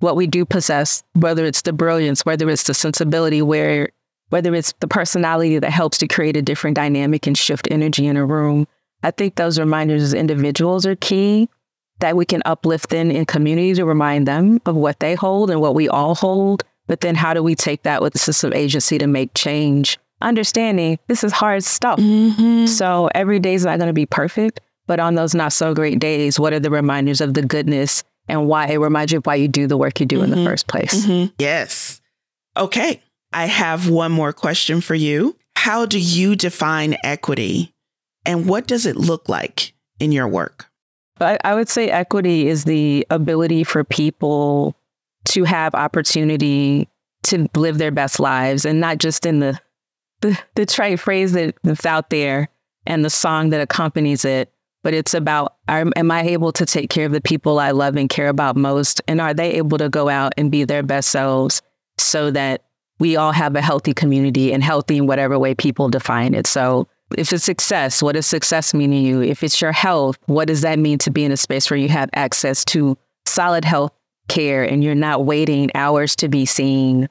what 0.00 0.16
we 0.16 0.26
do 0.26 0.44
possess, 0.46 1.02
whether 1.14 1.44
it's 1.44 1.62
the 1.62 1.72
brilliance, 1.72 2.24
whether 2.24 2.48
it's 2.48 2.62
the 2.62 2.74
sensibility, 2.74 3.42
where 3.42 3.90
whether 4.30 4.54
it's 4.54 4.74
the 4.80 4.86
personality 4.86 5.58
that 5.58 5.70
helps 5.70 5.96
to 5.98 6.06
create 6.06 6.36
a 6.36 6.42
different 6.42 6.76
dynamic 6.76 7.26
and 7.26 7.36
shift 7.36 7.66
energy 7.70 8.06
in 8.06 8.14
a 8.16 8.26
room. 8.26 8.66
I 9.02 9.10
think 9.10 9.36
those 9.36 9.58
reminders 9.58 10.02
as 10.02 10.12
individuals 10.14 10.86
are 10.86 10.96
key. 10.96 11.48
that 12.00 12.16
we 12.16 12.24
can 12.24 12.40
uplift 12.44 12.92
in 12.92 13.10
in 13.10 13.24
community 13.24 13.74
to 13.74 13.84
remind 13.84 14.28
them 14.28 14.60
of 14.66 14.76
what 14.76 15.00
they 15.00 15.16
hold 15.16 15.50
and 15.50 15.60
what 15.60 15.74
we 15.74 15.88
all 15.88 16.14
hold. 16.14 16.62
But 16.86 17.00
then 17.00 17.16
how 17.16 17.34
do 17.34 17.42
we 17.42 17.56
take 17.56 17.82
that 17.82 18.00
with 18.00 18.12
the 18.12 18.20
system 18.20 18.52
of 18.52 18.56
agency 18.56 18.98
to 18.98 19.08
make 19.08 19.34
change? 19.34 19.98
Understanding 20.20 20.98
this 21.08 21.22
is 21.24 21.32
hard 21.32 21.62
stuff. 21.64 21.98
Mm-hmm. 21.98 22.66
So 22.66 23.08
every 23.14 23.38
day 23.38 23.54
is 23.54 23.64
not 23.64 23.78
going 23.78 23.88
to 23.88 23.92
be 23.94 24.06
perfect. 24.06 24.60
But 24.86 25.00
on 25.00 25.14
those 25.16 25.34
not 25.34 25.52
so 25.52 25.74
great 25.74 25.98
days, 25.98 26.40
what 26.40 26.52
are 26.54 26.60
the 26.60 26.70
reminders 26.70 27.20
of 27.20 27.34
the 27.34 27.42
goodness 27.42 28.04
and 28.26 28.46
why 28.46 28.68
it 28.68 28.78
reminds 28.78 29.12
you 29.12 29.18
of 29.18 29.26
why 29.26 29.34
you 29.34 29.46
do 29.46 29.66
the 29.66 29.76
work 29.76 30.00
you 30.00 30.06
do 30.06 30.22
in 30.22 30.30
the 30.30 30.36
Mhm. 30.36 30.46
first 30.46 30.66
place? 30.66 31.04
Mhm. 31.06 31.30
Yes. 31.38 32.00
Okay. 32.56 33.02
I 33.32 33.44
have 33.46 33.90
one 33.90 34.10
more 34.12 34.32
question 34.32 34.80
for 34.80 34.94
you. 34.94 35.36
How 35.56 35.84
do 35.84 35.98
you 35.98 36.34
define 36.36 36.96
equity 37.04 37.74
and 38.24 38.46
what 38.46 38.66
does 38.66 38.86
it 38.86 38.96
look 38.96 39.28
like 39.28 39.74
in 40.00 40.10
your 40.10 40.26
work? 40.26 40.70
But 41.18 41.40
I 41.44 41.54
would 41.54 41.68
say 41.68 41.90
equity 41.90 42.48
is 42.48 42.64
the 42.64 43.06
ability 43.10 43.64
for 43.64 43.84
people 43.84 44.74
to 45.26 45.44
have 45.44 45.74
opportunity 45.74 46.88
to 47.24 47.46
live 47.54 47.76
their 47.76 47.90
best 47.90 48.18
lives 48.20 48.64
and 48.64 48.80
not 48.80 48.98
just 48.98 49.26
in 49.26 49.40
the 49.40 49.58
the, 50.20 50.66
trite 50.66 51.00
phrase 51.00 51.32
that, 51.32 51.54
that's 51.62 51.86
out 51.86 52.10
there 52.10 52.48
and 52.86 53.04
the 53.04 53.10
song 53.10 53.50
that 53.50 53.60
accompanies 53.60 54.24
it, 54.24 54.52
but 54.82 54.94
it's 54.94 55.14
about 55.14 55.56
are, 55.68 55.84
am 55.96 56.10
I 56.10 56.22
able 56.22 56.52
to 56.52 56.64
take 56.64 56.90
care 56.90 57.06
of 57.06 57.12
the 57.12 57.20
people 57.20 57.58
I 57.58 57.72
love 57.72 57.96
and 57.96 58.08
care 58.08 58.28
about 58.28 58.56
most? 58.56 59.00
And 59.06 59.20
are 59.20 59.34
they 59.34 59.52
able 59.52 59.78
to 59.78 59.88
go 59.88 60.08
out 60.08 60.32
and 60.36 60.50
be 60.50 60.64
their 60.64 60.82
best 60.82 61.10
selves 61.10 61.62
so 61.98 62.30
that 62.30 62.64
we 62.98 63.16
all 63.16 63.32
have 63.32 63.54
a 63.54 63.60
healthy 63.60 63.94
community 63.94 64.52
and 64.52 64.62
healthy 64.62 64.96
in 64.96 65.06
whatever 65.06 65.38
way 65.38 65.54
people 65.54 65.88
define 65.88 66.34
it? 66.34 66.46
So 66.46 66.88
if 67.16 67.32
it's 67.32 67.44
success, 67.44 68.02
what 68.02 68.14
does 68.14 68.26
success 68.26 68.74
mean 68.74 68.90
to 68.90 68.96
you? 68.96 69.22
If 69.22 69.42
it's 69.42 69.60
your 69.60 69.72
health, 69.72 70.18
what 70.26 70.48
does 70.48 70.62
that 70.62 70.78
mean 70.78 70.98
to 70.98 71.10
be 71.10 71.24
in 71.24 71.32
a 71.32 71.36
space 71.36 71.70
where 71.70 71.78
you 71.78 71.88
have 71.88 72.10
access 72.14 72.64
to 72.66 72.96
solid 73.26 73.64
health 73.64 73.92
care 74.28 74.62
and 74.62 74.84
you're 74.84 74.94
not 74.94 75.24
waiting 75.24 75.70
hours 75.74 76.14
to 76.16 76.28
be 76.28 76.44
seen? 76.44 77.08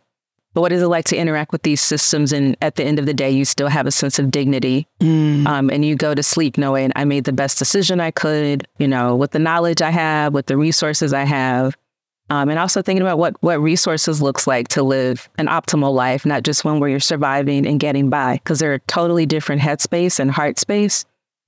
But 0.57 0.61
what 0.61 0.71
is 0.71 0.81
it 0.81 0.87
like 0.87 1.05
to 1.05 1.15
interact 1.15 1.51
with 1.51 1.61
these 1.61 1.79
systems 1.79 2.33
and 2.33 2.57
at 2.63 2.77
the 2.77 2.83
end 2.83 2.97
of 2.97 3.05
the 3.05 3.13
day, 3.13 3.29
you 3.29 3.45
still 3.45 3.67
have 3.67 3.85
a 3.85 3.91
sense 3.91 4.17
of 4.17 4.31
dignity 4.31 4.87
Mm. 4.99 5.45
um, 5.45 5.69
and 5.69 5.85
you 5.85 5.95
go 5.95 6.15
to 6.15 6.23
sleep 6.23 6.57
knowing 6.57 6.91
I 6.95 7.05
made 7.05 7.25
the 7.25 7.31
best 7.31 7.59
decision 7.59 7.99
I 7.99 8.09
could, 8.09 8.67
you 8.79 8.87
know, 8.87 9.15
with 9.15 9.29
the 9.29 9.37
knowledge 9.37 9.83
I 9.83 9.91
have, 9.91 10.33
with 10.33 10.47
the 10.47 10.57
resources 10.57 11.13
I 11.13 11.25
have, 11.25 11.77
um, 12.31 12.49
and 12.49 12.57
also 12.57 12.81
thinking 12.81 13.03
about 13.03 13.19
what 13.19 13.35
what 13.43 13.61
resources 13.61 14.19
looks 14.19 14.47
like 14.47 14.67
to 14.69 14.81
live 14.81 15.29
an 15.37 15.45
optimal 15.45 15.93
life, 15.93 16.25
not 16.25 16.41
just 16.41 16.65
one 16.65 16.79
where 16.79 16.89
you're 16.89 16.99
surviving 16.99 17.67
and 17.67 17.79
getting 17.79 18.09
by, 18.09 18.37
because 18.37 18.57
they're 18.57 18.73
a 18.73 18.79
totally 18.87 19.27
different 19.27 19.61
headspace 19.61 20.19
and 20.19 20.31
heart 20.31 20.57
space. 20.57 21.05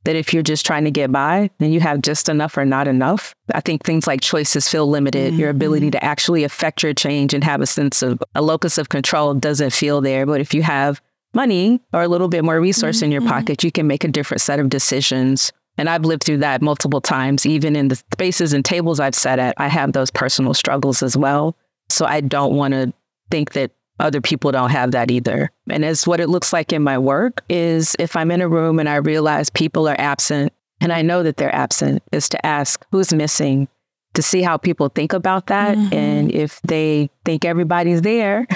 That 0.10 0.16
if 0.16 0.34
you're 0.34 0.42
just 0.42 0.66
trying 0.66 0.86
to 0.86 0.92
get 0.92 1.12
by, 1.12 1.52
then 1.60 1.72
you 1.72 1.80
have 1.82 2.02
just 2.02 2.30
enough 2.30 2.58
or 2.58 2.66
not 2.66 2.88
enough. 2.88 3.36
I 3.54 3.62
think 3.62 3.84
things 3.84 4.08
like 4.08 4.22
choices 4.22 4.68
feel 4.68 4.90
limited. 4.90 5.36
Your 5.36 5.52
ability 5.52 5.92
to 5.92 6.04
actually 6.04 6.44
affect 6.44 6.82
your 6.82 6.96
change 6.96 7.32
and 7.32 7.44
have 7.44 7.62
a 7.62 7.68
sense 7.68 8.02
of 8.02 8.20
a 8.34 8.42
locus 8.42 8.80
of 8.80 8.90
control 8.90 9.36
doesn't 9.36 9.70
feel 9.70 10.02
there. 10.02 10.26
But 10.26 10.42
if 10.42 10.52
you 10.52 10.64
have 10.64 11.00
money 11.36 11.80
or 11.94 12.02
a 12.02 12.08
little 12.08 12.28
bit 12.28 12.44
more 12.44 12.60
resource 12.60 13.04
in 13.04 13.12
your 13.12 13.22
Mhm. 13.22 13.28
pocket, 13.28 13.64
you 13.64 13.72
can 13.72 13.86
make 13.86 14.04
a 14.04 14.08
different 14.08 14.42
set 14.42 14.60
of 14.60 14.68
decisions. 14.68 15.52
And 15.78 15.88
I've 15.88 16.06
lived 16.06 16.24
through 16.24 16.40
that 16.40 16.64
multiple 16.64 17.02
times. 17.02 17.46
Even 17.46 17.76
in 17.76 17.90
the 17.90 18.02
spaces 18.12 18.52
and 18.52 18.66
tables 18.66 19.00
I've 19.00 19.14
sat 19.14 19.38
at, 19.38 19.54
I 19.58 19.68
have 19.68 19.94
those 19.94 20.10
personal 20.10 20.56
struggles 20.56 21.04
as 21.04 21.16
well. 21.16 21.56
So 21.90 22.08
I 22.08 22.22
don't 22.22 22.56
want 22.56 22.74
to 22.74 22.92
think 23.30 23.52
that 23.52 23.70
other 24.00 24.22
people 24.22 24.52
don't 24.52 24.70
have 24.72 24.92
that 24.92 25.12
either. 25.12 25.52
And 25.70 25.84
as 25.86 26.08
what 26.08 26.20
it 26.20 26.30
looks 26.30 26.54
like 26.54 26.72
in 26.74 26.84
my 26.84 26.98
work 26.98 27.44
is 27.50 27.96
if 28.00 28.16
I'm 28.16 28.32
in 28.32 28.42
a 28.42 28.48
room 28.48 28.80
and 28.80 28.88
I 28.90 28.96
realize 28.96 29.50
people 29.50 29.88
are 29.88 30.00
absent 30.00 30.54
and 30.82 30.94
I 30.94 31.02
know 31.02 31.24
that 31.24 31.38
they're 31.38 31.54
absent, 31.54 32.02
is 32.12 32.30
to 32.30 32.46
ask 32.46 32.86
who's 32.92 33.14
missing 33.14 33.68
to 34.14 34.22
see 34.22 34.42
how 34.42 34.58
people 34.58 34.90
think 34.90 35.14
about 35.14 35.48
that. 35.48 35.78
Mhm. 35.78 35.94
And 35.94 36.32
if 36.32 36.62
they 36.64 37.10
think 37.26 37.46
everybody's 37.46 38.02
there, 38.02 38.48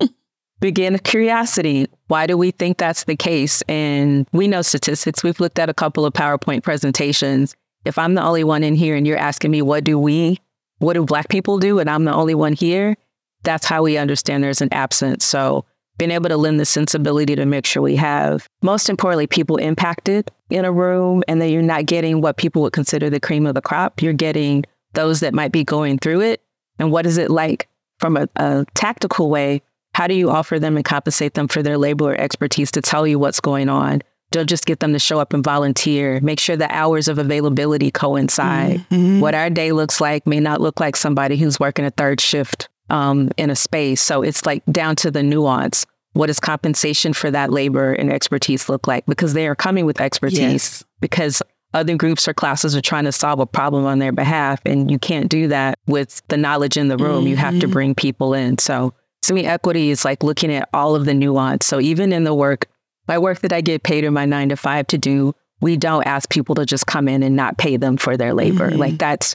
begin 0.60 0.98
curiosity. 1.00 1.86
Why 2.06 2.26
do 2.26 2.36
we 2.36 2.50
think 2.52 2.78
that's 2.78 3.04
the 3.04 3.16
case? 3.16 3.62
And 3.62 4.26
we 4.32 4.46
know 4.46 4.62
statistics. 4.62 5.22
We've 5.24 5.40
looked 5.40 5.58
at 5.58 5.68
a 5.68 5.74
couple 5.74 6.06
of 6.06 6.12
PowerPoint 6.12 6.62
presentations. 6.62 7.56
If 7.84 7.98
I'm 7.98 8.14
the 8.14 8.22
only 8.22 8.44
one 8.44 8.62
in 8.62 8.74
here 8.76 8.94
and 8.94 9.06
you're 9.06 9.18
asking 9.18 9.50
me, 9.50 9.60
what 9.60 9.82
do 9.82 9.98
we, 9.98 10.38
what 10.78 10.92
do 10.92 11.04
Black 11.04 11.28
people 11.28 11.58
do? 11.58 11.80
And 11.80 11.90
I'm 11.90 12.04
the 12.04 12.12
only 12.14 12.34
one 12.34 12.52
here, 12.52 12.96
that's 13.42 13.66
how 13.66 13.82
we 13.82 13.96
understand 13.96 14.42
there's 14.44 14.60
an 14.60 14.72
absence. 14.72 15.24
So 15.24 15.64
being 15.98 16.10
able 16.10 16.28
to 16.28 16.36
lend 16.36 16.58
the 16.58 16.64
sensibility 16.64 17.36
to 17.36 17.44
make 17.44 17.66
sure 17.66 17.82
we 17.82 17.96
have, 17.96 18.48
most 18.62 18.88
importantly, 18.88 19.26
people 19.26 19.56
impacted 19.56 20.30
in 20.50 20.64
a 20.64 20.72
room 20.72 21.22
and 21.28 21.40
that 21.40 21.50
you're 21.50 21.62
not 21.62 21.86
getting 21.86 22.20
what 22.20 22.36
people 22.36 22.62
would 22.62 22.72
consider 22.72 23.10
the 23.10 23.20
cream 23.20 23.46
of 23.46 23.54
the 23.54 23.60
crop. 23.60 24.02
You're 24.02 24.12
getting 24.12 24.64
those 24.94 25.20
that 25.20 25.34
might 25.34 25.52
be 25.52 25.64
going 25.64 25.98
through 25.98 26.20
it. 26.22 26.42
And 26.78 26.90
what 26.90 27.06
is 27.06 27.18
it 27.18 27.30
like 27.30 27.68
from 27.98 28.16
a, 28.16 28.28
a 28.36 28.64
tactical 28.74 29.30
way? 29.30 29.62
How 29.94 30.06
do 30.06 30.14
you 30.14 30.30
offer 30.30 30.58
them 30.58 30.76
and 30.76 30.84
compensate 30.84 31.34
them 31.34 31.48
for 31.48 31.62
their 31.62 31.76
labor 31.76 32.12
or 32.12 32.20
expertise 32.20 32.70
to 32.72 32.80
tell 32.80 33.06
you 33.06 33.18
what's 33.18 33.40
going 33.40 33.68
on? 33.68 34.02
Don't 34.30 34.48
just 34.48 34.64
get 34.64 34.80
them 34.80 34.94
to 34.94 34.98
show 34.98 35.18
up 35.20 35.34
and 35.34 35.44
volunteer. 35.44 36.18
Make 36.22 36.40
sure 36.40 36.56
the 36.56 36.74
hours 36.74 37.06
of 37.08 37.18
availability 37.18 37.90
coincide. 37.90 38.84
Mhm. 38.90 39.20
What 39.20 39.34
our 39.34 39.50
day 39.50 39.72
looks 39.72 40.00
like 40.00 40.26
may 40.26 40.40
not 40.40 40.62
look 40.62 40.80
like 40.80 40.96
somebody 40.96 41.36
who's 41.36 41.60
working 41.60 41.84
a 41.84 41.90
third 41.90 42.18
shift 42.18 42.70
um, 42.92 43.30
in 43.36 43.50
a 43.50 43.56
space. 43.56 44.00
So 44.00 44.22
it's 44.22 44.46
like 44.46 44.62
down 44.70 44.94
to 44.96 45.10
the 45.10 45.22
nuance. 45.22 45.84
What 46.12 46.26
does 46.26 46.38
compensation 46.38 47.12
for 47.14 47.30
that 47.30 47.50
labor 47.50 47.92
and 47.94 48.12
expertise 48.12 48.68
look 48.68 48.86
like? 48.86 49.06
Because 49.06 49.32
they 49.32 49.48
are 49.48 49.54
coming 49.56 49.86
with 49.86 50.00
expertise 50.00 50.38
Yes. 50.38 50.84
because 51.00 51.42
other 51.74 51.96
groups 51.96 52.28
or 52.28 52.34
classes 52.34 52.76
are 52.76 52.82
trying 52.82 53.04
to 53.04 53.12
solve 53.12 53.40
a 53.40 53.46
problem 53.46 53.86
on 53.86 53.98
their 53.98 54.12
behalf. 54.12 54.60
And 54.66 54.90
you 54.90 54.98
can't 54.98 55.30
do 55.30 55.48
that 55.48 55.78
with 55.86 56.20
the 56.28 56.36
knowledge 56.36 56.76
in 56.76 56.88
the 56.88 56.98
room. 56.98 57.26
You 57.26 57.36
have 57.36 57.58
to 57.60 57.66
Mhm. 57.66 57.72
bring 57.72 57.94
people 57.94 58.34
in. 58.34 58.58
So 58.58 58.92
to 59.22 59.32
me, 59.32 59.46
equity 59.46 59.88
is 59.90 60.04
like 60.04 60.22
looking 60.22 60.52
at 60.52 60.68
all 60.74 60.94
of 60.94 61.06
the 61.06 61.14
nuance. 61.14 61.64
So 61.64 61.80
even 61.80 62.12
in 62.12 62.24
the 62.24 62.34
work, 62.34 62.66
my 63.08 63.16
work 63.18 63.40
that 63.40 63.52
I 63.54 63.62
get 63.62 63.82
paid 63.84 64.04
in 64.04 64.12
my 64.12 64.26
nine 64.26 64.50
to 64.50 64.56
five 64.56 64.86
to 64.88 64.98
do, 64.98 65.34
we 65.62 65.76
don't 65.78 66.06
ask 66.06 66.28
people 66.28 66.54
to 66.56 66.66
just 66.66 66.86
come 66.86 67.08
in 67.08 67.22
and 67.22 67.36
not 67.36 67.56
pay 67.56 67.78
them 67.78 67.96
for 67.96 68.18
their 68.18 68.34
labor. 68.34 68.70
Mhm. 68.70 68.76
Like 68.78 68.98
that's 68.98 69.34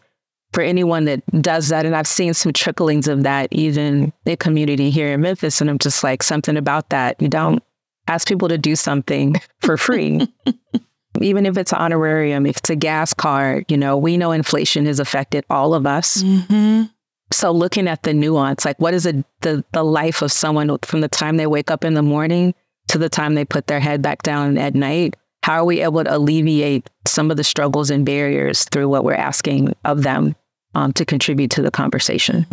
for 0.53 0.61
anyone 0.61 1.05
that 1.05 1.21
does 1.41 1.69
that. 1.69 1.85
And 1.85 1.95
I've 1.95 2.07
seen 2.07 2.33
some 2.33 2.53
tricklings 2.53 3.07
of 3.07 3.23
that 3.23 3.49
even 3.51 4.13
in 4.25 4.37
community 4.37 4.89
here 4.89 5.13
in 5.13 5.21
Memphis. 5.21 5.61
And 5.61 5.69
I'm 5.69 5.77
just 5.79 6.03
like, 6.03 6.23
something 6.23 6.57
about 6.57 6.89
that. 6.89 7.21
You 7.21 7.27
don't 7.27 7.61
ask 8.07 8.27
people 8.27 8.47
to 8.49 8.57
do 8.57 8.75
something 8.75 9.35
for 9.61 9.77
free. 9.77 10.27
even 11.21 11.45
if 11.45 11.57
it's 11.57 11.71
an 11.71 11.79
honorarium, 11.79 12.45
if 12.45 12.57
it's 12.57 12.69
a 12.69 12.75
gas 12.75 13.13
card, 13.13 13.65
you 13.69 13.77
know, 13.77 13.97
we 13.97 14.17
know 14.17 14.31
inflation 14.31 14.85
has 14.85 14.99
affected 14.99 15.43
all 15.49 15.73
of 15.73 15.85
us. 15.85 16.23
Mhm. 16.23 16.89
So 17.31 17.51
looking 17.51 17.87
at 17.87 18.03
the 18.03 18.13
nuance, 18.13 18.63
like 18.65 18.79
what 18.79 18.93
is 18.93 19.05
it, 19.05 19.15
the 19.41 19.63
the 19.73 19.83
life 19.83 20.21
of 20.21 20.31
someone 20.31 20.77
from 20.83 21.01
the 21.01 21.09
time 21.09 21.37
they 21.37 21.47
wake 21.47 21.69
up 21.69 21.83
in 21.83 21.93
the 21.93 22.01
morning 22.01 22.53
to 22.87 22.97
the 22.97 23.09
time 23.09 23.35
they 23.35 23.43
put 23.43 23.67
their 23.67 23.81
head 23.81 24.01
back 24.01 24.23
down 24.23 24.57
at 24.57 24.75
night? 24.75 25.15
How 25.47 25.61
are 25.61 25.63
we 25.63 25.79
able 25.79 26.03
to 26.03 26.13
alleviate 26.13 26.89
some 27.05 27.31
of 27.31 27.37
the 27.37 27.43
struggles 27.45 27.89
and 27.89 28.05
barriers 28.05 28.65
through 28.65 28.89
what 28.89 29.05
we're 29.05 29.13
asking 29.13 29.73
of 29.85 30.03
them 30.03 30.35
um, 30.75 30.91
to 30.91 31.05
contribute 31.05 31.51
to 31.51 31.61
the 31.61 31.71
conversation? 31.71 32.45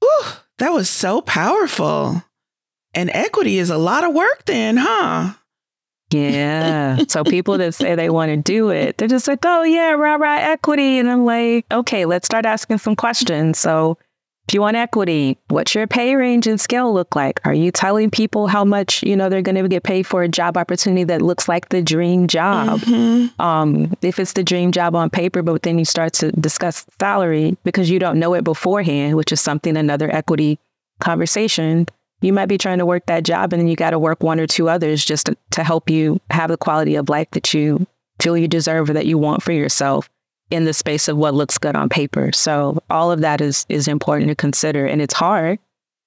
Whew, 0.00 0.32
that 0.56 0.70
was 0.70 0.88
so 0.88 1.20
powerful. 1.20 2.22
And 2.94 3.10
equity 3.12 3.58
is 3.58 3.68
a 3.68 3.76
lot 3.76 4.02
of 4.02 4.14
work 4.14 4.46
then, 4.46 4.78
huh? 4.78 5.34
Yeah. 6.10 7.00
so 7.08 7.22
people 7.22 7.58
that 7.58 7.74
say 7.74 7.94
they 7.96 8.08
want 8.08 8.30
to 8.30 8.38
do 8.38 8.70
it, 8.70 8.96
they're 8.96 9.06
just 9.06 9.28
like, 9.28 9.40
oh, 9.44 9.62
yeah, 9.62 9.90
rah, 9.90 10.14
rah, 10.14 10.38
equity. 10.38 10.96
And 10.96 11.10
I'm 11.10 11.26
like, 11.26 11.66
okay, 11.70 12.06
let's 12.06 12.24
start 12.24 12.46
asking 12.46 12.78
some 12.78 12.96
questions. 12.96 13.58
So 13.58 13.98
if 14.48 14.54
you 14.54 14.60
want 14.60 14.76
equity, 14.76 15.36
what's 15.48 15.74
your 15.74 15.88
pay 15.88 16.14
range 16.14 16.46
and 16.46 16.60
scale 16.60 16.94
look 16.94 17.16
like? 17.16 17.40
Are 17.44 17.52
you 17.54 17.72
telling 17.72 18.10
people 18.12 18.46
how 18.46 18.64
much, 18.64 19.02
you 19.02 19.16
know, 19.16 19.28
they're 19.28 19.42
going 19.42 19.60
to 19.60 19.68
get 19.68 19.82
paid 19.82 20.06
for 20.06 20.22
a 20.22 20.28
job 20.28 20.56
opportunity 20.56 21.02
that 21.04 21.20
looks 21.20 21.48
like 21.48 21.70
the 21.70 21.82
dream 21.82 22.28
job? 22.28 22.78
Mhm. 22.80 23.40
Um, 23.40 23.96
if 24.02 24.20
it's 24.20 24.34
the 24.34 24.44
dream 24.44 24.70
job 24.70 24.94
on 24.94 25.10
paper, 25.10 25.42
but 25.42 25.62
then 25.62 25.80
you 25.80 25.84
start 25.84 26.12
to 26.14 26.30
discuss 26.32 26.86
salary 27.00 27.56
because 27.64 27.90
you 27.90 27.98
don't 27.98 28.20
know 28.20 28.34
it 28.34 28.44
beforehand, 28.44 29.16
which 29.16 29.32
is 29.32 29.40
something 29.40 29.76
another 29.76 30.14
equity 30.14 30.60
conversation. 31.00 31.86
You 32.20 32.32
might 32.32 32.46
be 32.46 32.56
trying 32.56 32.78
to 32.78 32.86
work 32.86 33.06
that 33.06 33.24
job 33.24 33.52
and 33.52 33.60
then 33.60 33.68
you 33.68 33.74
got 33.74 33.90
to 33.90 33.98
work 33.98 34.22
one 34.22 34.38
or 34.38 34.46
two 34.46 34.68
others 34.68 35.04
just 35.04 35.26
to, 35.26 35.36
to 35.50 35.64
help 35.64 35.90
you 35.90 36.20
have 36.30 36.50
the 36.50 36.56
quality 36.56 36.94
of 36.94 37.08
life 37.08 37.28
that 37.32 37.52
you 37.52 37.84
feel 38.20 38.36
you 38.36 38.48
deserve 38.48 38.90
or 38.90 38.92
that 38.92 39.06
you 39.06 39.18
want 39.18 39.42
for 39.42 39.52
yourself 39.52 40.08
in 40.50 40.64
the 40.64 40.72
space 40.72 41.08
of 41.08 41.16
what 41.16 41.34
looks 41.34 41.58
good 41.58 41.76
on 41.76 41.88
paper. 41.88 42.30
So 42.32 42.82
all 42.90 43.10
of 43.10 43.20
that 43.20 43.40
is 43.40 43.66
is 43.68 43.88
important 43.88 44.28
to 44.28 44.34
consider 44.34 44.86
and 44.86 45.02
it's 45.02 45.14
hard 45.14 45.58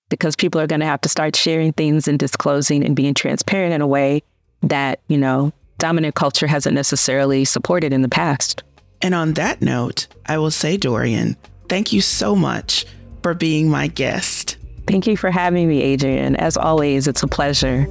because 0.09 0.35
people 0.35 0.59
are 0.59 0.67
going 0.67 0.79
to 0.79 0.85
have 0.85 1.01
to 1.01 1.09
start 1.09 1.35
sharing 1.35 1.71
things 1.73 2.07
and 2.07 2.17
disclosing 2.17 2.83
and 2.83 2.95
being 2.95 3.13
transparent 3.13 3.73
in 3.73 3.81
a 3.81 3.87
way 3.87 4.23
that, 4.61 4.99
you 5.07 5.17
know, 5.17 5.53
dominant 5.77 6.15
culture 6.15 6.47
hasn't 6.47 6.75
necessarily 6.75 7.45
supported 7.45 7.93
in 7.93 8.01
the 8.01 8.09
past. 8.09 8.63
And 9.01 9.13
on 9.13 9.33
that 9.33 9.61
note, 9.61 10.07
I 10.25 10.37
will 10.37 10.51
say, 10.51 10.77
Dorian, 10.77 11.37
thank 11.69 11.93
you 11.93 12.01
so 12.01 12.35
much 12.35 12.85
for 13.23 13.33
being 13.33 13.69
my 13.69 13.87
guest. 13.87 14.57
Thank 14.87 15.07
you 15.07 15.15
for 15.15 15.31
having 15.31 15.67
me, 15.67 15.95
Adriane. 15.95 16.35
As 16.35 16.57
always, 16.57 17.07
it's 17.07 17.23
a 17.23 17.27
pleasure. 17.27 17.85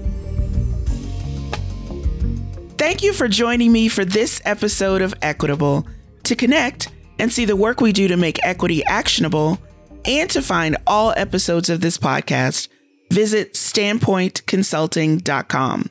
Thank 2.77 3.03
you 3.03 3.13
for 3.13 3.29
joining 3.29 3.73
me 3.73 3.89
for 3.89 4.05
this 4.05 4.43
episode 4.45 5.03
of 5.03 5.15
Equitable. 5.23 5.87
To 6.29 6.37
connect 6.37 6.93
and 7.19 7.33
see 7.33 7.47
the 7.47 7.57
work 7.57 7.81
we 7.81 7.91
do 7.91 8.07
to 8.09 8.17
make 8.19 8.45
equity 8.45 8.85
actionable, 8.85 9.59
and 10.05 10.29
to 10.29 10.43
find 10.43 10.77
all 10.87 11.15
episodes 11.17 11.71
of 11.71 11.81
this 11.81 11.97
podcast, 11.97 12.69
visit 13.11 13.55
standpointconsulting.com. 13.55 15.91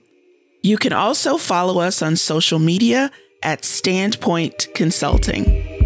You 0.61 0.77
can 0.77 0.93
also 0.93 1.39
follow 1.39 1.79
us 1.79 2.03
on 2.03 2.17
social 2.17 2.59
media 2.59 3.09
at 3.41 3.65
Standpoint 3.65 4.67
Consulting. 4.75 5.76